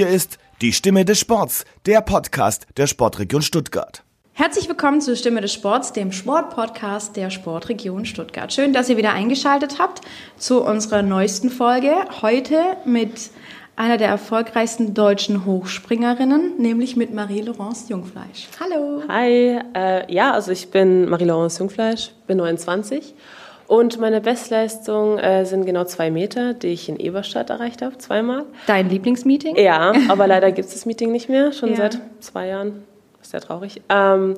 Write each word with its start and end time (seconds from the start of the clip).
Hier 0.00 0.08
ist 0.08 0.38
die 0.62 0.72
Stimme 0.72 1.04
des 1.04 1.20
Sports, 1.20 1.66
der 1.84 2.00
Podcast 2.00 2.66
der 2.78 2.86
Sportregion 2.86 3.42
Stuttgart. 3.42 4.02
Herzlich 4.32 4.66
willkommen 4.66 5.02
zur 5.02 5.14
Stimme 5.14 5.42
des 5.42 5.52
Sports, 5.52 5.92
dem 5.92 6.10
Sportpodcast 6.10 7.16
der 7.16 7.28
Sportregion 7.28 8.06
Stuttgart. 8.06 8.50
Schön, 8.50 8.72
dass 8.72 8.88
ihr 8.88 8.96
wieder 8.96 9.12
eingeschaltet 9.12 9.78
habt 9.78 10.00
zu 10.38 10.64
unserer 10.64 11.02
neuesten 11.02 11.50
Folge. 11.50 11.92
Heute 12.22 12.78
mit 12.86 13.28
einer 13.76 13.98
der 13.98 14.08
erfolgreichsten 14.08 14.94
deutschen 14.94 15.44
Hochspringerinnen, 15.44 16.56
nämlich 16.56 16.96
mit 16.96 17.12
Marie-Laurence 17.12 17.90
Jungfleisch. 17.90 18.48
Hallo. 18.58 19.02
Hi, 19.06 19.58
äh, 19.74 20.10
ja, 20.10 20.32
also 20.32 20.50
ich 20.50 20.70
bin 20.70 21.10
Marie-Laurence 21.10 21.58
Jungfleisch, 21.58 22.12
bin 22.26 22.38
29 22.38 23.14
und 23.70 24.00
meine 24.00 24.20
Bestleistung 24.20 25.16
äh, 25.18 25.44
sind 25.44 25.64
genau 25.64 25.84
zwei 25.84 26.10
Meter, 26.10 26.54
die 26.54 26.66
ich 26.66 26.88
in 26.88 26.96
Eberstadt 26.96 27.50
erreicht 27.50 27.82
habe, 27.82 27.96
zweimal. 27.98 28.44
Dein 28.66 28.90
Lieblingsmeeting? 28.90 29.54
Ja, 29.54 29.92
aber 30.08 30.26
leider 30.26 30.50
gibt 30.50 30.66
es 30.66 30.74
das 30.74 30.86
Meeting 30.86 31.12
nicht 31.12 31.28
mehr, 31.28 31.52
schon 31.52 31.70
ja. 31.70 31.76
seit 31.76 32.00
zwei 32.18 32.48
Jahren. 32.48 32.82
Ist 33.22 33.30
sehr 33.30 33.40
traurig. 33.40 33.80
Ähm, 33.88 34.34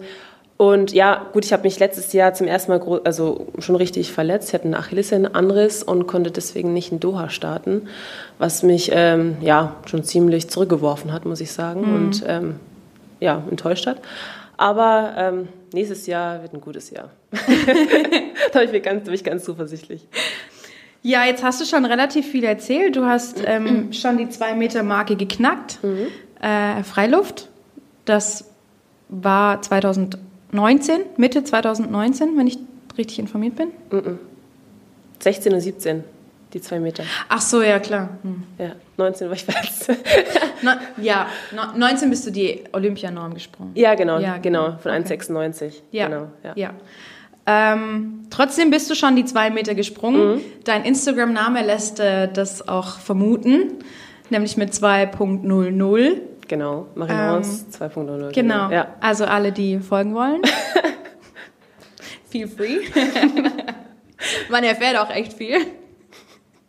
und 0.59 0.93
ja, 0.93 1.29
gut, 1.33 1.47
ich 1.47 1.55
habe 1.55 1.63
mich 1.63 1.79
letztes 1.79 2.13
Jahr 2.13 2.35
zum 2.35 2.47
ersten 2.47 2.73
Mal 2.73 3.01
also 3.05 3.47
schon 3.59 3.75
richtig 3.77 4.13
verletzt. 4.13 4.49
Ich 4.49 4.55
hatte 4.55 4.65
einen 4.65 4.75
Achillessehnenanriss 4.75 5.83
und 5.83 6.07
konnte 6.07 6.31
deswegen 6.31 6.75
nicht 6.75 6.93
in 6.93 7.01
Doha 7.01 7.31
starten, 7.31 7.89
was 8.39 8.62
mich 8.62 8.91
ähm, 8.93 9.39
ja 9.41 9.77
schon 9.87 10.05
ziemlich 10.05 10.51
zurückgeworfen 10.51 11.11
hat, 11.11 11.25
muss 11.25 11.41
ich 11.41 11.53
sagen, 11.53 11.89
mhm. 11.89 11.95
und 11.95 12.25
ähm, 12.27 12.56
ja, 13.19 13.43
enttäuscht 13.51 13.87
hat. 13.87 13.97
Aber 14.63 15.15
ähm, 15.17 15.49
nächstes 15.73 16.07
Jahr 16.07 16.41
wird 16.41 16.55
ein 16.55 16.61
gutes 16.61 16.91
Jahr. 16.91 17.11
da 18.53 18.61
bin 18.61 18.73
ich, 18.73 18.83
ganz, 18.85 19.05
bin 19.05 19.15
ich 19.15 19.25
ganz 19.25 19.43
zuversichtlich. 19.43 20.07
Ja, 21.03 21.25
jetzt 21.25 21.43
hast 21.43 21.61
du 21.61 21.65
schon 21.65 21.85
relativ 21.85 22.31
viel 22.31 22.45
erzählt. 22.45 22.95
Du 22.95 23.05
hast 23.05 23.43
ähm, 23.45 23.93
schon 23.93 24.19
die 24.19 24.29
zwei 24.29 24.55
Meter 24.55 24.85
Marke 24.85 25.17
geknackt. 25.17 25.81
Mhm. 25.83 26.07
Äh, 26.41 26.85
Freiluft, 26.85 27.49
das 28.05 28.53
war 29.09 29.61
2000 29.61 30.19
19, 30.53 31.01
Mitte 31.17 31.43
2019, 31.43 32.37
wenn 32.37 32.47
ich 32.47 32.59
richtig 32.97 33.19
informiert 33.19 33.57
bin? 33.57 33.69
-mm. 33.91 34.19
16 35.19 35.55
und 35.55 35.61
17, 35.61 36.05
die 36.53 36.61
zwei 36.61 36.78
Meter. 36.78 37.05
Ach 37.28 37.41
so, 37.41 37.62
ja, 37.62 37.78
klar. 37.78 38.19
Hm. 38.22 38.42
Ja, 38.58 38.72
19 38.97 39.28
war 39.28 39.34
ich 39.34 39.45
fest. 39.45 39.91
no, 40.62 40.72
ja, 40.98 41.27
no, 41.55 41.78
19 41.78 42.11
bist 42.11 42.27
du 42.27 42.31
die 42.31 42.64
Olympianorm 42.72 43.34
gesprungen. 43.34 43.72
Ja, 43.75 43.94
genau, 43.94 44.19
ja, 44.19 44.39
genau, 44.39 44.77
von 44.78 44.92
okay. 44.92 45.14
1,96. 45.14 45.83
Ja, 45.91 46.09
genau, 46.09 46.28
ja. 46.44 46.53
ja. 46.56 46.70
Ähm, 47.44 48.27
trotzdem 48.31 48.70
bist 48.70 48.89
du 48.91 48.94
schon 48.94 49.17
die 49.17 49.25
zwei 49.25 49.50
Meter 49.50 49.75
gesprungen. 49.75 50.36
Mhm. 50.36 50.41
Dein 50.64 50.84
Instagram-Name 50.84 51.64
lässt 51.64 51.98
äh, 51.98 52.28
das 52.33 52.69
auch 52.69 52.98
vermuten, 52.98 53.78
nämlich 54.31 54.56
mit 54.56 54.70
2.00. 54.70 56.20
Genau, 56.47 56.87
Marinons 56.94 57.66
ähm, 57.81 57.91
2.0. 57.91 58.33
Genau, 58.33 58.70
ja. 58.70 58.89
also 59.00 59.25
alle, 59.25 59.53
die 59.53 59.78
folgen 59.81 60.14
wollen. 60.14 60.42
Feel 62.31 62.47
free. 62.47 62.81
Man 64.50 64.62
erfährt 64.62 64.97
auch 64.97 65.11
echt 65.11 65.33
viel. 65.33 65.59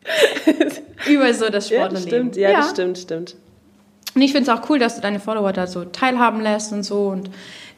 Über 1.10 1.34
so 1.34 1.50
das 1.50 1.68
Sportlerleben. 1.68 2.02
Ja, 2.06 2.18
stimmt, 2.18 2.36
ja, 2.36 2.50
ja, 2.50 2.58
das 2.58 2.70
stimmt, 2.72 2.98
stimmt. 2.98 3.36
Und 4.16 4.22
ich 4.22 4.32
finde 4.32 4.52
es 4.52 4.58
auch 4.58 4.70
cool, 4.70 4.80
dass 4.80 4.96
du 4.96 5.02
deine 5.02 5.20
Follower 5.20 5.52
da 5.54 5.68
so 5.68 5.86
teilhaben 5.86 6.42
lässt 6.42 6.72
und 6.72 6.84
so. 6.84 7.08
Und 7.08 7.30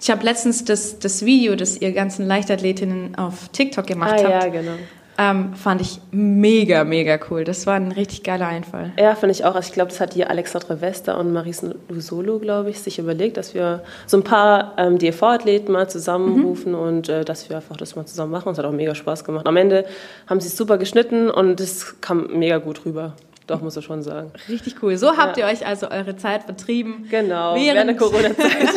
ich 0.01 0.09
habe 0.11 0.23
letztens 0.23 0.65
das, 0.65 0.99
das 0.99 1.25
Video, 1.25 1.55
das 1.55 1.77
ihr 1.77 1.93
ganzen 1.93 2.27
Leichtathletinnen 2.27 3.15
auf 3.15 3.49
TikTok 3.49 3.87
gemacht 3.87 4.19
ah, 4.19 4.23
habt. 4.23 4.43
Ja, 4.43 4.49
genau 4.49 4.77
ähm, 5.17 5.55
fand 5.55 5.81
ich 5.81 6.01
mega, 6.11 6.83
mega 6.83 7.17
cool. 7.29 7.45
Das 7.45 7.65
war 7.65 7.75
ein 7.75 7.91
richtig 7.91 8.23
geiler 8.23 8.47
Einfall. 8.47 8.91
Ja, 8.99 9.15
finde 9.15 9.31
ich 9.33 9.45
auch. 9.45 9.55
Also 9.55 9.67
ich 9.67 9.73
glaube, 9.73 9.89
das 9.89 10.01
hat 10.01 10.13
die 10.13 10.25
Alexandra 10.25 10.81
Wester 10.81 11.17
und 11.17 11.31
Maris 11.31 11.65
Lusolo, 11.87 12.39
glaube 12.39 12.69
ich, 12.69 12.79
sich 12.79 12.99
überlegt, 12.99 13.37
dass 13.37 13.53
wir 13.53 13.83
so 14.07 14.17
ein 14.17 14.23
paar 14.23 14.73
ähm, 14.77 14.97
DFV-Athleten 14.97 15.71
mal 15.71 15.89
zusammenrufen 15.89 16.73
mhm. 16.73 16.79
und 16.79 17.09
äh, 17.09 17.23
dass 17.23 17.49
wir 17.49 17.55
einfach 17.55 17.77
das 17.77 17.95
mal 17.95 18.05
zusammen 18.05 18.31
machen. 18.31 18.51
Es 18.51 18.57
hat 18.57 18.65
auch 18.65 18.71
mega 18.71 18.93
Spaß 18.93 19.23
gemacht. 19.23 19.47
Am 19.47 19.55
Ende 19.55 19.85
haben 20.27 20.41
sie 20.41 20.47
es 20.47 20.57
super 20.57 20.77
geschnitten 20.77 21.29
und 21.29 21.61
es 21.61 22.01
kam 22.01 22.27
mega 22.37 22.57
gut 22.57 22.85
rüber. 22.85 23.13
Doch, 23.47 23.61
muss 23.61 23.77
ich 23.77 23.85
schon 23.85 24.01
sagen. 24.01 24.31
Richtig 24.49 24.81
cool. 24.81 24.97
So 24.97 25.17
habt 25.17 25.37
ihr 25.37 25.45
euch 25.45 25.65
also 25.65 25.91
eure 25.91 26.15
Zeit 26.15 26.43
vertrieben. 26.43 27.07
Genau, 27.09 27.55
während, 27.55 27.75
während 27.75 27.89
der 27.89 27.97
Corona-Zeit. 27.97 28.69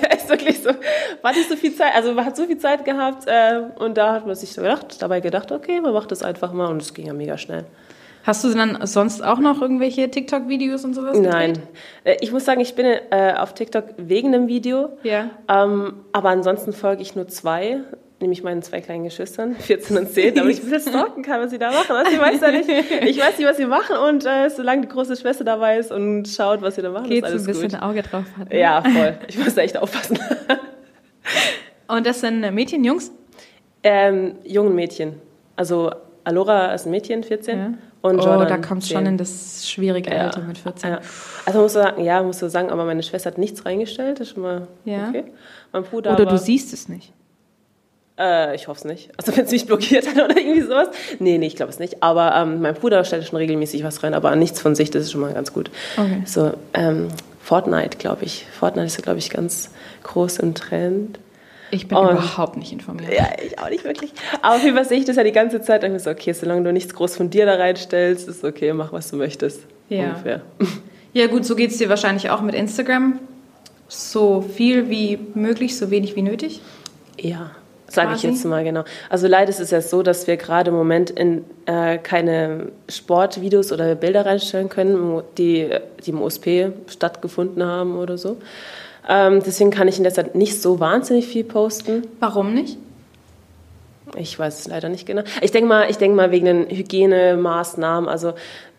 wirklich 0.31 0.63
so, 0.63 0.71
war 1.21 1.31
nicht 1.33 1.49
so 1.49 1.55
viel 1.55 1.75
Zeit, 1.75 1.93
also 1.93 2.13
man 2.13 2.25
hat 2.25 2.35
so 2.35 2.45
viel 2.45 2.57
Zeit 2.57 2.83
gehabt 2.85 3.27
äh, 3.27 3.61
und 3.77 3.97
da 3.97 4.13
hat 4.13 4.25
man 4.25 4.35
sich 4.35 4.51
so 4.53 4.61
gedacht, 4.61 5.01
dabei 5.01 5.19
gedacht, 5.19 5.51
okay, 5.51 5.79
man 5.79 5.93
macht 5.93 6.11
das 6.11 6.23
einfach 6.23 6.51
mal 6.53 6.67
und 6.67 6.81
es 6.81 6.93
ging 6.93 7.05
ja 7.05 7.13
mega 7.13 7.37
schnell. 7.37 7.65
Hast 8.23 8.43
du 8.43 8.53
dann 8.53 8.85
sonst 8.85 9.23
auch 9.23 9.39
noch 9.39 9.61
irgendwelche 9.61 10.09
TikTok-Videos 10.09 10.85
und 10.85 10.93
sowas 10.93 11.13
gedreht? 11.13 11.31
Nein. 11.31 11.59
Äh, 12.03 12.17
ich 12.21 12.31
muss 12.31 12.45
sagen, 12.45 12.61
ich 12.61 12.75
bin 12.75 12.85
äh, 12.85 13.33
auf 13.37 13.53
TikTok 13.53 13.85
wegen 13.97 14.33
einem 14.33 14.47
Video. 14.47 14.89
Ja. 15.03 15.31
Ähm, 15.47 16.05
aber 16.11 16.29
ansonsten 16.29 16.71
folge 16.73 17.01
ich 17.01 17.15
nur 17.15 17.27
zwei 17.27 17.79
nämlich 18.21 18.43
meinen 18.43 18.61
zwei 18.61 18.81
kleinen 18.81 19.03
Geschwistern, 19.03 19.55
14 19.59 19.97
und 19.97 20.09
10, 20.09 20.35
damit 20.35 20.57
ich 20.57 20.63
ein 20.63 20.69
bisschen 20.69 20.93
stalken 20.93 21.23
kann, 21.23 21.41
was 21.41 21.51
sie 21.51 21.59
da 21.59 21.71
machen. 21.71 21.95
Also 21.95 22.11
ich 22.11 22.19
weiß 22.19 22.41
ja 22.41 22.51
nicht, 22.51 22.69
ich 22.69 23.19
weiß 23.19 23.37
nicht, 23.37 23.47
was 23.47 23.57
sie 23.57 23.65
machen 23.65 23.97
und 23.97 24.25
äh, 24.25 24.49
solange 24.49 24.81
die 24.81 24.87
große 24.87 25.15
Schwester 25.15 25.43
dabei 25.43 25.77
ist 25.77 25.91
und 25.91 26.27
schaut, 26.27 26.61
was 26.61 26.75
sie 26.75 26.81
da 26.81 26.91
machen, 26.91 27.09
Geht's 27.09 27.27
ist 27.27 27.33
alles 27.33 27.43
ein 27.43 27.53
bisschen 27.53 27.69
gut. 27.69 27.81
Auge 27.81 28.03
drauf 28.03 28.25
hat. 28.37 28.49
Ne? 28.49 28.59
Ja, 28.59 28.81
voll. 28.81 29.17
Ich 29.27 29.37
muss 29.37 29.55
da 29.55 29.61
echt 29.61 29.77
aufpassen. 29.77 30.19
und 31.87 32.05
das 32.05 32.21
sind 32.21 32.41
Mädchen, 32.53 32.83
Jungs? 32.83 33.11
Ähm, 33.83 34.35
jungen 34.43 34.75
Mädchen. 34.75 35.15
Also 35.55 35.91
Alora 36.23 36.73
ist 36.73 36.85
ein 36.85 36.91
Mädchen, 36.91 37.23
14. 37.23 37.57
Ja. 37.57 37.73
Und 38.01 38.19
oh, 38.19 38.25
Jordan, 38.25 38.47
da 38.47 38.57
kommt 38.57 38.85
schon 38.85 39.05
in 39.05 39.17
das 39.17 39.69
schwierige 39.69 40.11
ja. 40.11 40.25
Alter 40.25 40.41
mit 40.41 40.57
14. 40.57 40.89
Ja. 40.89 40.99
Also 41.45 41.61
muss 41.61 41.73
sagen, 41.73 42.03
ja, 42.03 42.23
musst 42.23 42.41
du 42.41 42.49
sagen, 42.49 42.71
aber 42.71 42.85
meine 42.85 43.03
Schwester 43.03 43.29
hat 43.29 43.37
nichts 43.37 43.65
reingestellt, 43.65 44.19
das 44.19 44.27
ist 44.27 44.33
schon 44.33 44.43
mal 44.43 44.67
ja. 44.85 45.09
okay. 45.09 45.25
Mein 45.71 45.83
Bruder 45.83 46.13
Oder 46.13 46.23
aber, 46.23 46.31
du 46.31 46.37
siehst 46.37 46.73
es 46.73 46.89
nicht. 46.89 47.13
Äh, 48.21 48.55
ich 48.55 48.67
hoffe 48.67 48.79
es 48.79 48.85
nicht. 48.85 49.09
Also 49.17 49.35
wenn 49.37 49.45
es 49.45 49.51
mich 49.51 49.65
blockiert 49.65 50.07
hat 50.07 50.15
oder 50.15 50.37
irgendwie 50.37 50.61
sowas. 50.61 50.89
Nee, 51.19 51.37
nee, 51.37 51.47
ich 51.47 51.55
glaube 51.55 51.71
es 51.71 51.79
nicht. 51.79 52.03
Aber 52.03 52.35
ähm, 52.35 52.61
mein 52.61 52.75
Bruder 52.75 53.03
stellt 53.03 53.25
schon 53.25 53.37
regelmäßig 53.37 53.83
was 53.83 54.03
rein, 54.03 54.13
aber 54.13 54.35
nichts 54.35 54.61
von 54.61 54.75
sich, 54.75 54.91
das 54.91 55.03
ist 55.03 55.11
schon 55.11 55.21
mal 55.21 55.33
ganz 55.33 55.53
gut. 55.53 55.71
Okay. 55.97 56.21
So, 56.25 56.53
ähm, 56.73 57.07
Fortnite, 57.41 57.97
glaube 57.97 58.25
ich. 58.25 58.45
Fortnite 58.57 58.87
ist, 58.87 59.01
glaube 59.01 59.19
ich, 59.19 59.29
ganz 59.29 59.71
groß 60.03 60.37
im 60.37 60.53
Trend. 60.53 61.19
Ich 61.71 61.87
bin 61.87 61.97
und, 61.97 62.11
überhaupt 62.11 62.57
nicht 62.57 62.73
informiert. 62.73 63.13
Ja, 63.13 63.29
ich 63.43 63.57
auch 63.57 63.69
nicht 63.69 63.85
wirklich. 63.85 64.11
Aber 64.41 64.55
auf 64.55 64.63
jeden 64.63 64.75
Fall 64.75 64.85
sehe 64.85 64.99
ich 64.99 65.05
das 65.05 65.15
ja 65.15 65.23
die 65.23 65.31
ganze 65.31 65.61
Zeit. 65.61 65.83
Und 65.83 65.95
ich 65.95 66.03
so, 66.03 66.09
okay, 66.09 66.33
solange 66.33 66.63
du 66.63 66.73
nichts 66.73 66.93
groß 66.93 67.15
von 67.15 67.29
dir 67.29 67.45
da 67.45 67.55
reinstellst, 67.55 68.27
ist 68.27 68.43
okay, 68.43 68.73
mach 68.73 68.91
was 68.91 69.09
du 69.09 69.15
möchtest. 69.15 69.61
Ja. 69.89 70.09
Ungefähr. 70.09 70.41
Ja, 71.13 71.27
gut, 71.27 71.43
so 71.43 71.57
geht 71.57 71.71
es 71.71 71.77
dir 71.77 71.89
wahrscheinlich 71.89 72.29
auch 72.29 72.39
mit 72.39 72.55
Instagram. 72.55 73.19
So 73.89 74.39
viel 74.39 74.89
wie 74.89 75.19
möglich, 75.33 75.75
so 75.75 75.91
wenig 75.91 76.15
wie 76.15 76.21
nötig. 76.21 76.61
Ja, 77.19 77.51
Sage 77.93 78.15
ich 78.15 78.23
jetzt 78.23 78.45
mal 78.45 78.63
genau. 78.63 78.83
Also 79.09 79.27
leider 79.27 79.49
ist 79.49 79.59
es 79.59 79.71
ja 79.71 79.81
so, 79.81 80.01
dass 80.01 80.27
wir 80.27 80.37
gerade 80.37 80.69
im 80.69 80.77
Moment 80.77 81.09
in 81.09 81.43
äh, 81.65 81.97
keine 81.97 82.71
Sportvideos 82.89 83.71
oder 83.71 83.95
Bilder 83.95 84.25
reinstellen 84.25 84.69
können, 84.69 85.21
die, 85.37 85.69
die 86.05 86.11
im 86.11 86.21
OSP 86.21 86.71
stattgefunden 86.87 87.63
haben 87.63 87.97
oder 87.97 88.17
so. 88.17 88.37
Ähm, 89.09 89.41
deswegen 89.45 89.71
kann 89.71 89.87
ich 89.87 89.97
in 89.97 90.03
der 90.03 90.13
Zeit 90.13 90.35
nicht 90.35 90.61
so 90.61 90.79
wahnsinnig 90.79 91.27
viel 91.27 91.43
posten. 91.43 92.07
Warum 92.19 92.53
nicht? 92.53 92.77
Ich 94.15 94.37
weiß 94.37 94.59
es 94.59 94.67
leider 94.67 94.89
nicht 94.89 95.05
genau. 95.05 95.23
Ich 95.41 95.51
denke 95.51 95.67
mal, 95.67 95.89
ich 95.89 95.97
denke 95.97 96.15
mal 96.15 96.31
wegen 96.31 96.45
den 96.45 96.69
Hygienemaßnahmen. 96.69 98.09
Also 98.09 98.33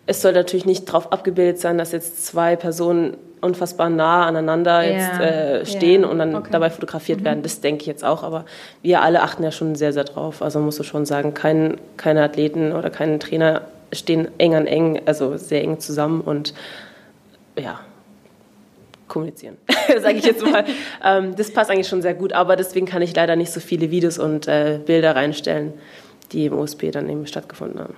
es 0.07 0.23
soll 0.23 0.33
natürlich 0.33 0.67
nicht 0.67 0.89
darauf 0.89 1.13
abgebildet 1.13 1.59
sein, 1.59 1.79
dass 1.79 1.93
jetzt 1.93 2.27
zwei 2.27 2.57
Personen 2.57 3.17
unfassbar 3.41 3.91
nah 3.91 4.27
aneinander 4.27 4.83
ja. 4.83 4.93
jetzt 4.93 5.21
äh, 5.21 5.67
stehen 5.67 6.03
ja. 6.03 6.09
und 6.09 6.19
dann 6.19 6.35
okay. 6.35 6.49
dabei 6.51 6.71
fotografiert 6.71 7.21
mhm. 7.21 7.25
werden. 7.25 7.43
Das 7.43 7.61
denke 7.61 7.83
ich 7.83 7.87
jetzt 7.87 8.05
auch, 8.05 8.23
aber 8.23 8.45
wir 8.83 9.03
alle 9.03 9.23
achten 9.23 9.43
ja 9.43 9.51
schon 9.51 9.75
sehr, 9.75 9.93
sehr 9.93 10.05
drauf. 10.05 10.43
Also 10.43 10.61
musst 10.61 10.79
du 10.79 10.83
schon 10.83 11.05
sagen, 11.05 11.35
kein, 11.35 11.79
keine 11.97 12.23
Athleten 12.23 12.73
oder 12.73 12.91
kein 12.91 13.21
Trainer 13.21 13.63
stehen 13.93 14.29
eng 14.39 14.55
an 14.55 14.67
eng, 14.67 15.03
also 15.07 15.37
sehr 15.37 15.63
eng 15.63 15.79
zusammen 15.81 16.21
und 16.23 16.55
ja, 17.59 17.81
kommunizieren, 19.09 19.59
sage 20.01 20.19
ich 20.19 20.25
jetzt 20.25 20.43
mal. 20.43 20.65
ähm, 21.05 21.37
das 21.37 21.53
passt 21.53 21.71
eigentlich 21.71 21.89
schon 21.89 22.01
sehr 22.01 22.15
gut, 22.15 22.33
aber 22.33 22.57
deswegen 22.57 22.87
kann 22.87 23.03
ich 23.03 23.15
leider 23.15 23.37
nicht 23.37 23.53
so 23.53 23.61
viele 23.61 23.91
Videos 23.91 24.19
und 24.19 24.49
äh, 24.49 24.81
Bilder 24.85 25.15
reinstellen, 25.15 25.75
die 26.33 26.47
im 26.47 26.55
OSP 26.55 26.91
dann 26.91 27.11
eben 27.11 27.27
stattgefunden 27.27 27.81
haben. 27.81 27.95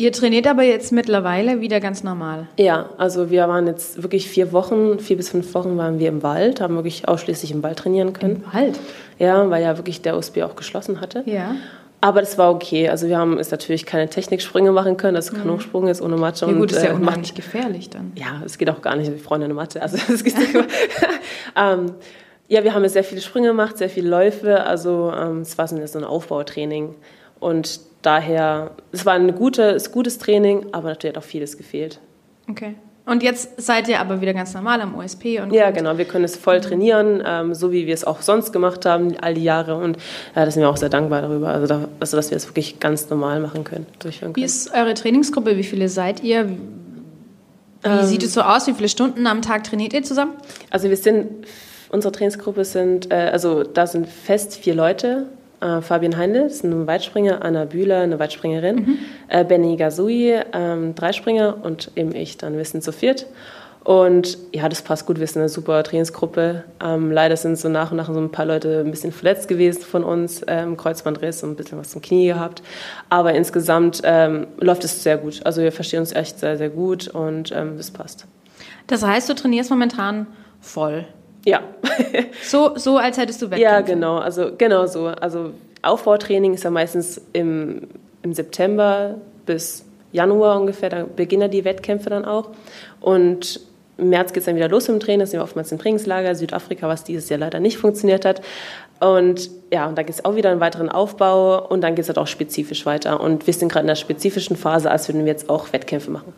Ihr 0.00 0.12
trainiert 0.12 0.46
aber 0.46 0.62
jetzt 0.62 0.92
mittlerweile 0.92 1.60
wieder 1.60 1.80
ganz 1.80 2.04
normal. 2.04 2.46
Ja, 2.56 2.88
also 2.98 3.30
wir 3.30 3.48
waren 3.48 3.66
jetzt 3.66 4.00
wirklich 4.00 4.28
vier 4.28 4.52
Wochen, 4.52 5.00
vier 5.00 5.16
bis 5.16 5.30
fünf 5.30 5.52
Wochen 5.54 5.76
waren 5.76 5.98
wir 5.98 6.08
im 6.08 6.22
Wald, 6.22 6.60
haben 6.60 6.76
wirklich 6.76 7.08
ausschließlich 7.08 7.50
im 7.50 7.64
Wald 7.64 7.80
trainieren 7.80 8.12
können. 8.12 8.44
Im 8.44 8.52
Wald? 8.52 8.78
Ja, 9.18 9.50
weil 9.50 9.60
ja 9.60 9.76
wirklich 9.76 10.00
der 10.00 10.16
OSB 10.16 10.42
auch 10.42 10.54
geschlossen 10.54 11.00
hatte. 11.00 11.24
Ja. 11.26 11.56
Aber 12.00 12.20
das 12.20 12.38
war 12.38 12.52
okay. 12.52 12.88
Also 12.88 13.08
wir 13.08 13.18
haben 13.18 13.38
jetzt 13.38 13.50
natürlich 13.50 13.86
keine 13.86 14.08
Techniksprünge 14.08 14.70
machen 14.70 14.96
können, 14.96 15.16
also 15.16 15.34
kein 15.34 15.50
Hochsprung 15.50 15.88
ist 15.88 16.00
ohne 16.00 16.16
Matte. 16.16 16.46
Ja 16.46 16.52
gut, 16.52 16.60
und, 16.60 16.72
ist 16.72 16.84
ja 16.84 16.90
äh, 16.90 16.94
unheimlich 16.94 17.34
gefährlich 17.34 17.90
dann. 17.90 18.12
Ja, 18.14 18.40
es 18.46 18.56
geht 18.56 18.70
auch 18.70 18.80
gar 18.80 18.94
nicht. 18.94 19.10
Wir 19.10 19.18
freuen 19.18 19.42
eine 19.42 19.54
Matte. 19.54 19.82
Also 19.82 19.98
es 20.14 20.22
geht 20.22 20.36
ähm, 21.56 21.94
ja, 22.46 22.62
wir 22.62 22.72
haben 22.72 22.84
jetzt 22.84 22.92
sehr 22.92 23.02
viele 23.02 23.20
Sprünge 23.20 23.48
gemacht, 23.48 23.76
sehr 23.76 23.90
viele 23.90 24.08
Läufe. 24.08 24.62
Also 24.62 25.12
ähm, 25.12 25.40
es 25.40 25.58
war 25.58 25.66
so 25.66 25.74
ein 25.76 26.04
Aufbautraining. 26.04 26.94
Und 27.40 27.80
daher, 28.02 28.72
es 28.92 29.04
war 29.06 29.14
ein 29.14 29.34
gute, 29.34 29.76
gutes 29.92 30.18
Training, 30.18 30.66
aber 30.72 30.88
natürlich 30.88 31.16
hat 31.16 31.22
auch 31.22 31.26
vieles 31.26 31.56
gefehlt. 31.56 32.00
Okay. 32.48 32.74
Und 33.08 33.22
jetzt 33.22 33.62
seid 33.62 33.88
ihr 33.88 34.00
aber 34.00 34.20
wieder 34.20 34.34
ganz 34.34 34.52
normal 34.52 34.82
am 34.82 34.94
OSP. 34.94 35.40
Und 35.40 35.54
ja, 35.54 35.70
genau. 35.70 35.96
Wir 35.96 36.04
können 36.04 36.26
es 36.26 36.36
voll 36.36 36.60
trainieren, 36.60 37.22
ähm, 37.26 37.54
so 37.54 37.72
wie 37.72 37.86
wir 37.86 37.94
es 37.94 38.04
auch 38.04 38.20
sonst 38.20 38.52
gemacht 38.52 38.84
haben, 38.84 39.16
all 39.22 39.32
die 39.32 39.44
Jahre. 39.44 39.76
Und 39.76 39.96
ja, 40.36 40.44
da 40.44 40.50
sind 40.50 40.60
wir 40.60 40.68
auch 40.68 40.76
sehr 40.76 40.90
dankbar 40.90 41.22
darüber, 41.22 41.48
also, 41.48 41.66
da, 41.66 41.88
also 42.00 42.18
dass 42.18 42.30
wir 42.30 42.36
es 42.36 42.46
wirklich 42.48 42.80
ganz 42.80 43.08
normal 43.08 43.40
machen 43.40 43.64
können, 43.64 43.86
durchführen 43.98 44.34
können. 44.34 44.42
Wie 44.42 44.46
ist 44.46 44.74
eure 44.74 44.92
Trainingsgruppe? 44.92 45.56
Wie 45.56 45.64
viele 45.64 45.88
seid 45.88 46.22
ihr? 46.22 46.50
Wie 46.50 47.88
ähm, 47.88 48.04
sieht 48.04 48.22
es 48.24 48.34
so 48.34 48.42
aus? 48.42 48.66
Wie 48.66 48.74
viele 48.74 48.90
Stunden 48.90 49.26
am 49.26 49.40
Tag 49.40 49.64
trainiert 49.64 49.94
ihr 49.94 50.02
zusammen? 50.02 50.32
Also 50.68 50.90
wir 50.90 50.96
sind, 50.98 51.46
unsere 51.88 52.12
Trainingsgruppe 52.12 52.66
sind, 52.66 53.10
äh, 53.10 53.30
also 53.32 53.62
da 53.62 53.86
sind 53.86 54.06
fest 54.06 54.54
vier 54.56 54.74
Leute 54.74 55.28
äh, 55.60 55.80
Fabian 55.80 56.16
Heindl 56.16 56.42
ist 56.42 56.64
ein 56.64 56.86
Weitspringer, 56.86 57.44
Anna 57.44 57.64
Bühler, 57.64 58.00
eine 58.00 58.18
Weitspringerin, 58.18 58.76
mhm. 58.76 58.98
äh, 59.28 59.44
Benny 59.44 59.76
Gazui, 59.76 60.34
ähm, 60.52 60.94
Dreispringer 60.94 61.58
und 61.62 61.90
eben 61.96 62.14
ich, 62.14 62.38
dann 62.38 62.56
wir 62.56 62.64
sind 62.64 62.82
zu 62.82 62.92
viert. 62.92 63.26
Und 63.84 64.36
ja, 64.52 64.68
das 64.68 64.82
passt 64.82 65.06
gut, 65.06 65.18
wir 65.18 65.26
sind 65.26 65.40
eine 65.40 65.48
super 65.48 65.82
Trainingsgruppe. 65.82 66.64
Ähm, 66.84 67.10
leider 67.10 67.38
sind 67.38 67.56
so 67.56 67.70
nach 67.70 67.90
und 67.90 67.96
nach 67.96 68.12
so 68.12 68.20
ein 68.20 68.30
paar 68.30 68.44
Leute 68.44 68.80
ein 68.80 68.90
bisschen 68.90 69.12
verletzt 69.12 69.48
gewesen 69.48 69.80
von 69.80 70.04
uns, 70.04 70.44
ähm, 70.46 70.76
Kreuzbandriss 70.76 71.42
und 71.42 71.52
ein 71.52 71.56
bisschen 71.56 71.78
was 71.78 71.90
zum 71.90 72.02
Knie 72.02 72.26
gehabt. 72.26 72.62
Aber 73.08 73.32
insgesamt 73.32 74.02
ähm, 74.04 74.46
läuft 74.58 74.84
es 74.84 75.02
sehr 75.02 75.16
gut. 75.16 75.40
Also 75.44 75.62
wir 75.62 75.72
verstehen 75.72 76.00
uns 76.00 76.12
echt 76.12 76.38
sehr, 76.38 76.58
sehr 76.58 76.68
gut 76.68 77.08
und 77.08 77.50
ähm, 77.52 77.76
es 77.78 77.90
passt. 77.90 78.26
Das 78.88 79.02
heißt, 79.02 79.28
du 79.30 79.34
trainierst 79.34 79.70
momentan 79.70 80.26
voll? 80.60 81.06
Ja. 81.48 81.62
so, 82.42 82.76
so, 82.76 82.98
als 82.98 83.16
hättest 83.16 83.40
du 83.40 83.46
Wettkämpfe? 83.46 83.62
Ja, 83.62 83.80
genau. 83.80 84.18
Also, 84.18 84.50
genau 84.56 84.86
so. 84.86 85.06
Also, 85.06 85.52
Aufbautraining 85.80 86.52
ist 86.52 86.64
ja 86.64 86.70
meistens 86.70 87.20
im, 87.32 87.88
im 88.22 88.34
September 88.34 89.14
bis 89.46 89.84
Januar 90.12 90.60
ungefähr. 90.60 90.90
Da 90.90 91.04
beginnen 91.04 91.50
die 91.50 91.64
Wettkämpfe 91.64 92.10
dann 92.10 92.26
auch. 92.26 92.50
Und 93.00 93.60
im 93.96 94.10
März 94.10 94.34
geht 94.34 94.42
es 94.42 94.44
dann 94.44 94.56
wieder 94.56 94.68
los 94.68 94.90
im 94.90 95.00
Training. 95.00 95.20
Das 95.20 95.30
sind 95.30 95.40
wir 95.40 95.44
oftmals 95.44 95.72
im 95.72 95.78
Trainingslager 95.78 96.34
Südafrika, 96.34 96.86
was 96.86 97.04
dieses 97.04 97.30
Jahr 97.30 97.38
leider 97.38 97.60
nicht 97.60 97.78
funktioniert 97.78 98.26
hat. 98.26 98.42
Und 99.00 99.50
ja, 99.72 99.88
und 99.88 99.96
da 99.96 100.02
geht 100.02 100.14
es 100.14 100.24
auch 100.26 100.34
wieder 100.34 100.50
einen 100.50 100.60
weiteren 100.60 100.90
Aufbau 100.90 101.66
und 101.66 101.80
dann 101.80 101.94
geht 101.94 102.02
es 102.02 102.08
halt 102.08 102.18
auch 102.18 102.26
spezifisch 102.26 102.84
weiter. 102.84 103.20
Und 103.20 103.46
wir 103.46 103.54
sind 103.54 103.72
gerade 103.72 103.84
in 103.84 103.88
der 103.88 103.94
spezifischen 103.94 104.56
Phase, 104.56 104.90
als 104.90 105.08
würden 105.08 105.24
wir 105.24 105.32
jetzt 105.32 105.48
auch 105.48 105.72
Wettkämpfe 105.72 106.10
machen. 106.10 106.34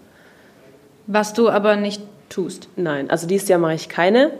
Was 1.08 1.32
du 1.32 1.48
aber 1.48 1.74
nicht 1.74 2.00
tust? 2.28 2.68
Nein, 2.76 3.10
also 3.10 3.26
dieses 3.26 3.48
Jahr 3.48 3.58
mache 3.58 3.74
ich 3.74 3.88
keine. 3.88 4.30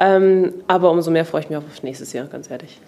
Ähm, 0.00 0.54
aber 0.68 0.90
umso 0.90 1.10
mehr 1.10 1.24
freue 1.24 1.42
ich 1.42 1.48
mich 1.48 1.58
auf 1.58 1.82
nächstes 1.82 2.12
Jahr, 2.12 2.26
ganz 2.26 2.50
ehrlich. 2.50 2.80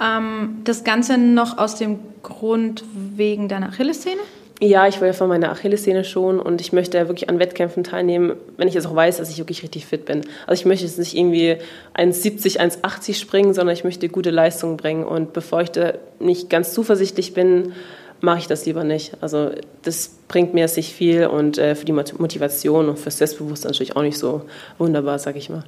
Ähm, 0.00 0.58
das 0.64 0.84
Ganze 0.84 1.16
noch 1.16 1.58
aus 1.58 1.76
dem 1.76 1.98
Grund 2.22 2.84
wegen 2.92 3.48
deiner 3.48 3.68
Achillessehne? 3.68 4.20
Ja, 4.60 4.86
ich 4.86 5.02
will 5.02 5.12
von 5.12 5.28
meiner 5.28 5.50
Achillessehne 5.50 6.02
schon 6.04 6.40
und 6.40 6.62
ich 6.62 6.72
möchte 6.72 7.08
wirklich 7.08 7.28
an 7.28 7.38
Wettkämpfen 7.38 7.84
teilnehmen, 7.84 8.36
wenn 8.56 8.68
ich 8.68 8.74
jetzt 8.74 8.86
auch 8.86 8.94
weiß, 8.94 9.18
dass 9.18 9.28
ich 9.28 9.36
wirklich 9.36 9.62
richtig 9.62 9.84
fit 9.84 10.06
bin. 10.06 10.22
Also 10.46 10.60
ich 10.60 10.66
möchte 10.66 10.86
jetzt 10.86 10.98
nicht 10.98 11.14
irgendwie 11.14 11.56
1,70, 11.94 12.58
1,80 12.58 13.14
springen, 13.18 13.52
sondern 13.52 13.74
ich 13.74 13.84
möchte 13.84 14.08
gute 14.08 14.30
Leistungen 14.30 14.78
bringen. 14.78 15.04
Und 15.04 15.34
bevor 15.34 15.60
ich 15.60 15.72
da 15.72 15.92
nicht 16.20 16.48
ganz 16.48 16.72
zuversichtlich 16.72 17.34
bin, 17.34 17.74
mache 18.22 18.38
ich 18.38 18.46
das 18.46 18.64
lieber 18.64 18.82
nicht. 18.82 19.12
Also 19.20 19.50
das 19.82 20.16
bringt 20.26 20.54
mir 20.54 20.64
nicht 20.64 20.92
viel 20.94 21.26
und 21.26 21.58
äh, 21.58 21.74
für 21.74 21.84
die 21.84 21.92
Motivation 21.92 22.88
und 22.88 22.98
fürs 22.98 23.18
Selbstbewusstsein 23.18 23.72
natürlich 23.72 23.94
auch 23.94 24.02
nicht 24.02 24.18
so 24.18 24.42
wunderbar, 24.78 25.18
sag 25.18 25.36
ich 25.36 25.50
mal. 25.50 25.64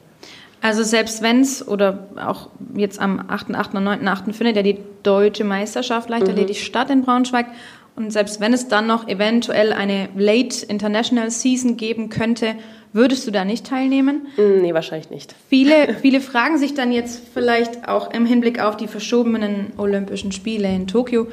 Also 0.61 0.83
selbst 0.83 1.23
wenn 1.23 1.41
es, 1.41 1.67
oder 1.67 2.09
auch 2.17 2.49
jetzt 2.75 3.01
am 3.01 3.21
8.8. 3.21 3.77
und 3.77 3.87
9.8. 3.87 4.33
findet 4.33 4.57
ja 4.57 4.63
die 4.63 4.79
deutsche 5.03 5.45
Meisterschaft 5.45 6.09
Leichtathletik 6.09 6.57
mhm. 6.57 6.61
statt 6.61 6.91
in 6.91 7.03
Braunschweig. 7.03 7.47
Und 7.95 8.13
selbst 8.13 8.41
wenn 8.41 8.53
es 8.53 8.69
dann 8.69 8.87
noch 8.87 9.09
eventuell 9.09 9.73
eine 9.73 10.09
Late 10.17 10.65
International 10.67 11.31
Season 11.31 11.77
geben 11.77 12.09
könnte, 12.11 12.55
würdest 12.93 13.27
du 13.27 13.31
da 13.31 13.45
nicht 13.45 13.67
teilnehmen? 13.67 14.29
Mm, 14.37 14.63
nee, 14.63 14.75
wahrscheinlich 14.75 15.11
nicht. 15.11 15.35
Viele, 15.49 15.95
viele 16.01 16.21
fragen 16.21 16.59
sich 16.59 16.75
dann 16.75 16.93
jetzt 16.93 17.23
vielleicht 17.35 17.89
auch 17.89 18.13
im 18.13 18.25
Hinblick 18.25 18.61
auf 18.61 18.77
die 18.77 18.87
verschobenen 18.87 19.73
Olympischen 19.77 20.33
Spiele 20.33 20.69
in 20.69 20.87
Tokio, 20.87 21.27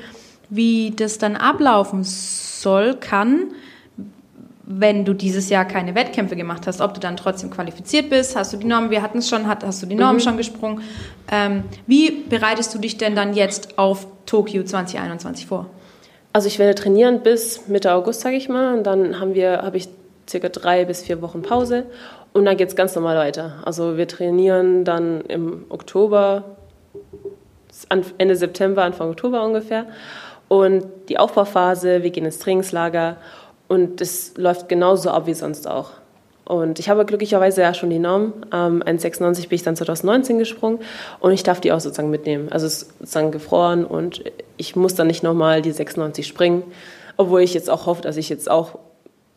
wie 0.50 0.92
das 0.95 1.18
dann 1.18 1.36
ablaufen 1.36 2.04
soll, 2.04 2.95
kann 2.95 3.51
wenn 4.67 5.06
du 5.06 5.13
dieses 5.13 5.50
Jahr 5.50 5.65
keine 5.65 5.94
Wettkämpfe 5.94 6.35
gemacht 6.35 6.65
hast, 6.65 6.81
ob 6.81 6.94
du 6.95 7.00
dann 7.00 7.17
trotzdem 7.17 7.51
qualifiziert 7.51 8.09
bist, 8.09 8.35
hast 8.35 8.51
du 8.51 8.57
die 8.57 8.65
Norm, 8.65 8.89
wir 8.89 9.03
hatten 9.03 9.19
es 9.19 9.29
schon, 9.29 9.47
hast 9.47 9.83
du 9.83 9.85
die 9.85 9.95
Norm 9.95 10.15
mhm. 10.15 10.19
schon 10.21 10.38
gesprungen. 10.38 10.81
Ähm, 11.31 11.65
wie 11.85 12.09
bereitest 12.12 12.73
du 12.73 12.79
dich 12.79 12.97
denn 12.97 13.15
dann 13.15 13.33
jetzt 13.33 13.77
auf 13.77 14.07
Tokio 14.25 14.63
2021 14.63 15.45
vor? 15.45 15.67
Also 16.33 16.47
ich 16.47 16.57
werde 16.57 16.73
trainieren 16.75 17.21
bis 17.21 17.67
Mitte 17.67 17.94
August, 17.94 18.21
sage 18.21 18.35
ich 18.35 18.50
mal, 18.50 18.75
und 18.75 18.83
dann 18.83 19.19
haben 19.19 19.35
wir, 19.35 19.62
habe 19.62 19.77
ich 19.77 19.88
circa 20.27 20.50
drei 20.50 20.83
bis 20.85 21.03
vier 21.03 21.21
Wochen 21.21 21.44
Pause 21.44 21.85
und 22.33 22.45
dann 22.45 22.57
geht 22.57 22.69
es 22.69 22.75
ganz 22.75 22.95
normal 22.95 23.17
weiter. 23.17 23.62
Also 23.63 23.97
wir 23.97 24.07
trainieren 24.07 24.83
dann 24.83 25.21
im 25.21 25.65
Oktober, 25.69 26.57
Ende 28.17 28.35
September, 28.35 28.83
Anfang 28.83 29.09
Oktober 29.09 29.44
ungefähr 29.44 29.85
und 30.47 30.85
die 31.09 31.19
Aufbauphase, 31.19 32.03
wir 32.03 32.09
gehen 32.09 32.25
ins 32.25 32.39
Trainingslager 32.39 33.17
und 33.67 34.01
das 34.01 34.33
läuft 34.38 34.69
genauso 34.69 35.09
ab 35.09 35.27
wie 35.27 35.33
sonst 35.33 35.67
auch. 35.67 35.91
Und 36.45 36.77
ich 36.77 36.89
habe 36.89 37.06
glücklicherweise 37.06 37.62
ja 37.62 37.73
schon 37.73 37.89
die 37.89 37.97
Norm. 37.97 38.33
Ähm, 38.53 38.83
1,96 38.83 39.50
bin 39.50 39.56
ich 39.56 39.63
dann 39.63 39.75
2019 39.75 40.38
gesprungen 40.38 40.79
und 41.19 41.31
ich 41.31 41.41
darf 41.41 41.59
die 41.59 41.71
auch 41.71 41.79
sozusagen 41.79 42.12
mitnehmen. 42.12 42.50
Also 42.51 42.67
es 42.67 42.83
ist 42.83 43.00
sozusagen 43.00 43.31
gefroren 43.31 43.83
und 43.83 44.23
ich 44.57 44.75
muss 44.75 44.94
dann 44.94 45.07
nicht 45.07 45.23
nochmal 45.23 45.63
die 45.63 45.71
96 45.71 46.27
springen. 46.27 46.63
Obwohl 47.17 47.41
ich 47.41 47.56
jetzt 47.56 47.69
auch 47.69 47.88
hoffe, 47.88 48.03
dass 48.03 48.17
ich 48.17 48.29
jetzt 48.29 48.50
auch 48.50 48.77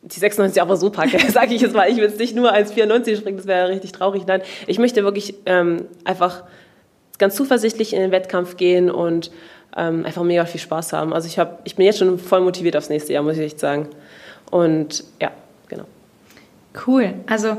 die 0.02 0.20
96 0.20 0.60
aber 0.60 0.76
so 0.76 0.90
packe, 0.90 1.18
sage 1.32 1.54
ich 1.54 1.62
jetzt 1.62 1.74
mal. 1.74 1.88
Ich 1.88 1.96
will 1.96 2.04
jetzt 2.04 2.18
nicht 2.18 2.36
nur 2.36 2.52
1,94 2.52 3.16
springen, 3.16 3.38
das 3.38 3.46
wäre 3.46 3.70
richtig 3.70 3.92
traurig. 3.92 4.24
Nein, 4.26 4.42
ich 4.66 4.78
möchte 4.78 5.02
wirklich 5.02 5.34
ähm, 5.46 5.86
einfach 6.04 6.44
ganz 7.18 7.34
zuversichtlich 7.34 7.94
in 7.94 8.00
den 8.00 8.10
Wettkampf 8.10 8.58
gehen 8.58 8.90
und 8.90 9.30
ähm, 9.76 10.04
einfach 10.04 10.22
mega 10.22 10.44
viel 10.44 10.60
Spaß 10.60 10.92
haben. 10.92 11.12
Also 11.12 11.26
ich, 11.26 11.38
hab, 11.38 11.60
ich 11.64 11.76
bin 11.76 11.86
jetzt 11.86 11.98
schon 11.98 12.18
voll 12.18 12.40
motiviert 12.40 12.76
aufs 12.76 12.90
nächste 12.90 13.12
Jahr, 13.12 13.22
muss 13.22 13.36
ich 13.36 13.44
echt 13.44 13.60
sagen. 13.60 13.88
Und 14.50 15.04
ja, 15.20 15.30
genau. 15.68 15.84
Cool. 16.86 17.14
Also 17.26 17.58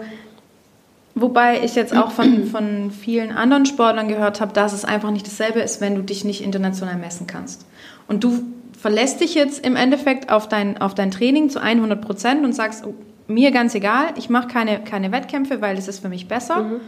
Wobei 1.21 1.63
ich 1.63 1.75
jetzt 1.75 1.95
auch 1.95 2.11
von, 2.11 2.45
von 2.51 2.91
vielen 2.91 3.31
anderen 3.31 3.65
Sportlern 3.65 4.07
gehört 4.07 4.41
habe, 4.41 4.53
dass 4.53 4.73
es 4.73 4.85
einfach 4.85 5.11
nicht 5.11 5.25
dasselbe 5.25 5.59
ist, 5.59 5.81
wenn 5.81 5.95
du 5.95 6.01
dich 6.01 6.23
nicht 6.23 6.41
international 6.41 6.97
messen 6.97 7.27
kannst. 7.27 7.65
Und 8.07 8.23
du 8.23 8.43
verlässt 8.79 9.21
dich 9.21 9.35
jetzt 9.35 9.65
im 9.65 9.75
Endeffekt 9.75 10.31
auf 10.31 10.47
dein, 10.47 10.79
auf 10.79 10.95
dein 10.95 11.11
Training 11.11 11.49
zu 11.49 11.61
100 11.61 12.01
Prozent 12.01 12.45
und 12.45 12.53
sagst, 12.53 12.85
oh, 12.85 12.93
mir 13.27 13.51
ganz 13.51 13.75
egal, 13.75 14.13
ich 14.15 14.29
mache 14.29 14.47
keine, 14.47 14.79
keine 14.79 15.11
Wettkämpfe, 15.11 15.61
weil 15.61 15.77
es 15.77 15.87
ist 15.87 15.99
für 15.99 16.09
mich 16.09 16.27
besser. 16.27 16.63
Mhm. 16.63 16.79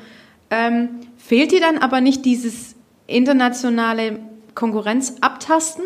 Ähm, 0.50 0.90
fehlt 1.18 1.52
dir 1.52 1.60
dann 1.60 1.78
aber 1.78 2.02
nicht 2.02 2.26
dieses 2.26 2.76
internationale 3.08 4.20
Konkurrenz 4.56 5.16
abtasten? 5.22 5.84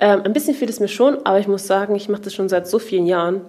Ähm, 0.00 0.22
ein 0.24 0.32
bisschen 0.32 0.54
fehlt 0.54 0.70
es 0.70 0.80
mir 0.80 0.88
schon, 0.88 1.24
aber 1.24 1.38
ich 1.38 1.46
muss 1.46 1.66
sagen, 1.66 1.94
ich 1.94 2.08
mache 2.08 2.22
das 2.22 2.34
schon 2.34 2.48
seit 2.48 2.66
so 2.66 2.78
vielen 2.78 3.06
Jahren. 3.06 3.42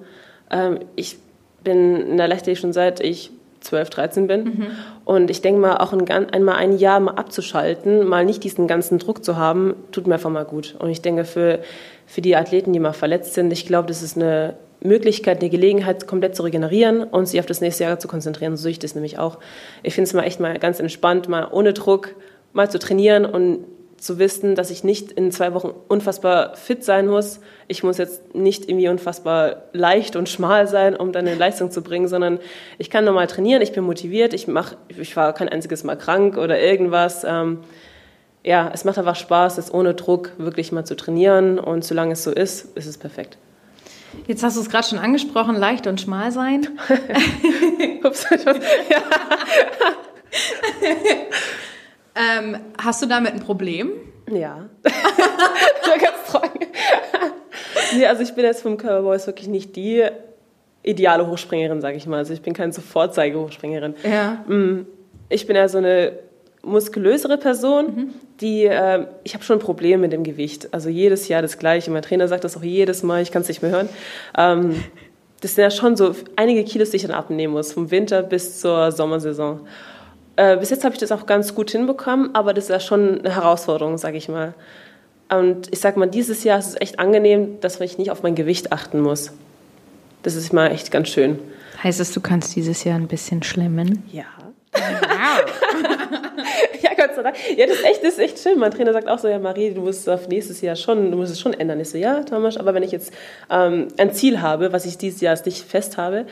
Ähm, 0.50 0.80
ich 0.96 1.18
bin 1.64 1.96
in 1.96 2.18
der 2.18 2.28
Leichtathletik 2.28 2.62
schon 2.62 2.74
seit 2.74 3.00
ich 3.00 3.32
12, 3.62 3.90
13 3.90 4.28
bin. 4.28 4.44
Mhm. 4.44 4.68
Und 5.06 5.30
ich 5.30 5.42
denke 5.42 5.62
mal, 5.62 5.78
auch 5.78 5.94
ein, 5.94 6.10
einmal 6.10 6.56
ein 6.56 6.78
Jahr 6.78 7.00
mal 7.00 7.14
abzuschalten, 7.14 8.06
mal 8.06 8.26
nicht 8.26 8.44
diesen 8.44 8.68
ganzen 8.68 9.00
Druck 9.00 9.24
zu 9.24 9.38
haben, 9.38 9.76
tut 9.92 10.08
mir 10.08 10.16
einfach 10.16 10.30
mal 10.30 10.46
gut. 10.46 10.76
Und 10.80 10.90
ich 10.90 11.02
denke, 11.02 11.26
für, 11.26 11.60
für 12.06 12.22
die 12.22 12.36
Athleten, 12.36 12.74
die 12.74 12.80
mal 12.80 12.94
verletzt 12.94 13.34
sind, 13.34 13.54
ich 13.54 13.66
glaube, 13.66 13.88
das 13.88 14.02
ist 14.02 14.18
eine 14.18 14.56
Möglichkeit, 14.84 15.42
eine 15.42 15.50
Gelegenheit, 15.50 16.08
komplett 16.08 16.36
zu 16.36 16.44
regenerieren 16.44 17.04
und 17.04 17.28
sich 17.28 17.40
auf 17.40 17.46
das 17.46 17.62
nächste 17.62 17.84
Jahr 17.84 18.00
zu 18.00 18.08
konzentrieren. 18.08 18.58
So 18.58 18.64
sehe 18.64 18.72
ich 18.72 18.80
das 18.80 18.96
nämlich 18.96 19.20
auch. 19.20 19.38
Ich 19.84 19.94
finde 19.94 20.08
es 20.08 20.14
mal 20.14 20.24
echt 20.24 20.40
mal 20.40 20.58
ganz 20.58 20.80
entspannt, 20.80 21.30
mal 21.30 21.48
ohne 21.52 21.74
Druck 21.74 22.16
mal 22.54 22.70
zu 22.70 22.80
trainieren 22.80 23.26
und 23.26 23.66
zu 24.02 24.18
wissen, 24.18 24.56
dass 24.56 24.72
ich 24.72 24.84
nicht 24.84 25.12
in 25.12 25.32
zwei 25.32 25.54
Wochen 25.54 25.72
unfassbar 25.88 26.56
fit 26.56 26.84
sein 26.84 27.08
muss. 27.08 27.40
Ich 27.68 27.84
muss 27.84 28.00
jetzt 28.00 28.34
nicht 28.34 28.68
irgendwie 28.68 28.90
unfassbar 28.90 29.64
leicht 29.74 30.16
und 30.16 30.28
schmal 30.28 30.68
sein, 30.68 30.96
um 30.96 31.12
dann 31.12 31.28
eine 31.28 31.38
Leistung 31.38 31.70
zu 31.70 31.84
bringen, 31.84 32.08
sondern 32.08 32.40
ich 32.80 32.90
kann 32.90 33.06
normal 33.06 33.28
trainieren, 33.28 33.62
ich 33.62 33.74
bin 33.74 33.84
motiviert, 33.84 34.34
ich, 34.34 34.48
mach, 34.48 34.74
ich 34.88 35.16
war 35.16 35.34
kein 35.34 35.50
einziges 35.50 35.84
Mal 35.84 35.98
krank 35.98 36.38
oder 36.38 36.60
irgendwas. 36.60 37.24
Ähm, 37.24 37.60
ja, 38.44 38.72
es 38.74 38.86
macht 38.86 38.98
einfach 38.98 39.16
Spaß, 39.16 39.58
das 39.58 39.72
ohne 39.72 39.94
Druck 39.94 40.32
wirklich 40.40 40.72
mal 40.72 40.84
zu 40.84 40.96
trainieren 40.96 41.60
und 41.60 41.86
solange 41.86 42.14
es 42.14 42.24
so 42.24 42.32
ist, 42.32 42.76
ist 42.76 42.88
es 42.88 42.98
perfekt. 42.98 43.38
Jetzt 44.26 44.42
hast 44.42 44.58
du 44.58 44.62
es 44.62 44.70
gerade 44.70 44.88
schon 44.88 44.98
angesprochen, 44.98 45.56
leicht 45.56 45.86
und 45.86 46.02
schmal 46.02 46.32
sein. 46.32 46.68
Ups, 48.04 48.26
ja. 48.90 49.02
Ähm, 52.16 52.58
hast 52.78 53.02
du 53.02 53.06
damit 53.08 53.34
ein 53.34 53.40
Problem? 53.40 53.92
Ja. 54.30 54.70
ganz 54.84 56.32
trocken. 56.32 56.68
nee, 57.96 58.06
also 58.06 58.22
ich 58.24 58.34
bin 58.34 58.46
jetzt 58.46 58.62
vom 58.62 58.78
Körperboys 58.78 59.28
wirklich 59.28 59.48
nicht 59.48 59.76
die 59.76 60.06
ideale 60.84 61.28
Hochspringerin, 61.28 61.82
sage 61.82 61.98
ich 61.98 62.08
mal. 62.08 62.18
Also 62.18 62.34
ich 62.34 62.42
bin 62.42 62.54
keine 62.54 62.74
Sofortzeige-Hochspringerin. 62.74 63.96
Ja. 64.04 64.44
Mm, 64.48 64.86
ich 65.30 65.48
bin 65.48 65.56
ja 65.56 65.68
so 65.68 65.78
eine 65.78 66.14
muskulösere 66.64 67.38
Person, 67.38 67.86
mhm. 67.86 68.10
die, 68.40 68.66
äh, 68.66 69.06
ich 69.24 69.34
habe 69.34 69.44
schon 69.44 69.58
ein 69.58 69.62
Problem 69.62 70.02
mit 70.02 70.12
dem 70.12 70.24
Gewicht. 70.24 70.74
Also 70.74 70.90
jedes 70.90 71.28
Jahr 71.28 71.42
das 71.42 71.58
Gleiche. 71.58 71.92
Mein 71.92 72.04
Trainer 72.04 72.28
sagt 72.28 72.44
das 72.44 72.58
auch 72.58 72.64
jedes 72.64 73.04
Mal, 73.04 73.22
ich 73.22 73.32
kann 73.32 73.42
es 73.42 73.48
nicht 73.48 73.62
mehr 73.62 73.72
hören. 73.72 73.90
Ähm, 74.38 74.84
das 75.42 75.56
sind 75.56 75.64
ja 75.64 75.72
schon 75.72 75.96
so 75.96 76.16
einige 76.36 76.64
Kilos, 76.64 76.92
die 76.92 76.98
ich 76.98 77.04
dann 77.04 77.12
abnehmen 77.12 77.54
muss, 77.54 77.74
vom 77.74 77.90
Winter 77.90 78.22
bis 78.22 78.60
zur 78.60 78.92
Sommersaison. 78.92 79.62
Äh, 80.42 80.58
bis 80.58 80.72
jetzt 80.72 80.84
habe 80.84 80.96
ich 80.96 81.00
das 81.00 81.12
auch 81.12 81.28
ganz 81.28 81.54
gut 81.54 81.70
hinbekommen, 81.70 82.34
aber 82.34 82.56
das 82.56 82.64
ist 82.64 82.70
ja 82.72 82.80
schon 82.80 83.20
eine 83.20 83.36
Herausforderung, 83.36 84.00
sage 84.00 84.18
ich 84.18 84.28
mal. 84.28 84.56
Und 85.30 85.72
ich 85.72 85.80
sag 85.80 85.98
mal, 85.98 86.08
dieses 86.08 86.44
Jahr 86.44 86.58
ist 86.58 86.70
es 86.70 86.82
echt 86.82 86.98
angenehm, 86.98 87.60
dass 87.62 87.80
ich 87.80 88.00
nicht 88.00 88.10
auf 88.10 88.24
mein 88.24 88.34
Gewicht 88.34 88.72
achten 88.72 89.02
muss. 89.02 89.34
Das 90.24 90.34
ist 90.34 90.52
mal 90.52 90.72
echt 90.72 90.90
ganz 90.90 91.10
schön. 91.10 91.38
Heißt 91.84 92.00
es, 92.00 92.12
du 92.12 92.22
kannst 92.22 92.56
dieses 92.56 92.84
Jahr 92.84 92.96
ein 92.96 93.08
bisschen 93.08 93.44
schlemmen? 93.44 94.02
Ja. 94.12 94.24
ja, 96.82 96.90
Gott 96.98 97.16
sei 97.16 97.22
Dank. 97.22 97.36
Ja, 97.56 97.68
das 97.68 97.76
ist 97.76 97.86
echt, 97.86 98.04
das 98.04 98.14
ist 98.14 98.20
echt 98.20 98.40
schön. 98.40 98.58
Mein 98.58 98.72
Trainer 98.72 98.94
sagt 98.94 99.08
auch 99.10 99.20
so, 99.20 99.28
ja, 99.28 99.38
Marie, 99.38 99.76
du 99.76 99.82
musst 99.82 100.10
auf 100.10 100.28
nächstes 100.28 100.62
Jahr 100.62 100.76
schon, 100.76 101.12
du 101.12 101.18
musst 101.18 101.32
es 101.32 101.40
schon 101.40 101.54
ändern. 101.54 101.80
Ich 101.80 101.92
so, 101.92 102.00
ja, 102.00 102.24
Thomas, 102.24 102.58
aber 102.58 102.74
wenn 102.74 102.82
ich 102.82 102.92
jetzt 102.92 103.14
ähm, 103.52 103.90
ein 103.98 104.12
Ziel 104.12 104.42
habe, 104.42 104.74
was 104.74 104.86
ich 104.86 104.98
dieses 104.98 105.22
Jahr 105.22 105.38
nicht 105.46 105.64
fest 105.64 105.98
habe, 105.98 106.26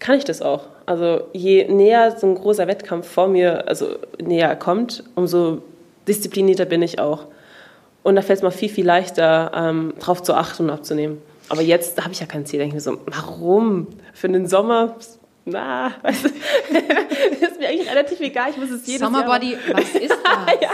kann 0.00 0.18
ich 0.18 0.24
das 0.24 0.42
auch. 0.42 0.64
Also 0.86 1.22
je 1.32 1.68
näher 1.68 2.16
so 2.18 2.26
ein 2.26 2.34
großer 2.34 2.66
Wettkampf 2.66 3.08
vor 3.08 3.28
mir, 3.28 3.68
also 3.68 3.96
näher 4.20 4.56
kommt, 4.56 5.04
umso 5.14 5.62
disziplinierter 6.08 6.64
bin 6.64 6.82
ich 6.82 6.98
auch. 6.98 7.26
Und 8.02 8.16
da 8.16 8.22
fällt 8.22 8.38
es 8.38 8.42
mir 8.42 8.50
viel, 8.50 8.70
viel 8.70 8.86
leichter, 8.86 9.52
ähm, 9.54 9.94
drauf 10.00 10.22
zu 10.22 10.34
achten 10.34 10.64
und 10.64 10.70
abzunehmen. 10.70 11.18
Aber 11.48 11.62
jetzt 11.62 12.02
habe 12.02 12.12
ich 12.12 12.20
ja 12.20 12.26
kein 12.26 12.46
Ziel. 12.46 12.58
Da 12.58 12.64
denke 12.64 12.78
ich 12.78 12.84
mir 12.84 12.92
so, 12.92 12.98
warum? 13.06 13.88
Für 14.12 14.28
den 14.28 14.46
Sommer 14.46 14.96
na, 15.44 15.92
weißt 16.02 16.24
du, 16.24 16.28
ist 16.28 17.58
mir 17.58 17.68
eigentlich 17.68 17.90
relativ 17.90 18.20
egal. 18.20 18.50
Ich 18.50 18.56
muss 18.56 18.70
es 18.70 18.86
jedes 18.86 19.00
Sommerbody, 19.00 19.52
Jahr. 19.52 19.60
was 19.72 19.94
ist 19.94 20.10
das? 20.24 20.60
ja, 20.60 20.70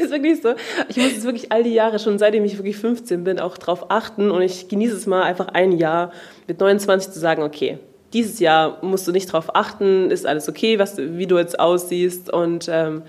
ist 0.00 0.10
wirklich 0.10 0.42
so. 0.42 0.54
Ich 0.88 0.96
muss 0.96 1.16
es 1.16 1.24
wirklich 1.24 1.52
all 1.52 1.62
die 1.62 1.72
Jahre, 1.72 1.98
schon 1.98 2.18
seitdem 2.18 2.44
ich 2.44 2.58
wirklich 2.58 2.76
15 2.76 3.24
bin, 3.24 3.38
auch 3.38 3.58
drauf 3.58 3.90
achten 3.90 4.30
und 4.30 4.42
ich 4.42 4.68
genieße 4.68 4.96
es 4.96 5.06
mal 5.06 5.22
einfach 5.22 5.48
ein 5.48 5.72
Jahr 5.72 6.12
mit 6.46 6.60
29 6.60 7.12
zu 7.12 7.20
sagen, 7.20 7.42
okay, 7.42 7.78
dieses 8.12 8.40
Jahr 8.40 8.78
musst 8.82 9.06
du 9.06 9.12
nicht 9.12 9.32
drauf 9.32 9.54
achten, 9.54 10.10
ist 10.10 10.26
alles 10.26 10.48
okay, 10.48 10.78
was, 10.78 10.96
wie 10.96 11.26
du 11.26 11.38
jetzt 11.38 11.58
aussiehst 11.58 12.32
und 12.32 12.68
ähm, 12.70 13.02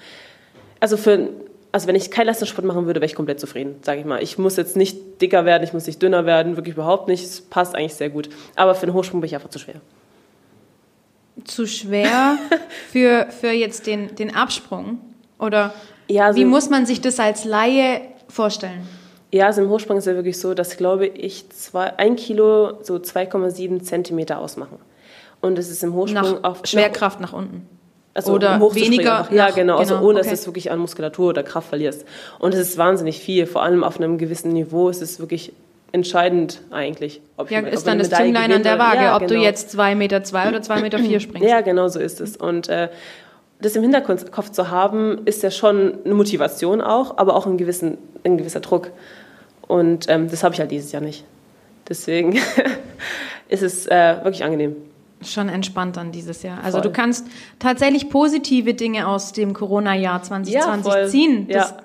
also 0.80 0.98
für 0.98 1.30
also 1.72 1.88
wenn 1.88 1.96
ich 1.96 2.10
keinen 2.10 2.26
Leistungssport 2.26 2.66
machen 2.66 2.88
würde, 2.88 3.00
wäre 3.00 3.06
ich 3.06 3.14
komplett 3.14 3.40
zufrieden, 3.40 3.76
sage 3.84 4.00
ich 4.00 4.06
mal. 4.06 4.24
Ich 4.24 4.40
muss 4.40 4.58
jetzt 4.58 4.76
nicht 4.76 5.22
dicker 5.22 5.46
werden, 5.46 5.64
ich 5.64 5.72
muss 5.72 5.86
nicht 5.86 6.02
dünner 6.02 6.26
werden, 6.26 6.58
wirklich 6.58 6.74
überhaupt 6.74 7.08
nicht. 7.08 7.24
Es 7.24 7.42
passt 7.42 7.76
eigentlich 7.76 7.94
sehr 7.94 8.10
gut. 8.10 8.28
Aber 8.56 8.74
für 8.74 8.88
den 8.88 8.96
Hochsprung 8.96 9.22
bin 9.22 9.28
ich 9.28 9.36
einfach 9.36 9.52
zu 9.52 9.60
schwer 9.60 9.76
zu 11.46 11.68
schwer 11.68 12.38
für, 12.92 13.28
für 13.30 13.52
jetzt 13.52 13.88
den, 13.88 14.16
den 14.16 14.36
Absprung? 14.36 15.00
Oder 15.40 15.74
ja, 16.08 16.26
also, 16.26 16.40
wie 16.40 16.46
muss 16.46 16.70
man 16.70 16.86
sich 16.86 17.02
das 17.02 17.20
als 17.20 17.46
Laie 17.46 18.02
vorstellen? 18.28 18.88
Ja, 19.32 19.46
also 19.46 19.62
im 19.62 19.70
Hochsprung 19.70 19.98
ist 19.98 20.08
ja 20.08 20.16
wirklich 20.16 20.40
so, 20.40 20.54
dass, 20.54 20.76
glaube 20.76 21.06
ich, 21.06 21.50
zwei, 21.52 21.98
ein 21.98 22.16
Kilo 22.16 22.84
so 22.84 22.96
2,7 22.96 23.84
Zentimeter 23.84 24.40
ausmachen. 24.40 24.78
Und 25.42 25.58
es 25.58 25.70
ist 25.70 25.84
im 25.84 25.94
Hochsprung 25.94 26.42
nach 26.42 26.44
auch... 26.44 26.66
Schwerkraft 26.66 27.20
nach, 27.20 27.32
nach 27.32 27.38
unten. 27.38 27.68
Also 28.14 28.34
oder 28.34 28.60
weniger. 28.74 29.04
Nach, 29.04 29.32
ja, 29.32 29.50
genau, 29.52 29.78
also 29.78 29.96
genau, 29.96 30.08
ohne 30.08 30.20
okay. 30.20 30.30
dass 30.30 30.42
du 30.42 30.48
wirklich 30.48 30.72
an 30.72 30.80
Muskulatur 30.80 31.30
oder 31.30 31.44
Kraft 31.44 31.70
verlierst. 31.70 32.06
Und 32.40 32.54
es 32.54 32.60
ist 32.60 32.78
wahnsinnig 32.78 33.20
viel, 33.20 33.46
vor 33.46 33.64
allem 33.64 33.84
auf 33.84 33.98
einem 33.98 34.18
gewissen 34.18 34.52
Niveau 34.52 34.90
ist 34.90 35.02
es 35.02 35.20
wirklich 35.20 35.54
entscheidend 35.92 36.62
eigentlich. 36.72 37.22
Ob 37.38 37.50
ja, 37.50 37.62
ich, 37.62 37.74
ist 37.74 37.88
dann 37.88 38.00
das 38.00 38.10
Zünglein 38.10 38.52
an 38.52 38.64
der 38.64 38.78
Waage, 38.78 39.04
ja, 39.04 39.16
ob 39.16 39.22
genau. 39.22 39.40
du 39.40 39.46
jetzt 39.46 39.76
2,2 39.76 39.96
Meter 39.96 40.24
zwei 40.24 40.50
oder 40.50 40.60
2,4 40.60 40.82
Meter 40.82 41.00
vier 41.00 41.20
springst. 41.20 41.48
Ja, 41.48 41.62
genau 41.62 41.88
so 41.88 42.00
ist 42.00 42.20
es. 42.20 42.36
Und 42.36 42.68
äh, 42.68 42.90
das 43.62 43.76
im 43.76 43.84
Hinterkopf 43.84 44.52
zu 44.52 44.70
haben, 44.70 45.22
ist 45.26 45.44
ja 45.44 45.52
schon 45.52 45.98
eine 46.04 46.14
Motivation 46.14 46.82
auch, 46.82 47.18
aber 47.18 47.36
auch 47.36 47.46
ein, 47.46 47.58
gewissen, 47.58 47.98
ein 48.24 48.38
gewisser 48.38 48.60
Druck. 48.60 48.92
Und 49.68 50.10
ähm, 50.10 50.30
das 50.30 50.44
habe 50.44 50.54
ich 50.54 50.60
halt 50.60 50.72
dieses 50.72 50.92
Jahr 50.92 51.02
nicht. 51.02 51.24
Deswegen 51.88 52.40
ist 53.50 53.64
es 53.64 53.88
äh, 53.88 54.18
wirklich 54.24 54.44
angenehm. 54.44 54.76
Schon 55.22 55.50
entspannt 55.50 55.98
dann 55.98 56.12
dieses 56.12 56.44
Jahr. 56.44 56.64
Also 56.64 56.78
Voll. 56.78 56.88
du 56.88 56.92
kannst 56.92 57.28
tatsächlich 57.60 58.10
positive 58.10 58.74
Dinge 58.74 59.08
aus 59.08 59.34
dem 59.34 59.54
Corona-Jahr 59.54 60.24
2020 60.24 60.94
ja, 60.94 61.08
ziehen. 61.08 61.48
Das 61.48 61.72
ja. 61.72 61.78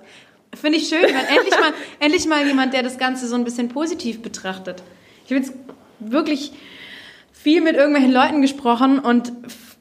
Finde 0.56 0.78
ich 0.78 0.88
schön, 0.88 1.02
weil 1.02 1.36
endlich 1.36 1.50
mal, 1.50 1.72
endlich 2.00 2.26
mal 2.26 2.46
jemand, 2.46 2.74
der 2.74 2.82
das 2.82 2.98
Ganze 2.98 3.26
so 3.26 3.34
ein 3.34 3.44
bisschen 3.44 3.68
positiv 3.68 4.22
betrachtet. 4.22 4.82
Ich 5.24 5.32
habe 5.32 5.40
jetzt 5.40 5.52
wirklich 5.98 6.52
viel 7.32 7.60
mit 7.60 7.76
irgendwelchen 7.76 8.12
Leuten 8.12 8.40
gesprochen 8.40 8.98
und 8.98 9.32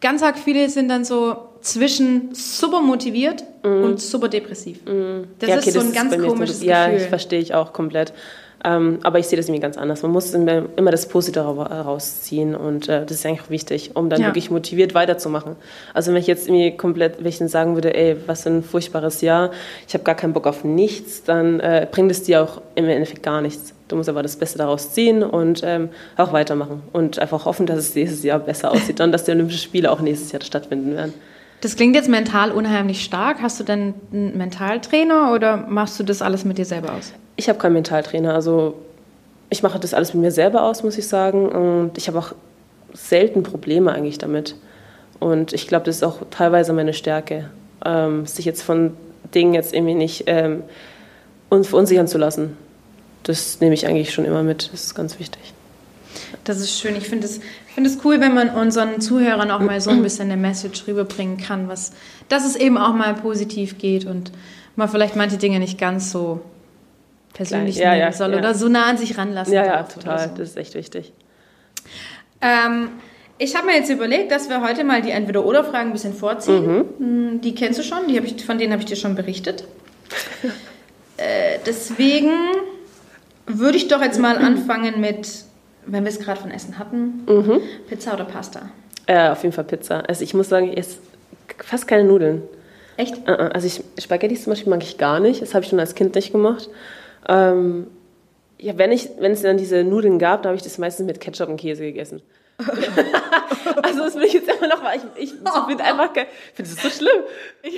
ganz 0.01 0.23
arg 0.23 0.37
viele 0.37 0.69
sind 0.69 0.89
dann 0.89 1.05
so 1.05 1.37
zwischen 1.61 2.35
super 2.35 2.81
motiviert 2.81 3.43
mm. 3.63 3.83
und 3.83 4.01
super 4.01 4.27
depressiv. 4.27 4.83
Mm. 4.85 5.23
Das 5.39 5.49
ja, 5.49 5.57
okay, 5.57 5.69
ist 5.69 5.73
so 5.73 5.79
ein 5.79 5.93
ganz 5.93 6.17
komisches 6.17 6.59
Gefühl. 6.59 6.69
Ja, 6.69 6.91
ich 6.91 7.03
verstehe 7.03 7.39
ich 7.39 7.53
auch 7.53 7.71
komplett. 7.71 8.13
Ähm, 8.65 8.99
aber 9.03 9.19
ich 9.19 9.27
sehe 9.27 9.37
das 9.37 9.47
irgendwie 9.47 9.61
ganz 9.61 9.77
anders. 9.77 10.03
Man 10.03 10.11
muss 10.11 10.33
immer 10.33 10.91
das 10.91 11.07
Positive 11.07 11.41
rausziehen 11.41 12.55
und 12.55 12.87
äh, 12.87 13.05
das 13.05 13.17
ist 13.17 13.25
eigentlich 13.25 13.49
wichtig, 13.49 13.91
um 13.95 14.09
dann 14.09 14.21
ja. 14.21 14.27
wirklich 14.27 14.49
motiviert 14.51 14.93
weiterzumachen. 14.93 15.57
Also 15.93 16.11
wenn 16.11 16.19
ich 16.19 16.27
jetzt 16.27 16.47
irgendwie 16.47 16.77
komplett, 16.77 17.19
wenn 17.19 17.27
ich 17.27 17.39
dann 17.39 17.49
sagen 17.49 17.75
würde, 17.75 17.93
ey, 17.93 18.15
was 18.25 18.43
für 18.43 18.49
ein 18.49 18.63
furchtbares 18.63 19.21
Jahr, 19.21 19.51
ich 19.87 19.93
habe 19.93 20.03
gar 20.05 20.15
keinen 20.15 20.33
Bock 20.33 20.47
auf 20.47 20.63
nichts, 20.63 21.23
dann 21.23 21.59
äh, 21.59 21.87
bringt 21.91 22.11
es 22.11 22.23
dir 22.23 22.41
auch 22.41 22.61
im 22.75 22.85
Endeffekt 22.85 23.23
gar 23.23 23.41
nichts. 23.41 23.73
Du 23.89 23.97
musst 23.97 24.07
aber 24.07 24.23
das 24.23 24.37
Beste 24.37 24.57
daraus 24.57 24.93
ziehen 24.93 25.23
und 25.23 25.61
ähm, 25.65 25.89
auch 26.15 26.31
weitermachen 26.31 26.83
und 26.93 27.19
einfach 27.19 27.45
hoffen, 27.45 27.65
dass 27.65 27.77
es 27.77 27.95
nächstes 27.95 28.23
Jahr 28.23 28.39
besser 28.39 28.71
aussieht 28.71 29.01
und 29.01 29.11
dass 29.11 29.25
die 29.25 29.31
Olympischen 29.31 29.59
Spiele 29.59 29.91
auch 29.91 29.99
nächstes 29.99 30.31
Jahr 30.31 30.41
stattfinden 30.41 30.95
werden. 30.95 31.13
Das 31.59 31.75
klingt 31.75 31.95
jetzt 31.95 32.09
mental 32.09 32.51
unheimlich 32.51 33.03
stark. 33.03 33.41
Hast 33.41 33.59
du 33.59 33.63
denn 33.63 33.93
einen 34.11 34.37
Mentaltrainer 34.37 35.31
oder 35.33 35.57
machst 35.57 35.99
du 35.99 36.03
das 36.03 36.21
alles 36.21 36.43
mit 36.43 36.57
dir 36.57 36.65
selber 36.65 36.93
aus? 36.93 37.13
Ich 37.35 37.49
habe 37.49 37.59
keinen 37.59 37.73
Mentaltrainer. 37.73 38.33
Also 38.33 38.75
ich 39.49 39.63
mache 39.63 39.79
das 39.79 39.93
alles 39.93 40.13
mit 40.13 40.21
mir 40.21 40.31
selber 40.31 40.63
aus, 40.63 40.83
muss 40.83 40.97
ich 40.97 41.07
sagen. 41.07 41.47
Und 41.49 41.97
ich 41.97 42.07
habe 42.07 42.19
auch 42.19 42.33
selten 42.93 43.43
Probleme 43.43 43.91
eigentlich 43.91 44.17
damit. 44.17 44.55
Und 45.19 45.53
ich 45.53 45.67
glaube, 45.67 45.85
das 45.85 45.97
ist 45.97 46.03
auch 46.03 46.17
teilweise 46.31 46.73
meine 46.73 46.93
Stärke, 46.93 47.49
ähm, 47.85 48.25
sich 48.25 48.45
jetzt 48.45 48.61
von 48.61 48.95
Dingen 49.33 49.53
jetzt 49.53 49.73
irgendwie 49.73 49.95
nicht 49.95 50.25
ähm, 50.27 50.63
verunsichern 51.49 52.07
zu 52.07 52.17
lassen. 52.17 52.57
Das 53.23 53.59
nehme 53.61 53.73
ich 53.73 53.87
eigentlich 53.87 54.13
schon 54.13 54.25
immer 54.25 54.43
mit. 54.43 54.69
Das 54.73 54.83
ist 54.83 54.95
ganz 54.95 55.19
wichtig. 55.19 55.53
Das 56.43 56.59
ist 56.59 56.77
schön. 56.77 56.95
Ich 56.95 57.07
finde 57.07 57.25
es 57.25 57.39
find 57.73 57.89
cool, 58.03 58.19
wenn 58.19 58.33
man 58.33 58.49
unseren 58.49 58.99
Zuhörern 59.01 59.49
auch 59.49 59.59
mal 59.59 59.79
so 59.79 59.91
ein 59.91 60.03
bisschen 60.03 60.29
eine 60.29 60.39
Message 60.39 60.87
rüberbringen 60.87 61.37
kann, 61.37 61.67
was, 61.69 61.93
dass 62.27 62.45
es 62.45 62.55
eben 62.55 62.77
auch 62.77 62.93
mal 62.93 63.13
positiv 63.13 63.77
geht 63.77 64.05
und 64.05 64.31
man 64.75 64.89
vielleicht 64.89 65.15
manche 65.15 65.37
Dinge 65.37 65.59
nicht 65.59 65.79
ganz 65.79 66.11
so 66.11 66.41
persönlich 67.33 67.77
ja, 67.77 67.95
nehmen 67.95 68.13
soll 68.13 68.33
oder 68.35 68.53
so 68.53 68.67
nah 68.69 68.85
an 68.85 68.97
sich 68.97 69.17
ranlassen 69.17 69.53
Ja, 69.53 69.65
ja, 69.65 69.83
total. 69.83 70.29
So. 70.29 70.35
Das 70.37 70.49
ist 70.49 70.57
echt 70.57 70.75
wichtig. 70.75 71.13
Ähm, 72.41 72.89
ich 73.37 73.55
habe 73.55 73.67
mir 73.67 73.75
jetzt 73.75 73.89
überlegt, 73.89 74.31
dass 74.31 74.49
wir 74.49 74.61
heute 74.61 74.83
mal 74.83 75.01
die 75.01 75.11
Entweder-Oder-Fragen 75.11 75.89
ein 75.89 75.93
bisschen 75.93 76.13
vorziehen. 76.13 76.65
Mhm. 76.65 76.85
Hm, 76.97 77.41
die 77.41 77.55
kennst 77.55 77.79
du 77.79 77.83
schon, 77.83 78.07
die 78.07 78.17
ich, 78.17 78.45
von 78.45 78.57
denen 78.57 78.71
habe 78.71 78.81
ich 78.81 78.87
dir 78.87 78.95
schon 78.95 79.15
berichtet. 79.15 79.65
äh, 81.17 81.57
deswegen 81.65 82.31
würde 83.47 83.77
ich 83.77 83.87
doch 83.87 84.01
jetzt 84.01 84.19
mal 84.19 84.37
anfangen 84.37 85.01
mit 85.01 85.45
wenn 85.85 86.03
wir 86.03 86.09
es 86.09 86.19
gerade 86.19 86.39
von 86.39 86.51
Essen 86.51 86.77
hatten, 86.79 87.23
mhm. 87.27 87.61
Pizza 87.87 88.13
oder 88.13 88.25
Pasta? 88.25 88.69
Äh, 89.05 89.29
auf 89.29 89.43
jeden 89.43 89.53
Fall 89.53 89.65
Pizza. 89.65 90.03
Also 90.07 90.23
ich 90.23 90.33
muss 90.33 90.49
sagen, 90.49 90.71
ich 90.71 90.77
esse 90.77 90.97
fast 91.59 91.87
keine 91.87 92.03
Nudeln. 92.05 92.41
Echt? 92.97 93.27
Äh, 93.27 93.31
äh, 93.31 93.49
also 93.53 93.67
ich, 93.67 93.83
Spaghetti 94.01 94.35
zum 94.35 94.51
Beispiel 94.51 94.69
mag 94.69 94.83
ich 94.83 94.97
gar 94.97 95.19
nicht. 95.19 95.41
Das 95.41 95.53
habe 95.53 95.63
ich 95.63 95.69
schon 95.69 95.79
als 95.79 95.95
Kind 95.95 96.15
nicht 96.15 96.31
gemacht. 96.31 96.69
Ähm, 97.27 97.87
ja, 98.59 98.77
wenn, 98.77 98.91
ich, 98.91 99.09
wenn 99.19 99.31
es 99.31 99.41
dann 99.41 99.57
diese 99.57 99.83
Nudeln 99.83 100.19
gab, 100.19 100.43
dann 100.43 100.51
habe 100.51 100.57
ich 100.57 100.63
das 100.63 100.77
meistens 100.77 101.05
mit 101.05 101.19
Ketchup 101.19 101.49
und 101.49 101.57
Käse 101.57 101.83
gegessen. 101.83 102.21
also 103.81 104.03
das 104.03 104.15
will 104.15 104.23
ich 104.23 104.33
jetzt 104.33 104.49
immer 104.49 104.67
noch 104.67 104.81
mal. 104.81 104.95
Ich, 104.95 105.03
ich, 105.15 105.33
ich 105.33 105.65
finde 105.67 105.83
einfach, 105.83 106.11
ich 106.15 106.27
finde 106.55 106.71
das 106.71 106.81
so 106.81 106.89
schlimm. 106.89 107.23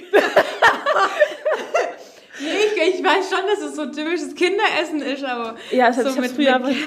Ich, 2.37 2.99
ich, 2.99 3.03
weiß 3.03 3.29
schon, 3.29 3.47
dass 3.47 3.61
es 3.61 3.75
so 3.77 3.85
typisches 3.85 4.35
Kinderessen 4.35 5.01
ist, 5.01 5.23
aber. 5.23 5.55
Ja, 5.71 5.87
das 5.87 5.95
so 5.97 6.09
ich 6.09 6.17
mit 6.17 6.31
früher 6.31 6.55
aber. 6.55 6.67
das 6.67 6.77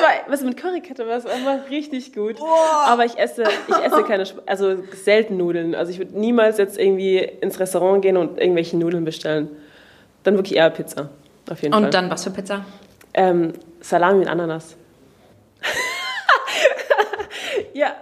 war, 0.00 0.10
was 0.26 0.42
mit 0.42 0.56
Currykette 0.56 1.06
war, 1.06 1.16
es 1.16 1.26
einfach 1.26 1.70
richtig 1.70 2.12
gut. 2.12 2.36
Oh. 2.40 2.46
Aber 2.86 3.04
ich 3.04 3.16
esse, 3.16 3.44
ich 3.68 3.76
esse 3.76 4.02
keine, 4.02 4.24
also 4.46 4.82
selten 4.92 5.36
Nudeln. 5.36 5.76
Also 5.76 5.92
ich 5.92 5.98
würde 5.98 6.18
niemals 6.18 6.58
jetzt 6.58 6.78
irgendwie 6.78 7.18
ins 7.18 7.60
Restaurant 7.60 8.02
gehen 8.02 8.16
und 8.16 8.40
irgendwelche 8.40 8.76
Nudeln 8.76 9.04
bestellen. 9.04 9.48
Dann 10.22 10.34
wirklich 10.34 10.56
eher 10.56 10.70
Pizza. 10.70 11.10
Auf 11.50 11.62
jeden 11.62 11.74
und 11.74 11.80
Fall. 11.80 11.86
Und 11.86 11.94
dann 11.94 12.10
was 12.10 12.24
für 12.24 12.30
Pizza? 12.30 12.64
Ähm, 13.14 13.52
Salami 13.80 14.20
mit 14.20 14.28
Ananas. 14.28 14.76
ja, 17.74 17.92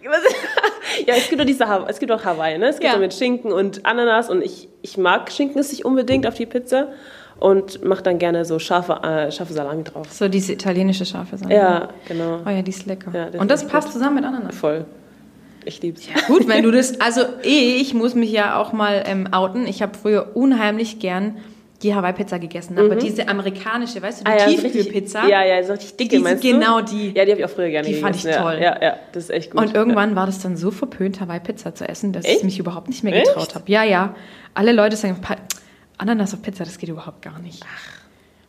ja, 1.06 1.14
es 1.14 1.28
gibt 1.28 1.40
auch 1.40 1.46
diese 1.46 1.64
es 1.88 1.98
gibt 1.98 2.12
auch 2.12 2.24
Hawaii, 2.24 2.58
ne? 2.58 2.68
Es 2.68 2.78
gibt 2.78 2.92
ja. 2.92 2.98
mit 2.98 3.14
Schinken 3.14 3.52
und 3.52 3.84
Ananas 3.84 4.30
und 4.30 4.42
ich, 4.42 4.68
ich 4.82 4.96
mag 4.96 5.30
Schinken 5.30 5.60
nicht 5.60 5.84
unbedingt 5.84 6.26
auf 6.26 6.34
die 6.34 6.46
Pizza 6.46 6.88
und 7.38 7.84
mache 7.84 8.02
dann 8.02 8.18
gerne 8.18 8.44
so 8.44 8.58
scharfe, 8.58 9.00
äh, 9.02 9.30
scharfe 9.30 9.52
Salami 9.52 9.84
drauf. 9.84 10.10
So 10.10 10.28
diese 10.28 10.52
italienische 10.52 11.04
scharfe 11.04 11.36
Salami. 11.36 11.54
Ja, 11.54 11.88
genau. 12.06 12.40
Oh 12.44 12.50
ja, 12.50 12.62
die 12.62 12.70
ist 12.70 12.86
lecker. 12.86 13.12
Ja, 13.12 13.40
und 13.40 13.50
das 13.50 13.66
passt 13.66 13.88
gut. 13.88 13.94
zusammen 13.94 14.16
mit 14.16 14.24
Ananas. 14.24 14.56
Voll. 14.56 14.84
Ich 15.64 15.82
lieb's. 15.82 16.06
Ja, 16.06 16.26
gut, 16.26 16.48
wenn 16.48 16.62
du 16.62 16.70
das, 16.70 17.00
also 17.00 17.22
ich 17.42 17.92
muss 17.92 18.14
mich 18.14 18.32
ja 18.32 18.58
auch 18.58 18.72
mal 18.72 19.04
ähm, 19.06 19.28
outen. 19.32 19.66
Ich 19.66 19.82
habe 19.82 19.96
früher 19.96 20.34
unheimlich 20.34 21.00
gern 21.00 21.36
die 21.82 21.94
Hawaii-Pizza 21.94 22.38
gegessen 22.38 22.76
habe. 22.78 22.96
Diese 22.96 23.26
amerikanische, 23.28 24.02
weißt 24.02 24.20
du, 24.20 24.24
die 24.24 24.30
Mhm. 24.30 24.36
Ah, 24.36 24.40
ja, 24.40 24.46
Tiefkühlpizza. 24.60 25.26
Ja, 25.28 25.44
ja, 25.44 25.62
so 25.64 25.72
richtig 25.72 25.96
dicke, 25.96 26.10
Diese- 26.10 26.22
meinst 26.22 26.42
genau 26.42 26.80
du? 26.80 26.86
die. 26.94 27.06
Ja, 27.16 27.24
die 27.24 27.30
habe 27.32 27.40
ich 27.40 27.44
auch 27.44 27.50
früher 27.50 27.68
gerne 27.70 27.88
Die 27.88 27.94
fand 27.94 28.16
gegessen. 28.16 28.30
ich 28.30 28.36
toll. 28.36 28.54
Ja, 28.60 28.76
ja, 28.76 28.82
ja, 28.82 28.96
das 29.12 29.24
ist 29.24 29.30
echt 29.30 29.50
gut. 29.52 29.60
Und 29.60 29.74
irgendwann 29.74 30.14
war 30.16 30.26
das 30.26 30.40
dann 30.40 30.56
so 30.56 30.70
verpönt, 30.70 31.20
Hawaii-Pizza 31.20 31.74
zu 31.74 31.88
essen, 31.88 32.12
dass 32.12 32.24
ich 32.24 32.32
Echt? 32.36 32.44
mich 32.44 32.58
überhaupt 32.58 32.88
nicht 32.88 33.02
mehr 33.04 33.22
getraut 33.22 33.54
habe. 33.54 33.64
Ja, 33.70 33.82
ja. 33.84 34.14
Alle 34.54 34.72
Leute 34.72 34.96
sagen, 34.96 35.16
Ananas 35.98 36.34
auf 36.34 36.42
Pizza, 36.42 36.64
das 36.64 36.78
geht 36.78 36.88
überhaupt 36.88 37.22
gar 37.22 37.38
nicht. 37.38 37.64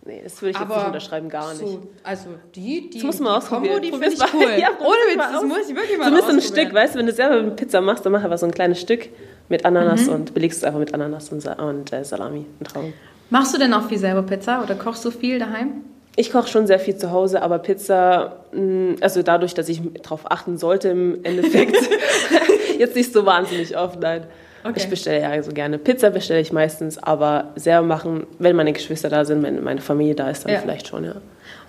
Nee, 0.03 0.19
das 0.23 0.41
würde 0.41 0.51
ich 0.51 0.59
jetzt 0.59 0.67
nicht 0.75 0.85
unterschreiben, 0.87 1.29
gar 1.29 1.49
nicht. 1.53 1.59
So, 1.59 1.83
also 2.03 2.29
die, 2.55 2.89
die, 2.89 2.97
Das 2.97 3.03
muss 3.03 3.19
man 3.19 3.33
die 3.33 3.37
ausprobieren. 3.37 3.73
Kombo, 3.81 3.85
die 3.97 4.03
finde 4.03 4.15
ich 4.25 4.33
cool. 4.33 4.59
Ja, 4.59 4.69
Ohne 4.79 4.95
Witz, 5.09 5.17
das 5.17 5.35
aus. 5.35 5.43
muss 5.43 5.69
ich 5.69 5.75
wirklich 5.75 5.97
mal 5.99 6.05
Zumindest 6.05 6.29
ein. 6.29 6.41
Stück, 6.63 6.73
weißt 6.73 6.95
du, 6.95 6.99
wenn 6.99 7.05
du 7.05 7.11
selber 7.11 7.35
eine 7.37 7.51
Pizza 7.51 7.81
machst, 7.81 8.03
dann 8.03 8.11
mach 8.11 8.23
einfach 8.23 8.39
so 8.39 8.47
ein 8.47 8.51
kleines 8.51 8.81
Stück 8.81 9.09
mit 9.47 9.63
Ananas 9.63 10.07
Mhm. 10.07 10.13
und 10.13 10.33
belegst 10.33 10.57
es 10.57 10.63
einfach 10.63 10.79
mit 10.79 10.91
Ananas 10.95 11.29
und, 11.29 11.45
und 11.45 11.93
äh, 11.93 12.03
Salami. 12.03 12.47
Ein 12.59 12.63
Traum. 12.63 12.93
Machst 13.31 13.53
du 13.55 13.57
denn 13.57 13.73
auch 13.73 13.87
viel 13.87 13.97
selber 13.97 14.21
Pizza 14.21 14.61
oder 14.61 14.75
kochst 14.75 15.03
du 15.03 15.09
viel 15.09 15.39
daheim? 15.39 15.81
Ich 16.17 16.31
koche 16.31 16.49
schon 16.49 16.67
sehr 16.67 16.79
viel 16.79 16.95
zu 16.97 17.09
Hause, 17.11 17.41
aber 17.41 17.57
Pizza, 17.59 18.43
mh, 18.51 18.95
also 19.01 19.23
dadurch, 19.23 19.53
dass 19.53 19.69
ich 19.69 19.81
darauf 20.03 20.29
achten 20.29 20.57
sollte 20.57 20.89
im 20.89 21.23
Endeffekt, 21.23 21.75
jetzt 22.77 22.95
nicht 22.95 23.11
so 23.13 23.25
wahnsinnig 23.25 23.75
oft, 23.77 23.99
nein. 23.99 24.25
Okay. 24.63 24.73
Ich 24.75 24.89
bestelle 24.89 25.21
ja 25.21 25.41
so 25.41 25.51
gerne. 25.53 25.79
Pizza 25.79 26.11
bestelle 26.11 26.39
ich 26.41 26.53
meistens, 26.53 27.01
aber 27.01 27.45
selber 27.55 27.87
machen, 27.87 28.27
wenn 28.37 28.55
meine 28.55 28.73
Geschwister 28.73 29.09
da 29.09 29.25
sind, 29.25 29.41
wenn 29.41 29.63
meine 29.63 29.81
Familie 29.81 30.13
da 30.13 30.29
ist, 30.29 30.43
dann 30.45 30.51
Ja. 30.53 30.59
vielleicht 30.59 30.87
schon, 30.87 31.03
ja. 31.03 31.15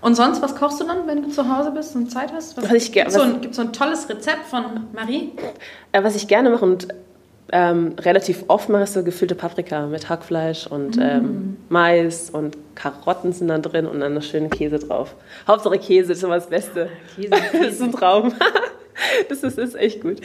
Und 0.03 0.15
sonst, 0.15 0.43
was 0.43 0.55
kochst 0.57 0.79
du 0.81 0.85
dann, 0.85 1.07
wenn 1.07 1.23
du 1.23 1.31
zu 1.31 1.49
Hause 1.57 1.71
bist 1.71 1.97
und 1.97 2.11
Zeit 2.11 2.33
hast? 2.35 2.55
Was, 2.59 2.65
Was 2.65 2.73
ich 2.73 2.89
ger- 2.91 3.05
gibt's 3.05 3.15
so, 3.15 3.21
was- 3.21 3.27
ein, 3.29 3.41
gibt's 3.41 3.57
so 3.57 3.63
ein 3.63 3.73
tolles 3.73 4.09
Rezept 4.11 4.45
von 4.51 4.65
Marie? 4.93 5.31
Äh, 5.93 6.03
was 6.05 6.17
ich 6.17 6.29
gerne 6.29 6.51
mache 6.51 6.65
und 6.67 6.89
ähm, 7.53 7.95
relativ 8.01 8.45
oft 8.49 8.71
mache, 8.71 8.85
ist 8.85 8.95
so 8.95 9.05
gefüllte 9.05 9.35
Paprika 9.35 9.87
mit 9.87 10.09
Hackfleisch 10.09 10.67
und 10.67 10.97
ähm, 10.99 11.59
Mais 11.69 12.31
und 12.31 12.57
Karotten 12.75 13.33
sind 13.33 13.49
dann 13.49 13.61
drin 13.61 13.87
und 13.87 14.01
dann 14.01 14.15
noch 14.15 14.23
schönen 14.23 14.49
Käse 14.49 14.79
drauf. 14.79 15.15
Hauptsache 15.47 15.79
Käse 15.79 16.13
ist 16.13 16.25
immer 16.25 16.37
das 16.37 16.49
Beste. 16.49 16.89
Käse, 17.15 17.31
Das 17.53 17.73
ist 17.73 17.83
ein 17.83 17.93
Traum. 17.93 18.35
Das 19.29 19.43
ist, 19.43 19.59
ist 19.59 19.75
echt 19.75 20.03
gut. 20.03 20.19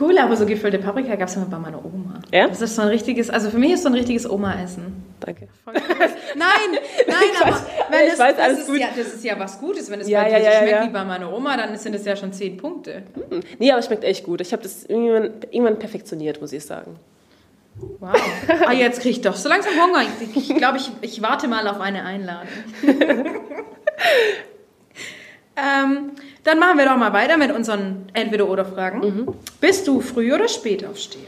Cool, 0.00 0.18
aber 0.18 0.36
so 0.36 0.44
gefüllte 0.46 0.78
Paprika 0.78 1.14
gab 1.14 1.28
es 1.28 1.36
immer 1.36 1.46
bei 1.46 1.58
meiner 1.58 1.84
Oma. 1.84 2.20
Ja? 2.32 2.48
Das 2.48 2.60
ist 2.60 2.74
so 2.74 2.82
ein 2.82 2.88
richtiges, 2.88 3.30
also 3.30 3.50
für 3.50 3.58
mich 3.58 3.72
ist 3.72 3.82
so 3.82 3.88
ein 3.88 3.94
richtiges 3.94 4.28
Oma-Essen. 4.28 5.04
Danke. 5.20 5.48
Nein, 6.34 6.48
nein, 7.06 7.16
aber 7.40 7.52
Quatsch. 7.52 7.62
wenn 7.90 8.06
Ich 8.06 8.12
es, 8.14 8.18
weiß, 8.18 8.36
das, 8.36 8.44
alles 8.44 8.58
ist 8.60 8.66
gut. 8.68 8.80
Ja, 8.80 8.88
das 8.96 9.06
ist 9.14 9.22
ja 9.22 9.38
was 9.38 9.60
Gutes. 9.60 9.88
Wenn 9.90 10.00
es 10.00 10.08
Ja, 10.08 10.22
bei 10.22 10.30
ja, 10.30 10.38
dir 10.38 10.44
ja, 10.44 10.50
so 10.52 10.58
schmeckt 10.58 10.72
ja. 10.72 10.84
wie 10.86 10.92
bei 10.92 11.04
meiner 11.04 11.32
Oma, 11.32 11.56
dann 11.56 11.76
sind 11.76 11.94
es 11.94 12.04
ja 12.04 12.16
schon 12.16 12.32
zehn 12.32 12.56
Punkte. 12.56 13.04
Nee, 13.60 13.70
aber 13.70 13.78
es 13.78 13.86
schmeckt 13.86 14.02
echt 14.02 14.24
gut. 14.24 14.40
Ich 14.40 14.52
habe 14.52 14.62
das 14.64 14.84
irgendwann, 14.84 15.30
irgendwann 15.50 15.78
perfektioniert, 15.78 16.40
muss 16.40 16.52
ich 16.52 16.64
sagen. 16.64 16.96
Wow. 18.00 18.10
Ah, 18.66 18.72
jetzt 18.72 19.00
kriege 19.00 19.10
ich 19.12 19.20
doch 19.20 19.36
so 19.36 19.48
langsam 19.48 19.72
Hunger. 19.74 20.02
Ich, 20.34 20.50
ich 20.50 20.56
glaube, 20.56 20.78
ich, 20.78 20.90
ich 21.02 21.22
warte 21.22 21.46
mal 21.48 21.66
auf 21.68 21.80
eine 21.80 22.04
Einladung. 22.04 22.48
ähm, 25.56 26.10
dann 26.44 26.58
machen 26.58 26.78
wir 26.78 26.84
doch 26.86 26.96
mal 26.96 27.12
weiter 27.12 27.36
mit 27.36 27.52
unseren 27.54 28.06
Entweder-Oder-Fragen. 28.14 29.00
Mhm. 29.00 29.28
Bist 29.60 29.86
du 29.86 30.00
Früh- 30.00 30.34
oder 30.34 30.48
Spätaufsteher? 30.48 31.22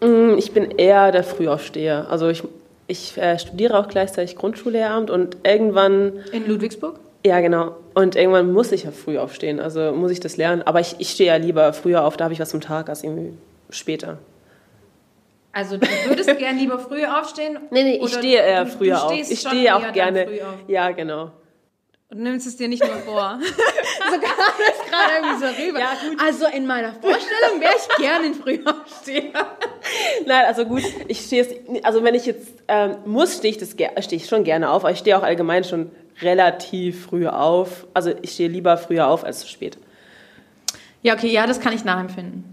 Mm, 0.00 0.36
Ich 0.38 0.52
bin 0.52 0.70
eher 0.72 1.12
der 1.12 1.24
Frühaufsteher. 1.24 2.06
Also 2.10 2.28
ich, 2.28 2.42
ich 2.86 3.16
äh, 3.16 3.38
studiere 3.38 3.78
auch 3.78 3.88
gleichzeitig 3.88 4.36
Grundschullehramt 4.36 5.10
und 5.10 5.38
irgendwann 5.44 6.14
In 6.32 6.46
Ludwigsburg? 6.46 6.98
Ja, 7.24 7.40
genau. 7.40 7.76
Und 7.94 8.16
irgendwann 8.16 8.52
muss 8.52 8.70
ich 8.72 8.84
ja 8.84 8.90
früh 8.90 9.16
aufstehen, 9.18 9.60
also 9.60 9.92
muss 9.92 10.10
ich 10.10 10.20
das 10.20 10.36
lernen. 10.36 10.62
Aber 10.62 10.80
ich, 10.80 10.96
ich 10.98 11.10
stehe 11.10 11.28
ja 11.30 11.36
lieber 11.36 11.72
früher 11.72 12.04
auf, 12.04 12.16
da 12.18 12.24
habe 12.24 12.34
ich 12.34 12.40
was 12.40 12.52
am 12.52 12.60
Tag, 12.60 12.88
als 12.90 13.02
irgendwie 13.02 13.32
später. 13.70 14.18
Also 15.52 15.76
du 15.78 15.86
würdest 16.08 16.28
gern 16.38 16.58
lieber 16.58 16.78
früher 16.78 17.18
aufstehen? 17.20 17.58
Nee, 17.70 17.84
nee, 17.84 18.00
ich 18.04 18.12
stehe 18.12 18.40
eher 18.42 18.64
du- 18.64 18.70
früher 18.72 18.96
du 18.96 19.00
auf. 19.04 19.12
stehst 19.12 19.30
Ich 19.32 19.40
stehe 19.40 19.74
auch 19.74 19.92
gerne. 19.92 20.26
früh 20.26 20.40
auf. 20.42 20.54
Ja, 20.68 20.90
genau. 20.90 21.30
Und 22.10 22.22
nimmst 22.22 22.46
es 22.46 22.56
dir 22.56 22.68
nicht 22.68 22.84
nur 22.84 22.96
vor. 22.98 23.38
so 24.10 24.20
kam 24.20 24.20
das 24.20 24.90
gerade 24.90 25.12
irgendwie 25.16 25.46
so 25.46 25.62
rüber. 25.62 25.78
Ja, 25.80 25.92
gut. 26.08 26.20
Also 26.20 26.46
in 26.46 26.66
meiner 26.66 26.92
Vorstellung 26.92 27.60
wäre 27.60 27.72
ich 27.76 27.96
gern 27.96 28.24
in 28.24 28.34
Frühaufsteher. 28.34 29.46
Nein, 30.26 30.44
also 30.46 30.64
gut, 30.66 30.82
ich 31.08 31.20
stehe 31.20 31.42
jetzt, 31.42 31.84
also 31.84 32.04
wenn 32.04 32.14
ich 32.14 32.26
jetzt 32.26 32.52
ähm, 32.68 32.96
muss, 33.06 33.36
stehe 33.38 33.50
ich, 33.52 33.58
das, 33.58 33.70
stehe 33.70 34.20
ich 34.20 34.26
schon 34.26 34.44
gerne 34.44 34.70
auf, 34.70 34.84
aber 34.84 34.92
ich 34.92 34.98
stehe 34.98 35.16
auch 35.18 35.22
allgemein 35.22 35.64
schon 35.64 35.90
relativ 36.20 37.06
früh 37.06 37.26
auf. 37.26 37.86
Also 37.94 38.12
ich 38.22 38.32
stehe 38.32 38.48
lieber 38.48 38.76
früher 38.76 39.08
auf 39.08 39.24
als 39.24 39.40
zu 39.40 39.48
spät. 39.48 39.78
Ja, 41.02 41.14
okay, 41.14 41.28
ja, 41.32 41.46
das 41.46 41.60
kann 41.60 41.72
ich 41.74 41.84
nachempfinden. 41.84 42.44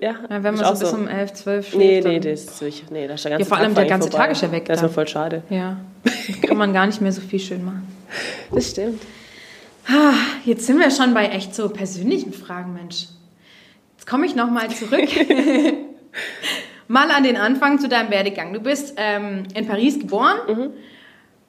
Ja, 0.00 0.14
Ja, 0.28 0.42
wenn 0.42 0.54
man 0.54 0.76
so 0.76 0.84
bis 0.84 0.92
um 0.92 1.08
11, 1.08 1.32
12 1.32 1.68
schläft. 1.70 2.04
Nee, 2.06 2.18
nee, 2.18 2.20
das 2.20 2.60
ist. 2.60 2.90
Nee, 2.90 3.08
da 3.08 3.14
ist 3.14 3.24
der 3.24 3.30
ganze 3.30 3.42
Ja, 3.44 3.48
vor 3.48 3.56
allem 3.56 3.74
Tag 3.74 3.84
der 3.84 3.86
ganze 3.86 4.10
vorbei. 4.10 4.24
Tag 4.24 4.32
ist 4.32 4.42
ja 4.42 4.52
weg 4.52 4.64
Das 4.66 4.82
ist 4.82 4.94
voll 4.94 5.08
schade. 5.08 5.42
Ja, 5.48 5.78
kann 6.42 6.56
man 6.56 6.72
gar 6.74 6.86
nicht 6.86 7.00
mehr 7.00 7.12
so 7.12 7.20
viel 7.20 7.40
schön 7.40 7.64
machen. 7.64 7.95
Das 8.52 8.70
stimmt. 8.70 9.02
Jetzt 10.44 10.66
sind 10.66 10.78
wir 10.80 10.90
schon 10.90 11.14
bei 11.14 11.26
echt 11.28 11.54
so 11.54 11.68
persönlichen 11.68 12.32
Fragen, 12.32 12.74
Mensch. 12.74 13.06
Jetzt 13.96 14.06
komme 14.06 14.26
ich 14.26 14.34
nochmal 14.34 14.68
zurück. 14.70 15.08
mal 16.88 17.10
an 17.10 17.22
den 17.24 17.36
Anfang 17.36 17.78
zu 17.78 17.88
deinem 17.88 18.10
Werdegang. 18.10 18.52
Du 18.52 18.60
bist 18.60 18.94
ähm, 18.96 19.44
in 19.54 19.66
Paris 19.66 19.98
geboren, 19.98 20.38
Mhm. 20.48 20.70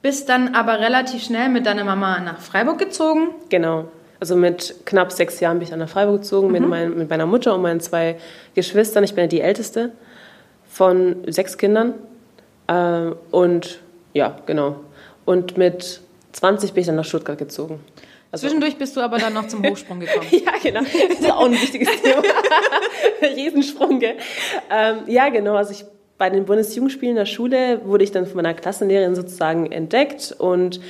bist 0.02 0.28
dann 0.28 0.54
aber 0.54 0.78
relativ 0.80 1.22
schnell 1.22 1.48
mit 1.48 1.66
deiner 1.66 1.84
Mama 1.84 2.20
nach 2.20 2.40
Freiburg 2.40 2.78
gezogen. 2.78 3.30
Genau. 3.48 3.88
Also 4.20 4.34
mit 4.34 4.74
knapp 4.84 5.12
sechs 5.12 5.38
Jahren 5.40 5.58
bin 5.58 5.64
ich 5.64 5.70
dann 5.70 5.78
nach 5.78 5.88
Freiburg 5.88 6.22
gezogen 6.22 6.50
mit, 6.50 6.66
mein, 6.66 6.96
mit 6.96 7.08
meiner 7.08 7.26
Mutter 7.26 7.54
und 7.54 7.62
meinen 7.62 7.80
zwei 7.80 8.16
Geschwistern. 8.54 9.04
Ich 9.04 9.14
bin 9.14 9.22
ja 9.24 9.28
die 9.28 9.40
älteste 9.40 9.92
von 10.68 11.16
sechs 11.26 11.56
Kindern. 11.56 11.94
Äh, 12.66 13.12
und 13.30 13.80
ja, 14.14 14.36
genau. 14.46 14.80
Und 15.24 15.56
mit 15.56 16.00
20 16.38 16.72
bin 16.72 16.80
ich 16.82 16.86
dann 16.86 16.96
nach 16.96 17.04
Stuttgart 17.04 17.36
gezogen. 17.36 17.80
Also, 18.30 18.46
Zwischendurch 18.46 18.76
bist 18.76 18.96
du 18.96 19.00
aber 19.00 19.18
dann 19.18 19.34
noch 19.34 19.48
zum 19.48 19.64
Hochsprung 19.68 20.00
gekommen. 20.00 20.26
ja, 20.30 20.52
genau. 20.62 20.80
Das 20.80 21.20
ist 21.20 21.30
auch 21.32 21.46
ein 21.46 21.52
wichtiges 21.52 21.88
Thema. 22.00 22.22
Riesensprung, 23.34 23.98
gell? 23.98 24.16
Ähm, 24.70 24.98
ja, 25.06 25.28
genau. 25.30 25.54
Also 25.56 25.72
ich 25.72 25.84
bei 26.18 26.30
den 26.30 26.44
Bundesjugendspielen 26.44 27.14
der 27.14 27.26
Schule 27.26 27.80
wurde 27.84 28.02
ich 28.04 28.10
dann 28.10 28.26
von 28.26 28.36
meiner 28.36 28.52
Klassenlehrerin 28.52 29.14
sozusagen 29.14 29.70
entdeckt 29.70 30.34
und 30.36 30.80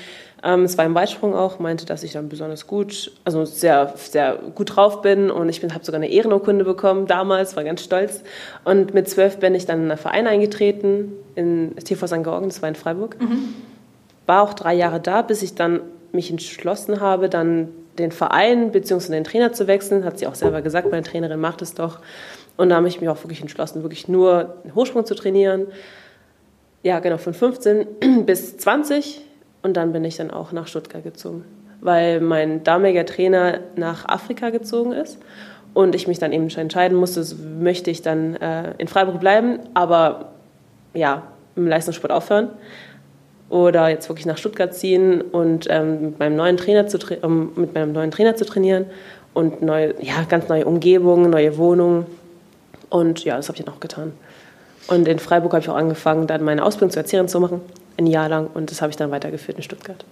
ähm, 0.42 0.62
es 0.62 0.78
war 0.78 0.86
im 0.86 0.94
Weitsprung 0.94 1.34
auch, 1.34 1.58
meinte, 1.58 1.84
dass 1.84 2.02
ich 2.02 2.12
dann 2.12 2.28
besonders 2.28 2.66
gut, 2.66 3.12
also 3.24 3.44
sehr, 3.44 3.92
sehr 3.96 4.36
gut 4.54 4.76
drauf 4.76 5.02
bin 5.02 5.30
und 5.30 5.48
ich 5.48 5.62
habe 5.62 5.84
sogar 5.84 6.00
eine 6.00 6.10
Ehrenurkunde 6.10 6.64
bekommen 6.64 7.06
damals, 7.06 7.56
war 7.56 7.64
ganz 7.64 7.82
stolz. 7.82 8.22
Und 8.64 8.94
mit 8.94 9.10
zwölf 9.10 9.38
bin 9.38 9.54
ich 9.54 9.66
dann 9.66 9.84
in 9.84 9.90
einen 9.90 9.98
Verein 9.98 10.26
eingetreten, 10.26 11.12
in 11.34 11.74
TV 11.76 12.06
St. 12.06 12.22
Georgen, 12.22 12.48
das 12.48 12.62
war 12.62 12.68
in 12.68 12.76
Freiburg. 12.76 13.16
War 14.28 14.42
auch 14.42 14.52
drei 14.52 14.74
Jahre 14.74 15.00
da, 15.00 15.22
bis 15.22 15.42
ich 15.42 15.54
dann 15.54 15.80
mich 16.12 16.30
entschlossen 16.30 17.00
habe, 17.00 17.30
dann 17.30 17.68
den 17.98 18.12
Verein 18.12 18.72
bzw. 18.72 19.12
den 19.12 19.24
Trainer 19.24 19.54
zu 19.54 19.66
wechseln. 19.66 20.04
Hat 20.04 20.18
sie 20.18 20.26
auch 20.26 20.34
selber 20.34 20.60
gesagt, 20.60 20.90
meine 20.90 21.02
Trainerin 21.02 21.40
macht 21.40 21.62
es 21.62 21.72
doch. 21.72 22.00
Und 22.58 22.68
da 22.68 22.76
habe 22.76 22.88
ich 22.88 23.00
mich 23.00 23.08
auch 23.08 23.24
wirklich 23.24 23.40
entschlossen, 23.40 23.82
wirklich 23.82 24.06
nur 24.06 24.56
den 24.64 24.74
Hochsprung 24.74 25.06
zu 25.06 25.14
trainieren. 25.14 25.68
Ja, 26.82 26.98
genau, 26.98 27.16
von 27.16 27.32
15 27.32 27.86
bis 28.26 28.58
20. 28.58 29.22
Und 29.62 29.78
dann 29.78 29.92
bin 29.92 30.04
ich 30.04 30.16
dann 30.18 30.30
auch 30.30 30.52
nach 30.52 30.66
Stuttgart 30.66 31.02
gezogen, 31.02 31.46
weil 31.80 32.20
mein 32.20 32.62
damaliger 32.64 33.06
Trainer 33.06 33.60
nach 33.76 34.06
Afrika 34.06 34.50
gezogen 34.50 34.92
ist. 34.92 35.18
Und 35.72 35.94
ich 35.94 36.06
mich 36.06 36.18
dann 36.18 36.34
eben 36.34 36.50
entscheiden 36.50 36.98
musste, 36.98 37.24
möchte 37.58 37.90
ich 37.90 38.02
dann 38.02 38.36
äh, 38.36 38.74
in 38.76 38.88
Freiburg 38.88 39.20
bleiben, 39.20 39.60
aber 39.72 40.32
ja, 40.92 41.22
im 41.56 41.66
Leistungssport 41.66 42.12
aufhören 42.12 42.50
oder 43.50 43.88
jetzt 43.88 44.08
wirklich 44.08 44.26
nach 44.26 44.36
Stuttgart 44.38 44.74
ziehen 44.74 45.20
und 45.22 45.66
ähm, 45.70 46.02
mit, 46.02 46.18
meinem 46.18 46.36
neuen 46.36 46.56
Trainer 46.56 46.86
zu 46.86 46.98
um, 47.22 47.52
mit 47.56 47.74
meinem 47.74 47.92
neuen 47.92 48.10
Trainer 48.10 48.36
zu 48.36 48.44
trainieren 48.44 48.86
und 49.34 49.62
neue, 49.62 49.94
ja, 50.02 50.24
ganz 50.28 50.48
neue 50.48 50.64
Umgebung, 50.66 51.30
neue 51.30 51.56
Wohnung. 51.56 52.06
Und 52.90 53.24
ja, 53.24 53.36
das 53.36 53.48
habe 53.48 53.58
ich 53.58 53.64
dann 53.64 53.74
auch 53.74 53.80
getan. 53.80 54.12
Und 54.88 55.06
in 55.08 55.18
Freiburg 55.18 55.52
habe 55.52 55.62
ich 55.62 55.68
auch 55.68 55.76
angefangen, 55.76 56.26
dann 56.26 56.42
meine 56.44 56.64
Ausbildung 56.64 56.90
zur 56.90 57.02
Erzieherin 57.02 57.28
zu 57.28 57.40
machen, 57.40 57.60
ein 57.98 58.06
Jahr 58.06 58.28
lang. 58.28 58.48
Und 58.52 58.70
das 58.70 58.80
habe 58.82 58.90
ich 58.90 58.96
dann 58.96 59.10
weitergeführt 59.10 59.56
in 59.58 59.62
Stuttgart. 59.62 60.04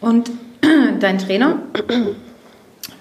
Und 0.00 0.30
dein 1.00 1.18
Trainer, 1.18 1.58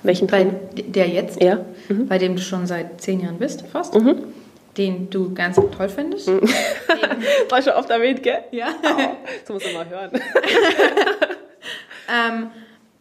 Welchen 0.04 0.28
bei 0.28 0.44
Trainer? 0.44 0.54
der 0.88 1.08
jetzt, 1.08 1.42
Ja. 1.42 1.60
bei 2.08 2.18
dem 2.18 2.36
du 2.36 2.42
schon 2.42 2.66
seit 2.68 3.02
zehn 3.02 3.20
Jahren 3.20 3.38
bist, 3.38 3.64
fast, 3.72 3.96
Mhm. 3.96 4.16
Den 4.78 5.10
du 5.10 5.34
ganz 5.34 5.56
toll 5.56 5.90
findest. 5.90 6.28
War 7.50 7.62
schon 7.62 7.74
oft 7.74 7.90
erwähnt, 7.90 8.22
gell? 8.24 8.44
Ja. 8.52 8.68
Das 9.42 9.50
muss 9.50 9.64
man 9.66 9.74
mal 9.74 9.90
hören. 9.90 10.12
Ähm, 12.10 12.52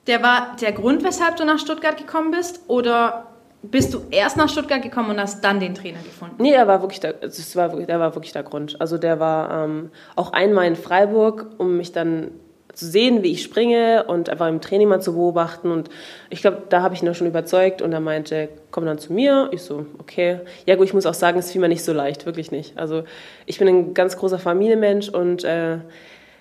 der 0.09 0.23
war 0.23 0.57
der 0.61 0.73
Grund, 0.73 1.05
weshalb 1.05 1.37
du 1.37 1.45
nach 1.45 1.59
Stuttgart 1.61 1.97
gekommen 1.97 2.33
bist? 2.33 2.61
Oder 2.67 3.29
bist 3.63 3.95
du 3.95 4.01
erst 4.11 4.37
nach 4.37 4.49
Stuttgart 4.49 4.83
gekommen 4.83 5.11
und 5.11 5.21
hast 5.21 5.43
dann 5.45 5.61
den 5.61 5.75
Trainer 5.75 6.01
gefunden? 6.03 6.37
Nee, 6.39 6.53
er 6.53 6.67
war 6.67 6.81
wirklich 6.83 7.01
der, 7.01 7.23
es 7.23 7.55
war, 7.57 7.71
wirklich- 7.71 7.87
der 7.87 8.01
war 8.01 8.15
wirklich 8.15 8.33
der 8.33 8.43
Grund. 8.43 8.81
Also 8.81 8.99
der 8.99 9.21
war 9.21 9.65
ähm, 9.65 9.91
auch 10.17 10.33
einmal 10.33 10.67
in 10.67 10.77
Freiburg, 10.77 11.47
um 11.59 11.77
mich 11.77 11.93
dann 11.93 12.33
zu 12.77 12.85
sehen, 12.85 13.23
wie 13.23 13.33
ich 13.33 13.43
springe 13.43 14.05
und 14.07 14.29
einfach 14.29 14.49
im 14.49 14.61
Training 14.61 14.89
mal 14.89 15.01
zu 15.01 15.15
beobachten. 15.15 15.71
Und 15.71 15.89
ich 16.29 16.43
glaube, 16.43 16.63
da 16.69 16.83
habe 16.83 16.95
ich 16.95 17.03
ihn 17.03 17.15
schon 17.15 17.27
überzeugt 17.27 17.81
und 17.81 17.93
er 17.93 18.01
meinte, 18.01 18.51
komm 18.71 18.85
dann 18.85 18.99
zu 18.99 19.15
mir. 19.15 19.49
Ich 19.51 19.63
so, 19.63 19.87
okay. 19.99 20.41
Ja 20.67 20.77
gut, 20.77 20.85
ich 20.85 20.93
muss 20.93 21.07
auch 21.07 21.15
sagen, 21.15 21.39
es 21.39 21.51
fiel 21.51 21.61
mir 21.63 21.69
nicht 21.69 21.83
so 21.83 21.95
leicht, 21.95 22.27
wirklich 22.27 22.51
nicht. 22.53 22.77
Also 22.79 23.05
ich 23.47 23.59
bin 23.59 23.67
ein 23.67 23.95
ganz 23.95 24.19
großer 24.19 24.39
Familienmensch 24.39 25.09
und 25.09 25.43
äh, 25.43 25.79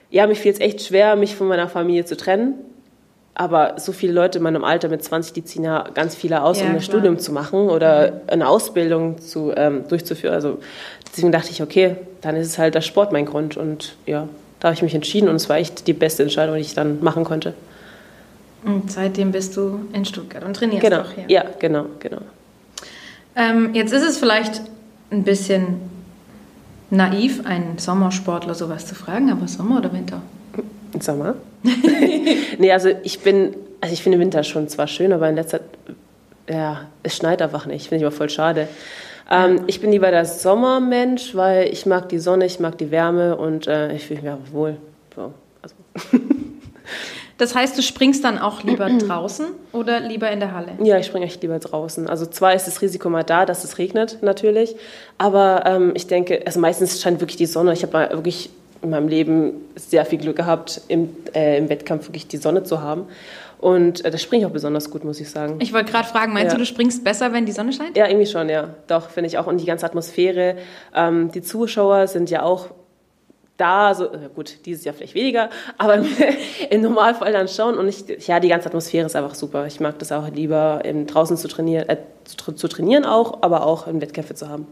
ja, 0.10 0.28
mich 0.28 0.40
fiel 0.40 0.52
es 0.52 0.60
echt 0.60 0.82
schwer, 0.82 1.16
mich 1.16 1.36
von 1.38 1.48
meiner 1.48 1.70
Familie 1.70 2.04
zu 2.04 2.18
trennen. 2.18 2.56
Aber 3.34 3.76
so 3.78 3.94
viele 3.94 4.12
Leute 4.12 4.38
in 4.40 4.44
meinem 4.44 4.64
Alter 4.66 4.90
mit 4.90 5.04
20, 5.04 5.32
die 5.34 5.44
ziehen 5.46 5.64
ja 5.64 5.86
ganz 5.94 6.16
viele 6.16 6.44
aus, 6.44 6.60
Ja, 6.60 6.66
um 6.66 6.72
ein 6.72 6.78
klar. 6.80 6.84
Studium 6.84 7.18
zu 7.18 7.32
machen 7.32 7.70
oder 7.70 8.22
eine 8.28 8.48
Ausbildung 8.48 9.20
zu, 9.20 9.54
ähm, 9.56 9.86
durchzuführen. 9.88 10.34
Also 10.34 10.60
deswegen 11.10 11.32
dachte 11.32 11.52
ich, 11.52 11.62
okay, 11.62 11.96
dann 12.22 12.36
ist 12.36 12.48
es 12.48 12.58
halt 12.58 12.76
der 12.76 12.82
Sport 12.82 13.14
mein 13.14 13.26
Grund. 13.26 13.56
Und 13.58 13.96
ja, 14.06 14.28
da 14.66 14.70
habe 14.70 14.78
ich 14.78 14.82
mich 14.82 14.96
entschieden 14.96 15.30
und 15.30 15.36
es 15.36 15.48
war 15.48 15.58
echt 15.58 15.86
die 15.86 15.94
beste 15.94 16.24
Entscheidung, 16.24 16.56
die 16.56 16.62
ich 16.62 16.74
dann 16.74 17.04
machen 17.04 17.24
konnte. 17.24 17.54
Und 18.64 18.92
seitdem 18.92 19.32
bist 19.32 19.56
du 19.56 19.82
in 19.94 20.06
Stuttgart 20.06 20.44
und 20.44 20.56
trainierst 20.56 20.82
Genau, 20.82 21.02
auch 21.02 21.12
hier. 21.12 21.26
ja, 21.28 21.46
genau, 21.60 21.86
genau. 22.00 22.18
Ähm, 23.36 23.76
jetzt 23.76 23.94
ist 23.94 24.02
es 24.02 24.18
vielleicht 24.18 24.64
ein 25.12 25.22
bisschen 25.24 25.82
naiv, 26.90 27.46
einen 27.46 27.78
Sommersportler 27.78 28.56
sowas 28.56 28.88
zu 28.88 28.96
fragen, 28.96 29.30
aber 29.32 29.48
Sommer 29.48 29.78
oder 29.78 29.94
Winter? 29.94 30.24
Sommer? 31.00 31.36
nee, 32.58 32.72
also 32.72 32.90
ich 33.04 33.20
bin, 33.20 33.54
also 33.82 33.94
ich 33.94 34.02
finde 34.02 34.18
Winter 34.18 34.44
schon 34.44 34.68
zwar 34.68 34.88
schön, 34.88 35.14
aber 35.14 35.30
in 35.30 35.36
letzter 35.36 35.60
ja, 36.50 36.88
es 37.04 37.16
schneit 37.18 37.44
einfach 37.44 37.68
nicht. 37.68 37.90
Finde 37.90 37.98
ich 38.04 38.08
aber 38.08 38.16
voll 38.16 38.32
schade. 38.32 38.68
Ähm, 39.30 39.62
ich 39.68 39.82
bin 39.82 39.92
lieber 39.92 40.12
der 40.12 40.26
Sommermensch, 40.26 41.36
weil 41.36 41.68
ich 41.72 41.86
mag 41.86 42.10
die 42.10 42.20
Sonne, 42.20 42.46
ich 42.46 42.60
mag 42.60 42.78
die 42.78 42.92
Wärme 42.92 43.36
und 43.36 43.68
äh, 43.68 43.94
ich 43.94 44.06
fühle 44.06 44.22
mich 44.22 44.32
einfach 44.32 44.54
wohl. 44.54 44.78
So, 45.16 45.34
also. 45.62 45.76
Das 47.38 47.54
heißt, 47.54 47.78
du 47.78 47.82
springst 47.82 48.24
dann 48.24 48.38
auch 48.38 48.64
lieber 48.64 48.90
draußen 48.90 49.48
oder 49.74 50.00
lieber 50.00 50.32
in 50.32 50.40
der 50.40 50.54
Halle? 50.54 50.72
Ja, 50.82 50.98
ich 50.98 51.08
springe 51.08 51.26
echt 51.26 51.42
lieber 51.42 51.60
draußen. 51.60 52.10
Also 52.10 52.26
zwar 52.26 52.54
ist 52.54 52.66
das 52.66 52.82
Risiko 52.82 53.10
mal 53.10 53.24
da, 53.24 53.46
dass 53.46 53.64
es 53.64 53.78
regnet 53.78 54.20
natürlich, 54.22 54.76
aber 55.18 55.64
ähm, 55.66 55.92
ich 55.96 56.08
denke, 56.08 56.44
also 56.46 56.60
meistens 56.60 57.02
scheint 57.02 57.20
wirklich 57.20 57.38
die 57.38 57.46
Sonne. 57.46 57.74
Ich 57.74 57.84
habe 57.84 58.10
wirklich 58.12 58.50
in 58.82 58.90
meinem 58.90 59.08
Leben 59.08 59.54
sehr 59.76 60.06
viel 60.06 60.20
Glück 60.20 60.38
gehabt, 60.38 60.82
im, 60.88 61.10
äh, 61.34 61.58
im 61.58 61.70
Wettkampf 61.70 62.08
wirklich 62.08 62.28
die 62.28 62.38
Sonne 62.38 62.64
zu 62.64 62.82
haben. 62.82 63.06
Und 63.66 64.06
äh, 64.06 64.12
das 64.12 64.22
springe 64.22 64.44
ich 64.44 64.46
auch 64.48 64.54
besonders 64.54 64.92
gut, 64.92 65.04
muss 65.04 65.20
ich 65.20 65.28
sagen. 65.28 65.56
Ich 65.60 65.74
wollte 65.74 65.92
gerade 65.92 66.08
fragen, 66.08 66.34
meinst 66.34 66.52
Ja. 66.52 66.54
du, 66.54 66.60
du 66.60 66.68
springst 66.68 67.04
besser, 67.04 67.34
wenn 67.34 67.48
die 67.48 67.52
Sonne 67.52 67.74
scheint? 67.74 67.98
Ja, 67.98 68.08
irgendwie 68.08 68.28
schon, 68.28 68.48
ja. 68.48 68.76
Doch, 68.86 69.10
finde 69.10 69.28
ich 69.28 69.40
auch. 69.40 69.48
Und 69.48 69.58
die 69.60 69.66
ganze 69.66 69.88
Atmosphäre. 69.88 70.58
Ähm, 70.94 71.32
die 71.32 71.42
Zuschauer 71.42 72.06
sind 72.06 72.30
ja 72.30 72.44
auch 72.44 72.68
da, 73.58 73.96
so, 73.96 74.06
äh, 74.06 74.30
gut, 74.36 74.68
dieses 74.68 74.86
Jahr 74.86 74.94
vielleicht 74.94 75.16
weniger, 75.16 75.50
aber 75.80 75.96
im, 75.96 76.06
im 76.70 76.82
Normalfall 76.82 77.34
dann 77.34 77.48
schon. 77.48 77.76
Und 77.80 77.88
ich, 77.88 78.28
ja, 78.28 78.40
die 78.40 78.50
ganze 78.50 78.68
Atmosphäre 78.68 79.08
ist 79.08 79.16
einfach 79.16 79.34
super. 79.34 79.66
Ich 79.66 79.80
mag 79.80 79.98
das 79.98 80.12
auch 80.12 80.30
lieber, 80.30 80.84
draußen 81.08 81.36
zu 81.36 81.48
trainieren, 81.48 81.90
äh, 81.90 81.98
zu, 82.26 82.52
zu 82.52 82.68
trainieren 82.68 83.04
auch, 83.04 83.42
aber 83.42 83.66
auch 83.66 83.88
in 83.88 84.00
Wettkämpfe 84.00 84.36
zu 84.36 84.48
haben. 84.48 84.68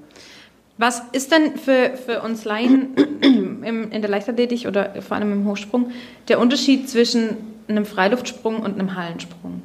Was 0.77 1.01
ist 1.13 1.31
denn 1.31 1.57
für, 1.57 1.97
für 1.97 2.21
uns 2.21 2.45
Laien 2.45 3.52
im, 3.63 3.91
in 3.91 4.01
der 4.01 4.09
Leichtathletik 4.09 4.67
oder 4.67 5.01
vor 5.01 5.17
allem 5.17 5.31
im 5.31 5.47
Hochsprung 5.47 5.91
der 6.27 6.39
Unterschied 6.39 6.89
zwischen 6.89 7.37
einem 7.67 7.85
Freiluftsprung 7.85 8.57
und 8.57 8.79
einem 8.79 8.95
Hallensprung? 8.95 9.61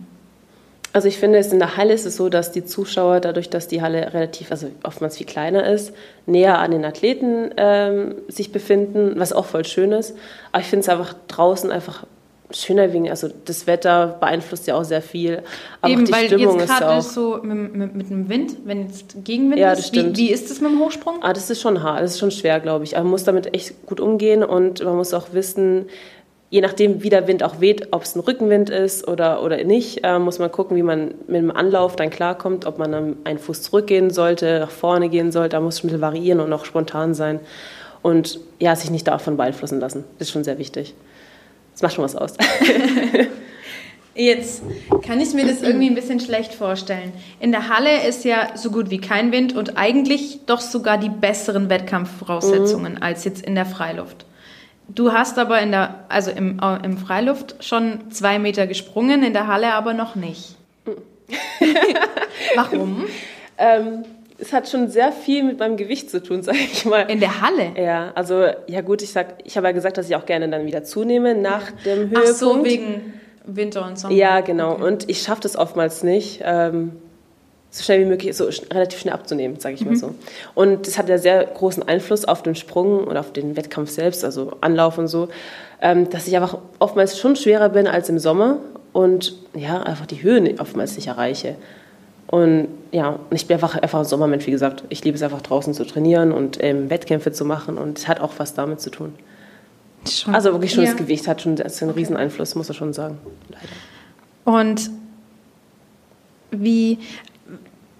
Also 0.92 1.06
ich 1.06 1.18
finde, 1.18 1.38
es 1.38 1.52
in 1.52 1.58
der 1.58 1.76
Halle 1.76 1.92
ist 1.92 2.06
es 2.06 2.16
so, 2.16 2.28
dass 2.28 2.50
die 2.50 2.64
Zuschauer, 2.64 3.20
dadurch, 3.20 3.50
dass 3.50 3.68
die 3.68 3.82
Halle 3.82 4.14
relativ, 4.14 4.50
also 4.50 4.70
oftmals 4.82 5.18
viel 5.18 5.26
kleiner 5.26 5.66
ist, 5.66 5.92
näher 6.26 6.58
an 6.58 6.70
den 6.70 6.84
Athleten 6.84 7.50
ähm, 7.56 8.14
sich 8.28 8.52
befinden, 8.52 9.12
was 9.16 9.32
auch 9.32 9.44
voll 9.44 9.64
schön 9.64 9.92
ist. 9.92 10.16
Aber 10.50 10.62
ich 10.62 10.68
finde 10.68 10.82
es 10.82 10.88
einfach 10.88 11.14
draußen 11.28 11.70
einfach 11.70 12.06
schöner 12.50 12.92
wegen, 12.92 13.08
also 13.10 13.28
das 13.44 13.66
Wetter 13.66 14.16
beeinflusst 14.20 14.66
ja 14.66 14.74
auch 14.74 14.84
sehr 14.84 15.02
viel. 15.02 15.42
Aber 15.80 15.92
auch 15.92 15.96
Eben, 15.96 16.04
die 16.06 16.12
weil 16.12 16.26
Stimmung 16.26 16.58
jetzt 16.58 16.70
ist 16.70 16.78
gerade 16.78 16.90
auch. 16.98 17.02
so 17.02 17.38
mit, 17.42 17.74
mit, 17.74 17.94
mit 17.94 18.10
dem 18.10 18.28
Wind, 18.28 18.56
wenn 18.64 18.86
jetzt 18.86 19.24
Gegenwind 19.24 19.60
Ja, 19.60 19.72
ist. 19.72 19.92
Wie, 19.92 20.16
wie 20.16 20.30
ist 20.30 20.50
das 20.50 20.60
mit 20.60 20.70
dem 20.70 20.80
Hochsprung? 20.80 21.16
Ah, 21.22 21.32
das 21.32 21.50
ist 21.50 21.60
schon 21.60 21.82
hart, 21.82 22.02
das 22.02 22.12
ist 22.12 22.18
schon 22.18 22.30
schwer, 22.30 22.60
glaube 22.60 22.84
ich. 22.84 22.96
Aber 22.96 23.04
man 23.04 23.12
muss 23.12 23.24
damit 23.24 23.54
echt 23.54 23.84
gut 23.86 24.00
umgehen 24.00 24.42
und 24.42 24.82
man 24.82 24.96
muss 24.96 25.12
auch 25.12 25.32
wissen, 25.32 25.86
je 26.50 26.62
nachdem, 26.62 27.02
wie 27.02 27.10
der 27.10 27.26
Wind 27.28 27.42
auch 27.42 27.60
weht, 27.60 27.88
ob 27.90 28.02
es 28.02 28.16
ein 28.16 28.20
Rückenwind 28.20 28.70
ist 28.70 29.06
oder, 29.06 29.42
oder 29.42 29.62
nicht, 29.64 30.02
äh, 30.02 30.18
muss 30.18 30.38
man 30.38 30.50
gucken, 30.50 30.76
wie 30.76 30.82
man 30.82 31.14
mit 31.26 31.42
dem 31.42 31.50
Anlauf 31.50 31.96
dann 31.96 32.08
klarkommt, 32.08 32.64
ob 32.64 32.78
man 32.78 32.90
dann 32.92 33.16
einen 33.24 33.38
Fuß 33.38 33.60
zurückgehen 33.62 34.10
sollte, 34.10 34.60
nach 34.60 34.70
vorne 34.70 35.10
gehen 35.10 35.32
sollte. 35.32 35.50
Da 35.50 35.60
muss 35.60 35.74
es 35.74 35.84
ein 35.84 35.88
bisschen 35.88 36.00
variieren 36.00 36.40
und 36.40 36.50
auch 36.52 36.64
spontan 36.64 37.12
sein. 37.12 37.40
Und 38.00 38.40
ja, 38.58 38.74
sich 38.76 38.90
nicht 38.90 39.06
davon 39.08 39.36
beeinflussen 39.36 39.80
lassen. 39.80 40.04
Das 40.18 40.28
ist 40.28 40.32
schon 40.32 40.44
sehr 40.44 40.58
wichtig. 40.58 40.94
Das 41.78 41.82
macht 41.82 41.94
schon 41.94 42.04
was 42.04 42.16
aus. 42.16 42.34
Jetzt 44.16 44.62
kann 45.06 45.20
ich 45.20 45.32
mir 45.32 45.46
das 45.46 45.62
irgendwie 45.62 45.86
ein 45.88 45.94
bisschen 45.94 46.18
schlecht 46.18 46.52
vorstellen. 46.52 47.12
In 47.38 47.52
der 47.52 47.68
Halle 47.68 48.04
ist 48.04 48.24
ja 48.24 48.48
so 48.56 48.72
gut 48.72 48.90
wie 48.90 48.98
kein 49.00 49.30
Wind 49.30 49.54
und 49.54 49.78
eigentlich 49.78 50.40
doch 50.46 50.60
sogar 50.60 50.98
die 50.98 51.08
besseren 51.08 51.70
Wettkampfvoraussetzungen 51.70 52.94
Mhm. 52.94 53.02
als 53.02 53.22
jetzt 53.24 53.46
in 53.46 53.54
der 53.54 53.64
Freiluft. 53.64 54.26
Du 54.88 55.12
hast 55.12 55.38
aber 55.38 55.60
in 55.60 55.70
der, 55.70 56.04
also 56.08 56.32
im, 56.32 56.60
im 56.82 56.98
Freiluft 56.98 57.62
schon 57.64 58.10
zwei 58.10 58.40
Meter 58.40 58.66
gesprungen, 58.66 59.22
in 59.22 59.32
der 59.32 59.46
Halle 59.46 59.74
aber 59.74 59.94
noch 59.94 60.16
nicht. 60.16 60.56
Warum? 62.56 63.04
ähm, 63.58 64.04
es 64.38 64.52
hat 64.52 64.68
schon 64.68 64.88
sehr 64.88 65.10
viel 65.12 65.42
mit 65.42 65.58
meinem 65.58 65.76
Gewicht 65.76 66.10
zu 66.10 66.22
tun, 66.22 66.42
sage 66.44 66.58
ich 66.58 66.84
mal. 66.84 67.02
In 67.10 67.20
der 67.20 67.40
Halle? 67.40 67.72
Ja, 67.76 68.12
also 68.14 68.44
ja 68.66 68.80
gut, 68.82 69.02
ich 69.02 69.10
sag, 69.12 69.34
ich 69.44 69.56
habe 69.56 69.66
ja 69.66 69.72
gesagt, 69.72 69.96
dass 69.98 70.08
ich 70.08 70.16
auch 70.16 70.26
gerne 70.26 70.48
dann 70.48 70.66
wieder 70.66 70.84
zunehme 70.84 71.34
nach 71.34 71.70
dem 71.84 72.10
Ach 72.14 72.20
Höhepunkt. 72.20 72.38
so, 72.38 72.64
wegen 72.64 73.12
Winter 73.44 73.86
und 73.86 73.98
Sommer. 73.98 74.14
Ja, 74.14 74.40
genau. 74.40 74.72
Okay. 74.74 74.82
Und 74.84 75.08
ich 75.10 75.22
schaffe 75.22 75.40
das 75.42 75.56
oftmals 75.56 76.02
nicht, 76.02 76.40
ähm, 76.44 76.92
so 77.70 77.82
schnell 77.82 78.00
wie 78.00 78.04
möglich, 78.06 78.34
so 78.36 78.44
relativ 78.72 78.98
schnell 79.00 79.12
abzunehmen, 79.12 79.58
sage 79.60 79.74
ich 79.74 79.82
Mhm. 79.82 79.88
mal 79.88 79.96
so. 79.96 80.14
Und 80.54 80.86
das 80.86 80.96
hat 80.98 81.08
ja 81.08 81.18
sehr 81.18 81.44
großen 81.44 81.82
Einfluss 81.86 82.24
auf 82.24 82.42
den 82.42 82.54
Sprung 82.54 83.04
und 83.04 83.16
auf 83.18 83.32
den 83.32 83.56
Wettkampf 83.56 83.90
selbst, 83.90 84.24
also 84.24 84.52
Anlauf 84.62 84.96
und 84.98 85.08
so, 85.08 85.28
ähm, 85.82 86.08
dass 86.10 86.26
ich 86.26 86.34
einfach 86.36 86.58
oftmals 86.78 87.18
schon 87.18 87.36
schwerer 87.36 87.68
bin 87.68 87.86
als 87.86 88.08
im 88.08 88.18
Sommer 88.18 88.56
und 88.94 89.34
ja, 89.54 89.82
einfach 89.82 90.06
die 90.06 90.22
Höhe 90.22 90.40
nicht- 90.40 90.60
oftmals 90.60 90.96
nicht 90.96 91.08
erreiche. 91.08 91.56
Und 92.28 92.68
ja, 92.92 93.08
und 93.08 93.36
ich 93.36 93.46
bin 93.46 93.54
einfach, 93.54 93.74
einfach 93.74 94.00
ein 94.00 94.04
Sommermensch, 94.04 94.46
wie 94.46 94.50
gesagt. 94.50 94.84
Ich 94.90 95.02
liebe 95.02 95.16
es 95.16 95.22
einfach 95.22 95.40
draußen 95.40 95.72
zu 95.74 95.84
trainieren 95.84 96.30
und 96.32 96.62
ähm, 96.62 96.90
Wettkämpfe 96.90 97.32
zu 97.32 97.44
machen 97.44 97.78
und 97.78 97.98
es 97.98 98.06
hat 98.06 98.20
auch 98.20 98.32
was 98.36 98.54
damit 98.54 98.80
zu 98.80 98.90
tun. 98.90 99.14
Schon. 100.08 100.34
Also 100.34 100.52
wirklich 100.52 100.72
schon 100.72 100.84
Ja. 100.84 100.90
das 100.90 100.98
Gewicht 100.98 101.26
hat 101.26 101.42
schon 101.42 101.56
das 101.56 101.74
ist 101.74 101.82
ein 101.82 101.90
riesen 101.90 102.16
Einfluss, 102.16 102.54
muss 102.54 102.68
man 102.68 102.76
schon 102.76 102.92
sagen. 102.92 103.18
Leider. 103.48 104.58
Und 104.60 104.90
wie, 106.50 106.98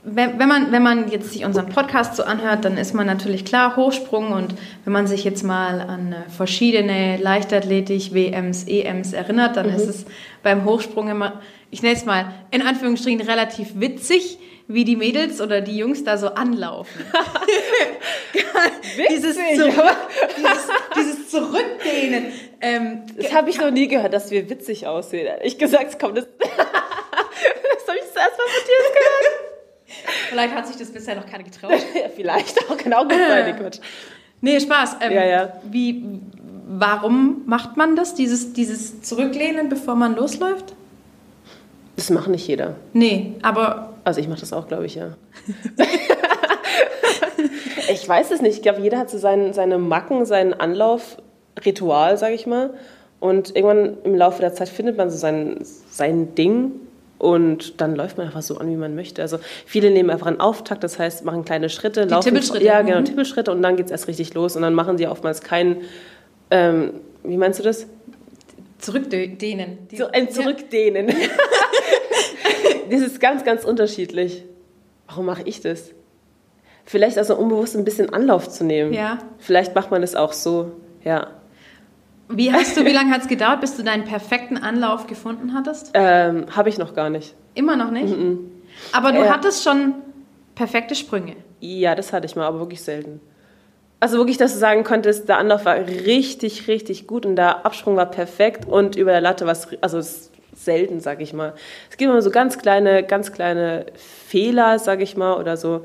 wenn, 0.05 0.39
wenn, 0.39 0.49
man, 0.49 0.73
wenn 0.73 0.83
man 0.83 1.11
jetzt 1.11 1.33
sich 1.33 1.45
unseren 1.45 1.69
Podcast 1.69 2.17
so 2.17 2.23
anhört, 2.23 2.65
dann 2.65 2.77
ist 2.77 2.95
man 2.95 3.07
natürlich 3.07 3.45
klar 3.45 3.77
Hochsprung 3.77 4.33
und 4.33 4.55
wenn 4.85 4.93
man 4.93 5.07
sich 5.07 5.25
jetzt 5.25 5.43
mal 5.43 5.81
an 5.81 6.13
äh, 6.13 6.31
verschiedene 6.31 7.17
Leichtathletik, 7.17 8.15
WMs, 8.15 8.65
EMs 8.65 9.13
erinnert, 9.13 9.57
dann 9.57 9.69
ist 9.69 9.87
es 9.87 10.07
beim 10.43 10.65
Hochsprung 10.65 11.09
immer, 11.09 11.35
ich 11.71 11.83
nenne 11.83 11.95
es 11.97 12.05
mal 12.05 12.33
in 12.51 12.63
Anführungsstrichen 12.63 13.21
relativ 13.21 13.79
witzig, 13.81 14.39
wie 14.69 14.85
die 14.85 14.97
Mädels 14.97 15.41
oder 15.41 15.61
die 15.63 15.77
Jungs 15.79 16.05
da 16.05 16.19
so 16.19 16.29
anlaufen. 16.29 17.01
dieses, 19.11 19.37
Zurück, 19.37 19.97
dieses, 20.37 20.69
dieses 20.97 21.29
Zurückdehnen. 21.31 22.27
Ähm, 22.61 23.03
Das 23.17 23.33
habe 23.33 23.49
ich 23.51 23.59
noch 23.59 23.71
nie 23.71 23.89
gehört, 23.89 24.13
dass 24.13 24.31
wir 24.31 24.49
witzig 24.51 24.87
aussehen. 24.87 25.27
Ehrlich 25.27 25.57
gesagt, 25.59 25.99
kommt 25.99 26.19
das. 26.19 26.27
das 26.39 26.49
habe 26.59 27.99
ich 27.99 28.05
das 28.13 28.17
erst 28.17 28.39
mal 28.39 28.47
von 28.47 28.65
dir 28.67 28.83
gehört. 28.93 29.27
vielleicht 30.29 30.55
hat 30.55 30.67
sich 30.67 30.77
das 30.77 30.93
bisher 30.93 31.15
noch 31.17 31.25
keiner 31.27 31.45
getraut. 31.45 31.73
vielleicht 32.17 32.59
auch 32.71 32.77
genau 32.77 33.05
gut 33.05 33.13
sein, 33.13 33.57
Quatsch. 33.57 33.79
Nee, 34.41 34.61
Spaß. 34.61 34.97
Ähm, 35.01 35.13
Ja, 35.13 35.25
ja. 35.25 35.53
Wie, 35.65 36.05
warum 36.69 37.43
macht 37.47 37.77
man 37.79 37.97
das, 37.97 38.15
dieses, 38.15 38.53
dieses 38.53 39.01
Zurücklehnen, 39.03 39.69
bevor 39.71 39.95
man 39.95 40.15
losläuft? 40.15 40.75
Das 41.99 42.11
macht 42.11 42.29
nicht 42.29 42.47
jeder. 42.47 42.77
Nee, 42.93 43.35
aber 43.43 43.95
Also 44.05 44.21
ich 44.21 44.29
mache 44.29 44.39
das 44.39 44.53
auch, 44.53 44.69
glaube 44.69 44.87
ich, 44.87 44.95
ja. 44.95 45.17
ich 47.93 48.09
weiß 48.09 48.31
es 48.31 48.41
nicht. 48.41 48.55
Ich 48.55 48.63
glaube, 48.63 48.81
jeder 48.81 48.99
hat 48.99 49.11
so 49.11 49.19
seinen, 49.19 49.53
seine 49.53 49.79
Macken, 49.79 50.25
sein 50.25 50.55
Anlaufritual, 50.55 52.17
sage 52.17 52.35
ich 52.35 52.47
mal. 52.47 52.71
Und 53.19 53.57
irgendwann 53.57 53.99
im 54.05 54.15
Laufe 54.15 54.41
der 54.41 54.55
Zeit 54.55 54.69
findet 54.69 54.97
man 54.97 55.11
so 55.11 55.17
sein, 55.19 55.57
sein 55.91 56.37
Ding 56.37 56.71
und 57.19 57.81
dann 57.81 57.97
läuft 57.97 58.17
man 58.17 58.29
einfach 58.29 58.43
so 58.43 58.59
an, 58.59 58.71
wie 58.71 58.77
man 58.77 58.95
möchte. 58.95 59.21
Also 59.21 59.41
viele 59.67 59.91
nehmen 59.91 60.09
einfach 60.11 60.29
einen 60.29 60.39
Auftakt, 60.39 60.85
das 60.85 61.01
heißt, 61.01 61.25
machen 61.25 61.45
kleine 61.45 61.69
Schritte. 61.69 62.07
Die 62.07 62.15
Tippelschritte, 62.15 62.65
Ja, 62.65 62.83
genau, 62.83 63.01
mhm. 63.01 63.07
Tippelschritte 63.07 63.51
und 63.51 63.61
dann 63.61 63.75
geht 63.75 63.87
es 63.87 63.91
erst 63.93 64.07
richtig 64.07 64.35
los 64.35 64.55
und 64.55 64.63
dann 64.63 64.75
machen 64.75 64.99
die 64.99 65.09
oftmals 65.09 65.41
keinen, 65.41 65.79
ähm, 66.53 66.93
wie 67.25 67.37
meinst 67.37 67.59
du 67.59 67.65
das? 67.65 67.89
Zurückdehnen. 68.79 69.79
So 69.95 70.07
ein 70.09 70.31
Zurückdehnen. 70.31 71.09
das 72.91 73.01
ist 73.01 73.21
ganz, 73.21 73.45
ganz 73.45 73.65
unterschiedlich. 73.65 74.45
Warum 75.07 75.27
mache 75.27 75.43
ich 75.45 75.61
das? 75.61 75.91
Vielleicht 76.85 77.19
also 77.19 77.37
unbewusst 77.37 77.77
ein 77.77 77.85
bisschen 77.85 78.13
Anlauf 78.13 78.49
zu 78.49 78.65
nehmen. 78.65 78.93
Ja. 78.93 79.19
Vielleicht 79.39 79.75
macht 79.75 79.91
man 79.91 80.01
das 80.01 80.15
auch 80.15 80.33
so, 80.33 80.73
ja. 81.05 81.29
Wie 82.31 82.53
hast 82.53 82.77
du, 82.77 82.85
wie 82.85 82.93
lange 82.93 83.11
hat 83.13 83.23
es 83.23 83.29
gedauert, 83.29 83.61
bis 83.61 83.77
du 83.77 83.83
deinen 83.83 84.05
perfekten 84.05 84.57
Anlauf 84.59 85.07
gefunden 85.07 85.55
hattest? 85.55 85.91
Ähm, 85.95 86.47
Habe 86.55 86.69
ich 86.69 86.79
noch 86.79 86.95
gar 86.95 87.11
nicht. 87.11 87.35
Immer 87.55 87.77
noch 87.77 87.91
nicht? 87.91 88.15
Aber 88.93 89.13
du 89.13 89.21
Ja. 89.21 89.33
hattest 89.35 89.65
schon 89.65 89.95
perfekte 90.55 90.95
Sprünge. 90.95 91.37
Ja, 91.61 91.95
das 91.95 92.13
hatte 92.13 92.27
ich 92.27 92.37
mal, 92.37 92.47
aber 92.47 92.61
wirklich 92.61 92.83
selten. 92.83 93.21
Also 94.01 94.19
wirklich, 94.19 94.39
dass 94.39 94.53
du 94.53 94.59
sagen 94.59 94.85
konntest, 94.85 95.29
der 95.29 95.39
Anlauf 95.39 95.65
war 95.65 95.77
richtig, 95.77 96.69
richtig 96.69 97.07
gut 97.07 97.27
und 97.27 97.37
der 97.37 97.67
Absprung 97.67 97.97
war 97.97 98.07
perfekt 98.07 98.67
und 98.67 98.95
über 98.95 99.11
der 99.11 99.21
Latte 99.21 99.45
war 99.45 99.53
es, 99.53 99.69
also 99.81 99.99
es 99.99 100.11
ist 100.11 100.33
selten, 100.55 101.01
sag 101.01 101.21
ich 101.21 101.33
mal. 101.33 101.55
Es 101.91 101.97
gibt 101.97 102.11
immer 102.11 102.23
so 102.23 102.31
ganz 102.31 102.59
kleine, 102.59 103.03
ganz 103.03 103.33
kleine 103.33 103.87
Fehler, 103.97 104.79
sag 104.79 105.01
ich 105.01 105.17
mal, 105.17 105.37
oder 105.37 105.57
so. 105.57 105.85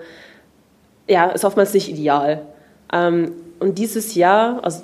Ja, 1.08 1.30
ist 1.32 1.44
oftmals 1.44 1.74
nicht 1.74 1.90
ideal. 1.90 2.44
Ähm, 2.92 3.32
und 3.60 3.78
dieses 3.80 4.14
Jahr, 4.14 4.64
also 4.64 4.84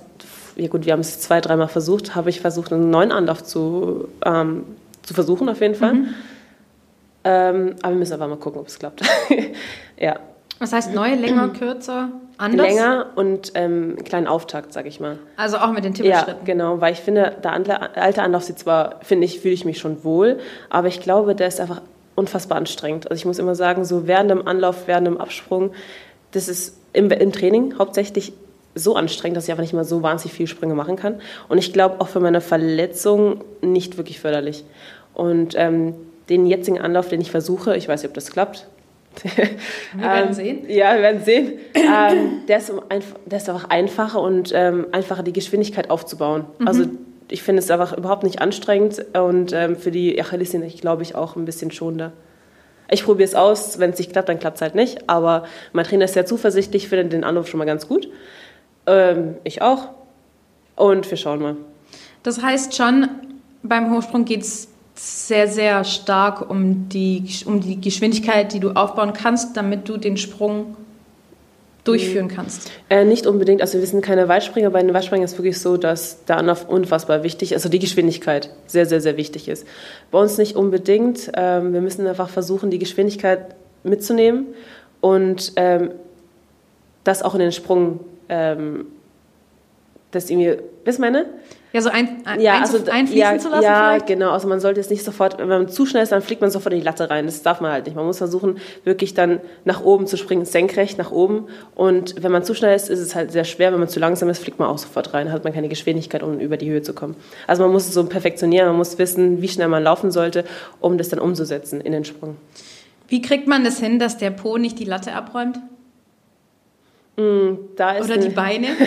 ja 0.56 0.68
gut, 0.68 0.86
wir 0.86 0.94
haben 0.94 1.00
es 1.00 1.20
zwei, 1.20 1.39
dreimal 1.39 1.68
versucht, 1.68 2.15
habe 2.15 2.30
ich 2.30 2.42
versucht, 2.42 2.74
einen 2.74 2.89
neuen 2.89 3.12
Anlauf 3.12 3.44
zu, 3.44 4.10
ähm, 4.26 4.65
zu 5.04 5.13
versuchen, 5.13 5.50
auf 5.50 5.62
jeden 5.62 5.76
Fall. 5.76 5.96
Ähm, 7.24 7.76
aber 7.82 7.94
wir 7.94 8.00
müssen 8.00 8.13
einfach 8.13 8.28
mal 8.28 8.38
gucken, 8.38 8.62
ob 8.62 8.68
es 8.68 8.80
klappt. 8.80 9.02
ja. 10.00 10.20
Was 10.60 10.74
heißt 10.74 10.93
neu, 10.93 11.13
länger, 11.15 11.50
kürzer, 11.60 12.10
anders? 12.38 12.67
Länger 12.67 13.08
und 13.15 13.52
ähm, 13.56 13.95
einen 13.98 14.04
kleinen 14.04 14.28
Auftakt, 14.28 14.74
sag 14.74 14.86
ich 14.86 15.00
mal. 15.00 15.17
Also 15.38 15.58
auch 15.58 15.72
mit 15.72 15.84
den 15.84 15.93
Ja, 15.93 16.19
Tippelschritten. 16.19 16.45
genau, 16.45 16.82
weil 16.82 16.93
ich 16.93 17.00
finde, 17.00 17.36
der 17.43 17.54
alte 17.98 18.22
Anlauf 18.22 18.43
sieht 18.43 18.60
zwar, 18.60 19.00
finde 19.02 19.26
ich, 19.26 19.39
fühle 19.39 19.54
ich 19.54 19.65
mich 19.65 19.80
schon 19.80 20.04
wohl, 20.04 20.39
aber 20.69 20.88
ich 20.88 21.00
glaube, 21.02 21.36
der 21.36 21.48
ist 21.48 21.60
einfach 21.60 21.82
unfassbar 22.15 22.58
anstrengend. 22.58 23.10
Also 23.10 23.19
ich 23.19 23.26
muss 23.26 23.39
immer 23.39 23.56
sagen, 23.56 23.86
so 23.86 24.06
während 24.08 24.30
dem 24.30 24.45
Anlauf, 24.48 24.88
während 24.88 25.08
dem 25.08 25.17
Absprung, 25.17 25.72
das 26.32 26.48
ist 26.50 26.78
im, 26.93 27.10
im 27.12 27.32
Training 27.32 27.76
hauptsächlich 27.80 28.34
so 28.76 28.95
anstrengend, 28.95 29.38
dass 29.38 29.45
ich 29.45 29.52
einfach 29.52 29.63
nicht 29.63 29.74
mal 29.74 29.84
so 29.86 30.04
wahnsinnig 30.04 30.34
viele 30.34 30.48
Sprünge 30.48 30.76
machen 30.76 30.95
kann. 30.95 31.22
Und 31.48 31.58
ich 31.58 31.74
glaube 31.74 32.02
auch 32.02 32.08
für 32.08 32.19
meine 32.19 32.41
Verletzung 32.41 33.43
nicht 33.62 33.98
wirklich 33.98 34.19
förderlich. 34.19 34.63
Und 35.13 35.54
ähm, 35.58 35.95
den 36.30 36.45
jetzigen 36.45 36.80
Anlauf, 36.80 37.08
den 37.10 37.19
ich 37.22 37.32
versuche, 37.32 37.76
ich 37.76 37.88
weiß 37.88 38.04
nicht, 38.04 38.10
ob 38.10 38.13
das 38.15 38.32
klappt. 38.32 38.67
Wir 39.23 40.03
werden 40.03 40.34
sehen. 40.34 40.60
Ja, 40.67 40.95
wir 40.95 41.01
werden 41.01 41.23
sehen. 41.23 41.53
ähm, 41.73 42.45
der, 42.47 42.58
ist 42.58 42.71
der 43.25 43.38
ist 43.38 43.49
einfach 43.49 43.69
einfacher 43.69 44.21
und 44.21 44.51
ähm, 44.53 44.88
einfacher 44.91 45.23
die 45.23 45.34
Geschwindigkeit 45.34 45.89
aufzubauen. 45.89 46.45
Also 46.65 46.86
ich 47.29 47.43
finde 47.43 47.62
es 47.62 47.69
einfach 47.69 47.97
überhaupt 47.97 48.23
nicht 48.23 48.41
anstrengend 48.41 49.05
und 49.13 49.53
ähm, 49.53 49.75
für 49.75 49.91
die 49.91 50.19
Achillessehne, 50.19 50.65
ich 50.65 50.82
glaube 50.82 51.03
ich, 51.03 51.15
auch 51.15 51.36
ein 51.36 51.45
bisschen 51.45 51.71
schonender. 51.71 52.12
Ich 52.91 53.03
probiere 53.03 53.27
es 53.27 53.36
aus, 53.36 53.77
wenn 53.77 53.91
es 53.91 53.99
nicht 53.99 54.12
klappt, 54.12 54.29
dann 54.29 54.39
klappt 54.39 54.58
es 54.58 54.62
halt 54.62 54.73
nicht. 54.73 55.10
Aber 55.10 55.43
mein 55.73 55.86
Trainer 55.86 56.05
ist 56.05 56.15
sehr 56.15 56.25
zuversichtlich, 56.25 56.89
findet 56.89 57.13
den 57.13 57.23
Anruf 57.23 57.47
schon 57.47 57.60
mal 57.60 57.65
ganz 57.65 57.88
gut. 57.88 58.10
Ähm, 58.88 59.36
ich 59.43 59.62
auch. 59.62 59.89
Und 60.75 61.10
wir 61.10 61.17
schauen 61.17 61.41
mal. 61.41 61.55
Das 62.23 62.41
heißt 62.41 62.75
schon, 62.75 63.10
beim 63.62 63.93
Hochsprung 63.93 64.25
geht 64.25 64.41
es 64.41 64.69
sehr, 64.99 65.47
sehr 65.47 65.83
stark 65.85 66.49
um 66.49 66.89
die, 66.89 67.23
um 67.45 67.62
die 67.62 67.79
Geschwindigkeit, 67.79 68.51
die 68.53 68.59
du 68.59 68.71
aufbauen 68.71 69.13
kannst, 69.13 69.55
damit 69.55 69.88
du 69.88 69.95
den 69.95 70.17
Sprung 70.17 70.75
durchführen 71.85 72.27
kannst. 72.27 72.69
Äh, 72.89 73.05
nicht 73.05 73.25
unbedingt, 73.25 73.62
also 73.62 73.79
wir 73.79 73.88
sind 73.88 74.03
keine 74.03 74.27
Weitspringer. 74.27 74.69
Bei 74.69 74.81
den 74.81 74.93
Weitspringern 74.93 75.23
ist 75.23 75.33
es 75.33 75.38
wirklich 75.38 75.59
so, 75.59 75.77
dass 75.77 76.19
Anlauf 76.27 76.67
unfassbar 76.67 77.23
wichtig 77.23 77.51
ist, 77.51 77.59
also 77.59 77.69
die 77.69 77.79
Geschwindigkeit 77.79 78.49
sehr, 78.67 78.85
sehr, 78.85 78.99
sehr 78.99 79.15
wichtig 79.15 79.47
ist. 79.47 79.65
Bei 80.12 80.19
uns 80.19 80.38
nicht 80.38 80.57
unbedingt. 80.57 81.31
Ähm, 81.33 81.71
wir 81.71 81.81
müssen 81.81 82.05
einfach 82.05 82.29
versuchen, 82.29 82.69
die 82.69 82.79
Geschwindigkeit 82.79 83.55
mitzunehmen 83.83 84.47
und 84.99 85.53
ähm, 85.55 85.91
das 87.05 87.23
auch 87.23 87.33
in 87.33 87.39
den 87.39 87.53
Sprung, 87.53 88.01
ähm, 88.27 88.88
das 90.12 90.29
irgendwie, 90.29 90.57
ich 90.85 90.99
meine? 90.99 91.25
Ja, 91.71 91.82
so 91.82 91.89
ein, 91.89 92.25
ein, 92.25 92.41
Ja, 92.41 92.60
also 92.62 92.77
einfließen 92.77 93.15
ja, 93.15 93.38
zu 93.38 93.49
lassen 93.49 93.63
ja, 93.63 93.89
vielleicht? 93.89 94.08
genau. 94.08 94.32
Also 94.32 94.47
man 94.47 94.60
sollte 94.60 94.79
jetzt 94.79 94.89
nicht 94.89 95.03
sofort, 95.03 95.38
wenn 95.38 95.47
man 95.47 95.69
zu 95.69 95.86
schnell 95.86 96.01
ist, 96.01 96.12
dann 96.12 96.23
fliegt 96.23 96.41
man 96.41 96.49
sofort 96.49 96.73
in 96.73 96.79
die 96.79 96.86
Latte 96.86 97.12
rein. 97.12 97.27
Das 97.27 97.43
darf 97.43 97.62
man 97.62 97.71
halt 97.71 97.86
nicht. 97.86 97.95
Man 97.95 98.05
muss 98.08 98.17
versuchen, 98.17 98.58
wirklich 98.86 99.13
dann 99.13 99.39
nach 99.65 99.84
oben 99.84 100.08
zu 100.08 100.17
springen, 100.17 100.45
senkrecht 100.45 100.97
nach 100.97 101.12
oben. 101.12 101.47
Und 101.75 102.23
wenn 102.23 102.32
man 102.32 102.43
zu 102.43 102.55
schnell 102.55 102.75
ist, 102.75 102.89
ist 102.89 102.99
es 102.99 103.13
halt 103.13 103.32
sehr 103.32 103.43
schwer. 103.43 103.71
Wenn 103.71 103.79
man 103.79 103.88
zu 103.88 103.99
langsam 103.99 104.29
ist, 104.29 104.39
fliegt 104.39 104.58
man 104.58 104.67
auch 104.67 104.79
sofort 104.79 105.13
rein. 105.13 105.32
Hat 105.32 105.43
man 105.43 105.53
keine 105.53 105.69
Geschwindigkeit, 105.69 106.23
um 106.23 106.39
über 106.39 106.58
die 106.58 106.69
Höhe 106.69 106.82
zu 106.82 106.93
kommen. 106.93 107.15
Also 107.45 107.62
man 107.62 107.71
muss 107.71 107.88
es 107.88 107.93
so 107.93 108.03
perfektionieren. 108.03 108.67
Man 108.69 108.77
muss 108.77 108.97
wissen, 108.97 109.43
wie 109.43 109.47
schnell 109.47 109.67
man 109.67 109.84
laufen 109.84 110.12
sollte, 110.12 110.45
um 110.79 110.97
das 110.97 111.10
dann 111.10 111.19
umzusetzen 111.19 111.82
in 111.82 111.91
den 111.91 112.03
Sprung. 112.03 112.38
Wie 113.08 113.21
kriegt 113.21 113.47
man 113.47 113.63
das 113.63 113.79
hin, 113.79 113.99
dass 113.99 114.17
der 114.17 114.32
Po 114.32 114.58
nicht 114.58 114.79
die 114.79 114.86
Latte 114.86 115.13
abräumt? 115.13 115.60
Ist 117.15 118.05
Oder 118.05 118.17
die 118.17 118.29
Beine? 118.29 118.67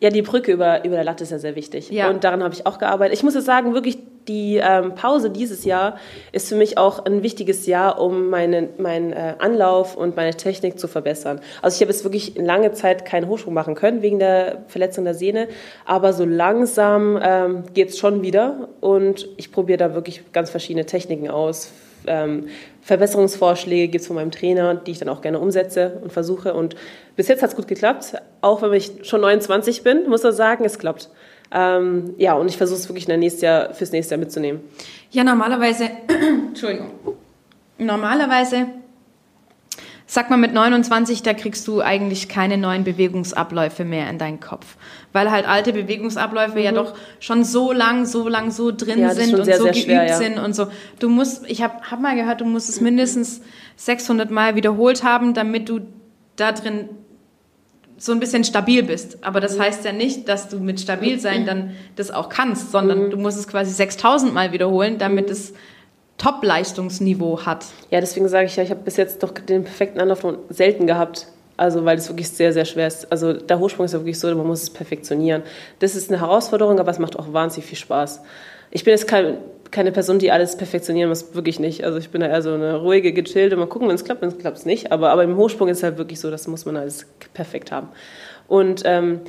Ja, 0.00 0.08
die 0.08 0.22
Brücke 0.22 0.52
über, 0.52 0.84
über 0.84 0.96
der 0.96 1.04
Latte 1.04 1.24
ist 1.24 1.30
ja 1.30 1.38
sehr 1.38 1.56
wichtig. 1.56 1.90
Ja. 1.90 2.08
Und 2.08 2.24
daran 2.24 2.42
habe 2.42 2.54
ich 2.54 2.66
auch 2.66 2.78
gearbeitet. 2.78 3.14
Ich 3.14 3.22
muss 3.22 3.34
jetzt 3.34 3.44
sagen, 3.44 3.74
wirklich, 3.74 3.98
die 4.28 4.56
ähm, 4.56 4.94
Pause 4.94 5.28
dieses 5.30 5.64
Jahr 5.64 5.98
ist 6.32 6.48
für 6.48 6.54
mich 6.54 6.78
auch 6.78 7.04
ein 7.04 7.22
wichtiges 7.22 7.66
Jahr, 7.66 8.00
um 8.00 8.28
meinen 8.28 8.68
meinen 8.78 9.12
äh, 9.12 9.34
Anlauf 9.38 9.96
und 9.96 10.16
meine 10.16 10.34
Technik 10.34 10.78
zu 10.78 10.88
verbessern. 10.88 11.40
Also 11.60 11.76
ich 11.76 11.80
habe 11.82 11.92
jetzt 11.92 12.04
wirklich 12.04 12.36
lange 12.36 12.72
Zeit 12.72 13.04
keinen 13.04 13.28
Hochsprung 13.28 13.52
machen 13.52 13.74
können, 13.74 14.02
wegen 14.02 14.18
der 14.18 14.64
Verletzung 14.68 15.04
der 15.04 15.14
Sehne. 15.14 15.48
Aber 15.84 16.12
so 16.12 16.24
langsam 16.24 17.18
ähm, 17.22 17.64
geht 17.74 17.90
es 17.90 17.98
schon 17.98 18.22
wieder. 18.22 18.68
Und 18.80 19.28
ich 19.36 19.52
probiere 19.52 19.78
da 19.78 19.94
wirklich 19.94 20.32
ganz 20.32 20.48
verschiedene 20.48 20.86
Techniken 20.86 21.28
aus. 21.28 21.72
Ähm, 22.06 22.48
Verbesserungsvorschläge 22.90 23.86
gibt 23.86 24.02
es 24.02 24.08
von 24.08 24.16
meinem 24.16 24.32
Trainer, 24.32 24.74
die 24.74 24.90
ich 24.90 24.98
dann 24.98 25.08
auch 25.08 25.20
gerne 25.20 25.38
umsetze 25.38 26.00
und 26.02 26.12
versuche. 26.12 26.54
Und 26.54 26.74
bis 27.14 27.28
jetzt 27.28 27.40
hat 27.40 27.50
es 27.50 27.54
gut 27.54 27.68
geklappt, 27.68 28.20
auch 28.40 28.62
wenn 28.62 28.72
ich 28.72 28.90
schon 29.02 29.20
29 29.20 29.84
bin, 29.84 30.08
muss 30.08 30.24
man 30.24 30.32
sagen, 30.32 30.64
es 30.64 30.76
klappt. 30.76 31.08
Ähm, 31.52 32.14
ja, 32.18 32.34
und 32.34 32.48
ich 32.48 32.56
versuche 32.56 32.80
es 32.80 32.88
wirklich 32.88 33.06
nächsten 33.06 33.44
Jahr, 33.44 33.74
fürs 33.74 33.92
nächste 33.92 34.14
Jahr 34.14 34.18
mitzunehmen. 34.18 34.60
Ja, 35.12 35.22
normalerweise, 35.22 35.88
Entschuldigung, 36.48 36.90
normalerweise 37.78 38.66
sagt 40.12 40.28
man 40.28 40.40
mit 40.40 40.52
29, 40.52 41.22
da 41.22 41.34
kriegst 41.34 41.68
du 41.68 41.82
eigentlich 41.82 42.28
keine 42.28 42.58
neuen 42.58 42.82
Bewegungsabläufe 42.82 43.84
mehr 43.84 44.10
in 44.10 44.18
deinen 44.18 44.40
Kopf. 44.40 44.76
Weil 45.12 45.30
halt 45.30 45.46
alte 45.48 45.72
Bewegungsabläufe 45.72 46.58
ja 46.58 46.72
doch 46.72 46.94
schon 47.20 47.44
so 47.44 47.70
lang, 47.70 48.06
so 48.06 48.26
lang 48.28 48.50
so 48.50 48.72
drin 48.72 48.96
Mhm. 48.98 49.04
Ja, 49.04 49.14
sind 49.14 49.34
und 49.38 49.44
sehr, 49.44 49.58
so 49.58 49.62
sehr 49.64 49.72
geübt 49.72 49.84
schwer, 49.84 50.06
ja. 50.08 50.16
sind 50.16 50.38
und 50.40 50.56
so. 50.56 50.66
Du 50.98 51.08
musst, 51.08 51.48
ich 51.48 51.62
habe 51.62 51.74
hab 51.88 52.00
mal 52.00 52.16
gehört, 52.16 52.40
du 52.40 52.44
musst 52.44 52.68
es 52.68 52.80
mindestens 52.80 53.40
600 53.76 54.32
Mal 54.32 54.56
wiederholt 54.56 55.04
haben, 55.04 55.32
damit 55.32 55.68
du 55.68 55.78
da 56.34 56.50
drin 56.50 56.88
so 57.96 58.10
ein 58.10 58.18
bisschen 58.18 58.42
stabil 58.42 58.82
bist. 58.82 59.22
Aber 59.22 59.38
Mhm. 59.38 59.42
das 59.44 59.60
heißt 59.60 59.84
ja 59.84 59.92
nicht, 59.92 60.28
dass 60.28 60.48
du 60.48 60.58
mit 60.58 60.80
stabil 60.80 61.20
sein 61.20 61.46
dann 61.46 61.76
das 61.94 62.10
auch 62.10 62.30
kannst, 62.30 62.72
sondern 62.72 63.10
du 63.10 63.16
musst 63.16 63.38
es 63.38 63.46
quasi 63.46 63.70
6000 63.72 64.34
Mal 64.34 64.50
wiederholen, 64.52 64.98
damit 64.98 65.26
Mhm. 65.26 65.32
es 65.32 65.52
Top-Leistungsniveau 66.20 67.46
hat. 67.46 67.64
Ja, 67.90 68.00
deswegen 68.00 68.28
sage 68.28 68.46
ich 68.46 68.54
ja, 68.54 68.62
ich 68.62 68.70
habe 68.70 68.82
bis 68.82 68.98
jetzt 68.98 69.22
doch 69.22 69.30
den 69.32 69.64
perfekten 69.64 70.00
Anlauf 70.00 70.22
noch 70.22 70.36
selten 70.50 70.86
gehabt. 70.86 71.26
Also, 71.56 71.84
weil 71.84 71.98
es 71.98 72.08
wirklich 72.08 72.28
sehr, 72.28 72.52
sehr 72.52 72.64
schwer 72.64 72.86
ist. 72.86 73.10
Also, 73.10 73.32
der 73.32 73.58
Hochsprung 73.58 73.84
ist 73.86 73.92
ja 73.92 74.00
wirklich 74.00 74.18
so, 74.18 74.34
man 74.34 74.46
muss 74.46 74.62
es 74.62 74.70
perfektionieren. 74.70 75.42
Das 75.78 75.94
ist 75.94 76.10
eine 76.10 76.20
Herausforderung, 76.20 76.78
aber 76.78 76.90
es 76.90 76.98
macht 76.98 77.18
auch 77.18 77.32
wahnsinnig 77.32 77.68
viel 77.68 77.76
Spaß. 77.78 78.22
Ich 78.70 78.84
bin 78.84 78.92
jetzt 78.92 79.06
kein, 79.06 79.38
keine 79.70 79.92
Person, 79.92 80.18
die 80.18 80.30
alles 80.30 80.56
perfektionieren 80.56 81.08
muss, 81.10 81.34
wirklich 81.34 81.58
nicht. 81.58 81.84
Also, 81.84 81.98
ich 81.98 82.10
bin 82.10 82.22
da 82.22 82.28
eher 82.28 82.42
so 82.42 82.52
eine 82.54 82.76
ruhige, 82.76 83.12
gechillte, 83.12 83.56
mal 83.56 83.66
gucken, 83.66 83.88
wenn 83.88 83.94
es 83.94 84.04
klappt, 84.04 84.22
wenn 84.22 84.30
es 84.30 84.38
klappt 84.38 84.58
es 84.58 84.66
nicht. 84.66 84.92
Aber, 84.92 85.10
aber 85.10 85.24
im 85.24 85.36
Hochsprung 85.36 85.68
ist 85.68 85.78
es 85.78 85.82
halt 85.82 85.98
wirklich 85.98 86.20
so, 86.20 86.30
das 86.30 86.46
muss 86.46 86.64
man 86.64 86.76
alles 86.76 87.06
perfekt 87.34 87.72
haben. 87.72 87.88
Und 88.48 88.82
ähm, 88.84 89.20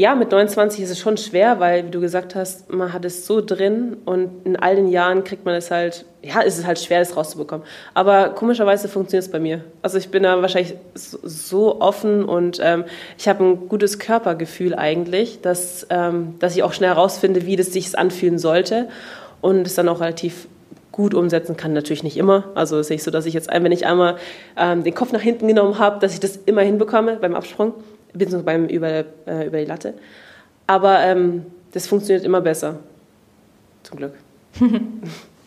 ja, 0.00 0.14
mit 0.14 0.32
29 0.32 0.82
ist 0.82 0.88
es 0.88 0.98
schon 0.98 1.18
schwer, 1.18 1.60
weil, 1.60 1.86
wie 1.86 1.90
du 1.90 2.00
gesagt 2.00 2.34
hast, 2.34 2.72
man 2.72 2.94
hat 2.94 3.04
es 3.04 3.26
so 3.26 3.42
drin 3.44 3.98
und 4.06 4.30
in 4.46 4.56
all 4.56 4.74
den 4.74 4.88
Jahren 4.88 5.24
kriegt 5.24 5.44
man 5.44 5.54
es 5.54 5.70
halt, 5.70 6.06
ja, 6.22 6.40
ist 6.40 6.58
es 6.58 6.66
halt 6.66 6.78
schwer, 6.78 7.00
das 7.00 7.18
rauszubekommen. 7.18 7.66
Aber 7.92 8.30
komischerweise 8.30 8.88
funktioniert 8.88 9.26
es 9.26 9.30
bei 9.30 9.38
mir. 9.38 9.62
Also 9.82 9.98
ich 9.98 10.08
bin 10.10 10.22
da 10.22 10.40
wahrscheinlich 10.40 10.74
so- 10.94 11.82
offen 11.82 12.24
und 12.24 12.60
ähm, 12.62 12.84
ich 13.18 13.28
habe 13.28 13.44
ein 13.44 13.68
gutes 13.68 13.98
Körpergefühl 13.98 14.74
eigentlich, 14.74 15.42
dass, 15.42 15.86
ähm, 15.90 16.36
dass 16.38 16.56
ich 16.56 16.62
auch 16.62 16.72
schnell 16.72 16.88
herausfinde, 16.94 17.44
wie 17.44 17.56
das 17.56 17.66
sich 17.66 17.98
anfühlen 17.98 18.38
sollte 18.38 18.88
und 19.42 19.66
es 19.66 19.74
dann 19.74 19.86
auch 19.90 20.00
relativ 20.00 20.48
gut 20.92 21.12
umsetzen 21.12 21.58
kann, 21.58 21.74
natürlich 21.74 22.04
nicht 22.04 22.16
immer. 22.16 22.44
Also 22.54 22.78
es 22.78 22.86
ist 22.86 22.90
nicht 22.90 23.02
so, 23.02 23.10
dass 23.10 23.26
ich 23.26 23.34
jetzt, 23.34 23.50
wenn 23.52 23.70
ich 23.70 23.84
einmal 23.84 24.16
ähm, 24.56 24.82
den 24.82 24.94
Kopf 24.94 25.12
nach 25.12 25.20
hinten 25.20 25.46
genommen 25.46 25.78
habe, 25.78 26.00
dass 26.00 26.14
ich 26.14 26.20
das 26.20 26.36
immer 26.46 26.62
hinbekomme 26.62 27.16
beim 27.20 27.34
Absprung, 27.34 27.74
beziehungsweise 28.12 28.44
beim 28.44 28.66
über, 28.66 28.88
äh, 29.26 29.46
über 29.46 29.58
die 29.58 29.64
Latte. 29.66 29.94
Aber 30.66 31.00
ähm, 31.00 31.46
das 31.72 31.86
funktioniert 31.86 32.24
immer 32.24 32.40
besser. 32.40 32.78
Zum 33.82 33.96
Glück. 33.98 34.14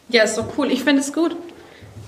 Ja, 0.10 0.24
ist 0.24 0.38
doch 0.38 0.46
cool. 0.58 0.70
Ich 0.72 0.84
finde 0.84 1.02
es 1.02 1.12
gut. 1.14 1.36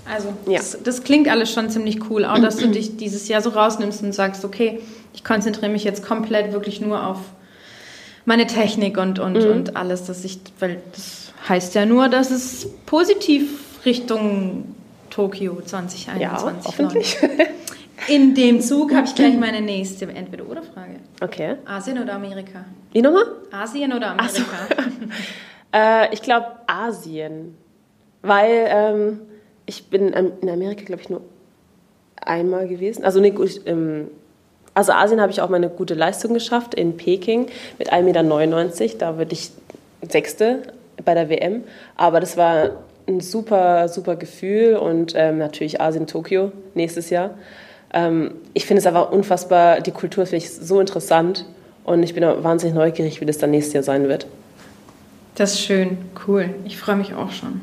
Also, 0.08 0.28
Ja. 0.46 0.58
das, 0.58 0.78
das 0.84 1.02
klingt 1.02 1.28
alles 1.28 1.50
schon 1.50 1.70
ziemlich 1.70 2.08
cool. 2.10 2.24
Auch, 2.24 2.38
dass 2.38 2.58
du 2.58 2.68
dich 2.68 2.96
dieses 2.98 3.26
Jahr 3.26 3.40
so 3.40 3.50
rausnimmst 3.50 4.02
und 4.02 4.12
sagst, 4.14 4.44
okay, 4.44 4.80
ich 5.14 5.24
konzentriere 5.24 5.72
mich 5.72 5.82
jetzt 5.82 6.04
komplett 6.04 6.52
wirklich 6.52 6.80
nur 6.80 7.04
auf 7.04 7.18
meine 8.26 8.46
Technik 8.46 8.98
und, 8.98 9.18
und, 9.18 9.32
Mhm. 9.42 9.50
und 9.50 9.76
alles, 9.76 10.04
dass 10.04 10.24
ich, 10.24 10.38
weil 10.60 10.78
das 10.92 11.32
heißt 11.48 11.74
ja 11.74 11.86
nur, 11.86 12.08
dass 12.08 12.30
es 12.30 12.68
positiv 12.84 13.48
Richtung 13.84 14.74
Tokio 15.10 15.60
2021 15.64 16.20
Ja, 16.22 16.54
hoffentlich. 16.64 17.16
In 18.08 18.34
dem 18.34 18.60
Zug 18.60 18.94
habe 18.94 19.06
ich 19.06 19.14
gleich 19.14 19.36
meine 19.36 19.60
nächste 19.60 20.06
Entweder-Oder-Frage. 20.06 20.96
Okay. 21.20 21.56
Asien 21.64 22.00
oder 22.00 22.14
Amerika? 22.14 22.64
Wie 22.92 23.02
nochmal? 23.02 23.24
Asien 23.50 23.92
oder 23.92 24.10
Amerika? 24.10 24.34
So. 24.34 24.42
äh, 25.72 26.12
ich 26.12 26.22
glaube 26.22 26.46
Asien. 26.66 27.56
Weil 28.22 28.66
ähm, 28.68 29.20
ich 29.66 29.86
bin 29.88 30.12
in 30.12 30.48
Amerika, 30.48 30.84
glaube 30.84 31.02
ich, 31.02 31.08
nur 31.08 31.22
einmal 32.20 32.68
gewesen. 32.68 33.04
Also, 33.04 33.20
nee, 33.20 33.30
gut, 33.30 33.60
ähm, 33.66 34.08
also 34.74 34.92
Asien 34.92 35.20
habe 35.20 35.32
ich 35.32 35.40
auch 35.40 35.48
mal 35.48 35.56
eine 35.56 35.70
gute 35.70 35.94
Leistung 35.94 36.34
geschafft 36.34 36.74
in 36.74 36.96
Peking 36.96 37.46
mit 37.78 37.92
1,99 37.92 38.82
Meter. 38.82 38.96
Da 38.98 39.18
würde 39.18 39.32
ich 39.32 39.50
Sechste 40.02 40.62
bei 41.04 41.14
der 41.14 41.28
WM. 41.28 41.64
Aber 41.96 42.20
das 42.20 42.36
war 42.36 42.70
ein 43.08 43.20
super, 43.20 43.88
super 43.88 44.16
Gefühl 44.16 44.76
und 44.76 45.14
ähm, 45.16 45.38
natürlich 45.38 45.80
Asien, 45.80 46.06
Tokio 46.06 46.52
nächstes 46.74 47.10
Jahr. 47.10 47.30
Ähm, 47.96 48.32
ich 48.52 48.66
finde 48.66 48.80
es 48.80 48.86
einfach 48.86 49.10
unfassbar, 49.10 49.80
die 49.80 49.90
Kultur 49.90 50.26
finde 50.26 50.44
ich 50.44 50.52
so 50.52 50.80
interessant 50.80 51.46
und 51.82 52.02
ich 52.02 52.12
bin 52.12 52.22
wahnsinnig 52.22 52.76
neugierig, 52.76 53.22
wie 53.22 53.24
das 53.24 53.38
dann 53.38 53.50
nächstes 53.50 53.72
Jahr 53.72 53.82
sein 53.82 54.06
wird. 54.06 54.26
Das 55.34 55.54
ist 55.54 55.62
schön, 55.62 55.96
cool. 56.28 56.50
Ich 56.66 56.76
freue 56.76 56.96
mich 56.96 57.14
auch 57.14 57.32
schon. 57.32 57.62